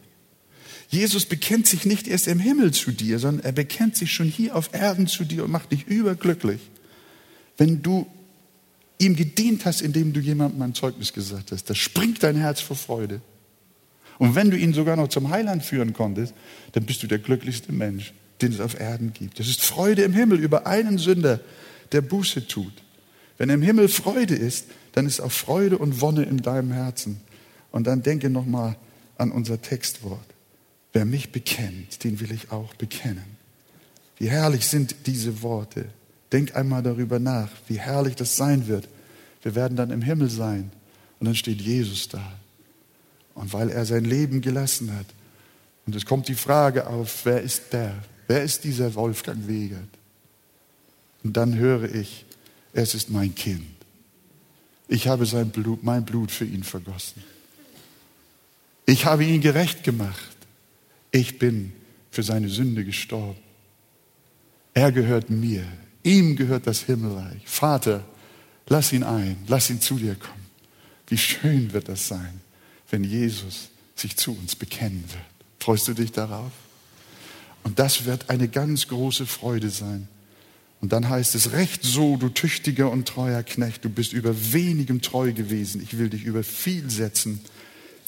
Jesus 0.87 1.25
bekennt 1.25 1.67
sich 1.67 1.85
nicht 1.85 2.07
erst 2.07 2.27
im 2.27 2.39
Himmel 2.39 2.71
zu 2.71 2.91
dir, 2.91 3.19
sondern 3.19 3.45
er 3.45 3.51
bekennt 3.51 3.97
sich 3.97 4.13
schon 4.13 4.27
hier 4.27 4.55
auf 4.55 4.73
Erden 4.73 5.07
zu 5.07 5.25
dir 5.25 5.43
und 5.43 5.51
macht 5.51 5.71
dich 5.71 5.87
überglücklich. 5.87 6.61
Wenn 7.57 7.81
du 7.81 8.07
ihm 8.99 9.15
gedient 9.15 9.65
hast, 9.65 9.81
indem 9.81 10.13
du 10.13 10.19
jemandem 10.19 10.61
ein 10.61 10.75
Zeugnis 10.75 11.11
gesagt 11.11 11.51
hast, 11.51 11.69
da 11.69 11.75
springt 11.75 12.23
dein 12.23 12.35
Herz 12.35 12.61
vor 12.61 12.75
Freude. 12.75 13.21
Und 14.19 14.35
wenn 14.35 14.51
du 14.51 14.57
ihn 14.57 14.73
sogar 14.73 14.95
noch 14.95 15.07
zum 15.07 15.29
Heiland 15.29 15.63
führen 15.63 15.93
konntest, 15.93 16.33
dann 16.73 16.85
bist 16.85 17.03
du 17.03 17.07
der 17.07 17.19
glücklichste 17.19 17.71
Mensch, 17.71 18.13
den 18.41 18.51
es 18.51 18.59
auf 18.59 18.79
Erden 18.79 19.13
gibt. 19.13 19.39
Es 19.39 19.47
ist 19.47 19.61
Freude 19.61 20.03
im 20.03 20.13
Himmel 20.13 20.39
über 20.39 20.67
einen 20.67 20.97
Sünder, 20.97 21.39
der 21.91 22.01
Buße 22.01 22.47
tut. 22.47 22.73
Wenn 23.37 23.49
im 23.49 23.61
Himmel 23.61 23.87
Freude 23.87 24.35
ist, 24.35 24.67
dann 24.93 25.07
ist 25.07 25.19
auch 25.19 25.31
Freude 25.31 25.77
und 25.77 26.01
Wonne 26.01 26.23
in 26.23 26.37
deinem 26.37 26.71
Herzen. 26.71 27.19
Und 27.71 27.87
dann 27.87 28.03
denke 28.03 28.29
nochmal 28.29 28.77
an 29.17 29.31
unser 29.31 29.61
Textwort. 29.61 30.25
Wer 30.93 31.05
mich 31.05 31.31
bekennt, 31.31 32.03
den 32.03 32.19
will 32.19 32.31
ich 32.31 32.51
auch 32.51 32.75
bekennen. 32.75 33.25
Wie 34.17 34.29
herrlich 34.29 34.67
sind 34.67 34.95
diese 35.07 35.41
Worte. 35.41 35.85
Denk 36.31 36.55
einmal 36.55 36.83
darüber 36.83 37.19
nach, 37.19 37.49
wie 37.67 37.79
herrlich 37.79 38.15
das 38.15 38.35
sein 38.35 38.67
wird. 38.67 38.87
Wir 39.41 39.55
werden 39.55 39.75
dann 39.75 39.91
im 39.91 40.01
Himmel 40.01 40.29
sein 40.29 40.71
und 41.19 41.25
dann 41.25 41.35
steht 41.35 41.61
Jesus 41.61 42.07
da. 42.07 42.39
Und 43.35 43.53
weil 43.53 43.69
er 43.69 43.85
sein 43.85 44.05
Leben 44.05 44.41
gelassen 44.41 44.95
hat. 44.95 45.07
Und 45.85 45.95
es 45.95 46.05
kommt 46.05 46.27
die 46.27 46.35
Frage 46.35 46.87
auf, 46.87 47.25
wer 47.25 47.41
ist 47.41 47.73
der? 47.73 47.93
Wer 48.27 48.43
ist 48.43 48.63
dieser 48.63 48.93
Wolfgang 48.95 49.47
Wegert? 49.47 49.89
Und 51.23 51.35
dann 51.37 51.55
höre 51.55 51.93
ich, 51.93 52.25
es 52.73 52.95
ist 52.95 53.09
mein 53.09 53.33
Kind. 53.35 53.65
Ich 54.87 55.07
habe 55.07 55.25
sein 55.25 55.49
Blut, 55.49 55.83
mein 55.83 56.05
Blut 56.05 56.31
für 56.31 56.45
ihn 56.45 56.63
vergossen. 56.63 57.23
Ich 58.85 59.05
habe 59.05 59.23
ihn 59.23 59.41
gerecht 59.41 59.83
gemacht. 59.83 60.37
Ich 61.11 61.39
bin 61.39 61.73
für 62.11 62.23
seine 62.23 62.49
Sünde 62.49 62.83
gestorben. 62.83 63.39
Er 64.73 64.91
gehört 64.91 65.29
mir. 65.29 65.65
Ihm 66.03 66.35
gehört 66.35 66.67
das 66.67 66.81
Himmelreich. 66.81 67.41
Vater, 67.45 68.03
lass 68.67 68.91
ihn 68.91 69.03
ein. 69.03 69.37
Lass 69.47 69.69
ihn 69.69 69.79
zu 69.79 69.95
dir 69.95 70.15
kommen. 70.15 70.45
Wie 71.07 71.17
schön 71.17 71.71
wird 71.73 71.89
das 71.89 72.07
sein, 72.07 72.41
wenn 72.93 73.03
Jesus 73.03 73.69
sich 73.95 74.17
zu 74.17 74.37
uns 74.37 74.55
bekennen 74.55 75.03
wird. 75.07 75.23
Freust 75.57 75.87
du 75.87 75.95
dich 75.95 76.11
darauf? 76.11 76.51
Und 77.63 77.79
das 77.79 78.05
wird 78.05 78.29
eine 78.29 78.47
ganz 78.47 78.87
große 78.87 79.25
Freude 79.25 79.71
sein. 79.71 80.07
Und 80.79 80.93
dann 80.93 81.09
heißt 81.09 81.33
es, 81.33 81.53
recht 81.53 81.81
so, 81.81 82.17
du 82.17 82.29
tüchtiger 82.29 82.91
und 82.91 83.07
treuer 83.07 83.41
Knecht, 83.41 83.83
du 83.83 83.89
bist 83.89 84.13
über 84.13 84.35
wenigem 84.53 85.01
treu 85.01 85.33
gewesen, 85.33 85.81
ich 85.81 85.97
will 85.97 86.09
dich 86.09 86.23
über 86.23 86.43
viel 86.43 86.87
setzen. 86.91 87.41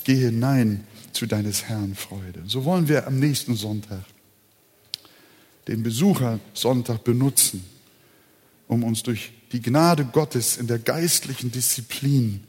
Geh 0.04 0.18
hinein 0.18 0.86
zu 1.14 1.26
deines 1.26 1.64
Herrn 1.64 1.96
Freude. 1.96 2.44
So 2.46 2.64
wollen 2.64 2.88
wir 2.88 3.08
am 3.08 3.18
nächsten 3.18 3.56
Sonntag 3.56 4.06
den 5.68 5.82
Besuchersonntag 5.82 7.04
benutzen, 7.04 7.66
um 8.68 8.84
uns 8.84 9.02
durch 9.02 9.32
die 9.52 9.64
Gnade 9.64 10.06
Gottes 10.06 10.58
in 10.58 10.68
der 10.68 10.78
geistlichen 10.78 11.52
Disziplin 11.52 12.44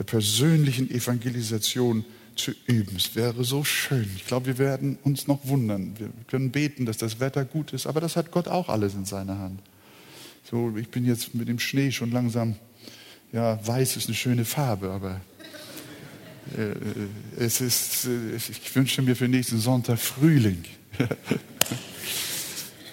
der 0.00 0.04
persönlichen 0.04 0.90
Evangelisation 0.90 2.06
zu 2.34 2.52
üben. 2.64 2.96
Es 2.96 3.14
wäre 3.14 3.44
so 3.44 3.64
schön. 3.64 4.10
Ich 4.16 4.26
glaube, 4.26 4.46
wir 4.46 4.56
werden 4.56 4.96
uns 5.04 5.26
noch 5.26 5.46
wundern. 5.46 5.92
Wir 5.98 6.08
können 6.26 6.50
beten, 6.50 6.86
dass 6.86 6.96
das 6.96 7.20
Wetter 7.20 7.44
gut 7.44 7.74
ist, 7.74 7.86
aber 7.86 8.00
das 8.00 8.16
hat 8.16 8.30
Gott 8.30 8.48
auch 8.48 8.70
alles 8.70 8.94
in 8.94 9.04
seiner 9.04 9.38
Hand. 9.38 9.60
So, 10.50 10.74
ich 10.78 10.88
bin 10.88 11.04
jetzt 11.04 11.34
mit 11.34 11.48
dem 11.48 11.58
Schnee 11.58 11.92
schon 11.92 12.12
langsam, 12.12 12.56
ja, 13.30 13.60
weiß 13.66 13.98
ist 13.98 14.06
eine 14.06 14.14
schöne 14.14 14.46
Farbe, 14.46 14.88
aber 14.90 15.20
äh, 16.56 17.42
es 17.44 17.60
ist, 17.60 18.06
äh, 18.06 18.36
ich 18.36 18.74
wünsche 18.74 19.02
mir 19.02 19.14
für 19.14 19.28
nächsten 19.28 19.60
Sonntag 19.60 19.98
Frühling. 19.98 20.64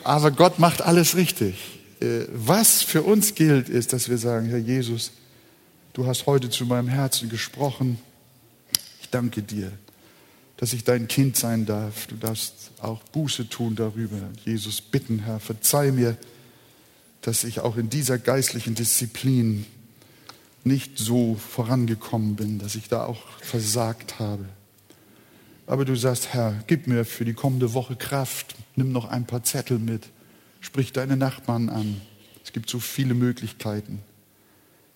Aber 0.03 0.31
Gott 0.31 0.59
macht 0.59 0.81
alles 0.81 1.15
richtig. 1.15 1.55
Äh, 2.01 2.25
was 2.33 2.81
für 2.81 3.01
uns 3.03 3.33
gilt, 3.33 3.69
ist, 3.69 3.93
dass 3.93 4.09
wir 4.09 4.17
sagen, 4.17 4.47
Herr 4.49 4.57
Jesus, 4.57 5.13
du 5.97 6.05
hast 6.05 6.27
heute 6.27 6.51
zu 6.51 6.67
meinem 6.67 6.87
Herzen 6.87 7.27
gesprochen. 7.27 7.97
Ich 9.01 9.09
danke 9.09 9.41
dir, 9.41 9.71
dass 10.57 10.71
ich 10.73 10.83
dein 10.83 11.07
Kind 11.07 11.35
sein 11.35 11.65
darf. 11.65 12.05
Du 12.05 12.15
darfst 12.15 12.69
auch 12.79 13.01
Buße 13.05 13.49
tun 13.49 13.75
darüber. 13.75 14.17
Jesus, 14.45 14.79
bitten, 14.79 15.19
Herr, 15.19 15.39
verzeih 15.39 15.91
mir, 15.91 16.15
dass 17.21 17.43
ich 17.43 17.61
auch 17.61 17.77
in 17.77 17.89
dieser 17.89 18.19
geistlichen 18.19 18.75
Disziplin 18.75 19.65
nicht 20.63 20.99
so 20.99 21.33
vorangekommen 21.33 22.35
bin, 22.35 22.59
dass 22.59 22.75
ich 22.75 22.89
da 22.89 23.03
auch 23.05 23.27
versagt 23.41 24.19
habe. 24.19 24.45
Aber 25.65 25.83
du 25.83 25.95
sagst, 25.95 26.31
Herr, 26.31 26.63
gib 26.67 26.85
mir 26.85 27.05
für 27.05 27.25
die 27.25 27.33
kommende 27.33 27.73
Woche 27.73 27.95
Kraft, 27.95 28.53
nimm 28.75 28.91
noch 28.91 29.05
ein 29.05 29.25
paar 29.25 29.43
Zettel 29.43 29.79
mit, 29.79 30.09
sprich 30.61 30.93
deine 30.93 31.17
Nachbarn 31.17 31.69
an. 31.69 31.99
Es 32.43 32.53
gibt 32.53 32.69
so 32.69 32.79
viele 32.79 33.15
Möglichkeiten, 33.15 34.03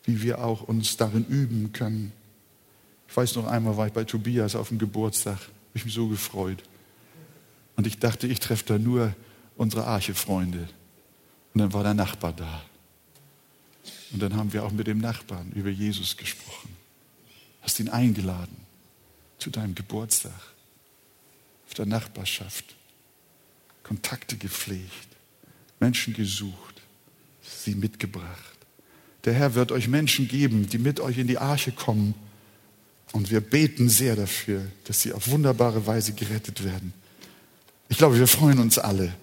wie 0.04 0.22
wir 0.22 0.43
auch 0.43 0.62
uns 0.62 0.97
darin 0.97 1.26
üben 1.26 1.74
können. 1.74 2.12
Ich 3.08 3.16
weiß 3.16 3.36
noch 3.36 3.47
einmal, 3.47 3.78
war 3.78 3.88
ich 3.88 3.93
bei 3.93 4.04
Tobias 4.04 4.56
auf 4.56 4.70
dem 4.70 4.80
Geburtstag, 4.80 5.38
habe 5.38 5.76
ich 5.76 5.86
mich 5.86 5.93
so 5.93 6.08
gefreut. 6.08 6.64
Und 7.76 7.88
ich 7.88 7.99
dachte, 7.99 8.28
ich 8.28 8.39
treffe 8.39 8.66
da 8.66 8.80
nur 8.80 9.16
unsere 9.58 9.86
Arche-Freunde. 9.86 10.70
Und 11.54 11.60
dann 11.60 11.74
war 11.74 11.84
der 11.84 11.93
Nachbar 11.93 12.34
da. 12.34 12.64
Und 14.12 14.22
dann 14.22 14.36
haben 14.36 14.54
wir 14.54 14.64
auch 14.64 14.72
mit 14.72 14.88
dem 14.88 14.99
Nachbarn 14.99 15.52
über 15.54 15.70
Jesus 15.70 16.18
gesprochen. 16.18 16.76
Hast 17.62 17.80
ihn 17.80 17.89
eingeladen 17.89 18.56
zu 19.38 19.49
deinem 19.49 19.76
Geburtstag, 19.76 20.39
auf 21.68 21.74
der 21.74 21.86
Nachbarschaft, 21.86 22.76
Kontakte 23.84 24.38
gepflegt, 24.38 25.08
Menschen 25.80 26.14
gesucht, 26.14 26.82
sie 27.41 27.76
mitgebracht. 27.76 28.51
Der 29.26 29.34
Herr 29.34 29.55
wird 29.55 29.72
euch 29.72 29.88
Menschen 29.88 30.28
geben, 30.28 30.67
die 30.67 30.78
mit 30.78 30.99
euch 30.99 31.17
in 31.17 31.28
die 31.28 31.38
Arche 31.38 31.72
kommen. 31.72 32.15
Und 33.11 33.30
wir 33.30 33.41
beten 33.41 33.89
sehr 33.89 34.15
dafür, 34.15 34.65
dass 34.86 35.01
sie 35.01 35.13
auf 35.13 35.30
wunderbare 35.30 35.86
Weise 35.86 36.13
gerettet 36.13 36.63
werden. 36.63 36.93
Ich 37.89 37.97
glaube, 37.97 38.17
wir 38.17 38.28
freuen 38.28 38.59
uns 38.59 38.80
alle 38.80 39.13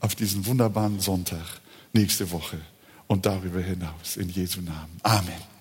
auf 0.00 0.14
diesen 0.14 0.46
wunderbaren 0.46 0.98
Sonntag 0.98 1.60
nächste 1.92 2.30
Woche 2.30 2.58
und 3.06 3.26
darüber 3.26 3.60
hinaus. 3.60 4.16
In 4.16 4.28
Jesu 4.30 4.60
Namen. 4.60 4.98
Amen. 5.02 5.57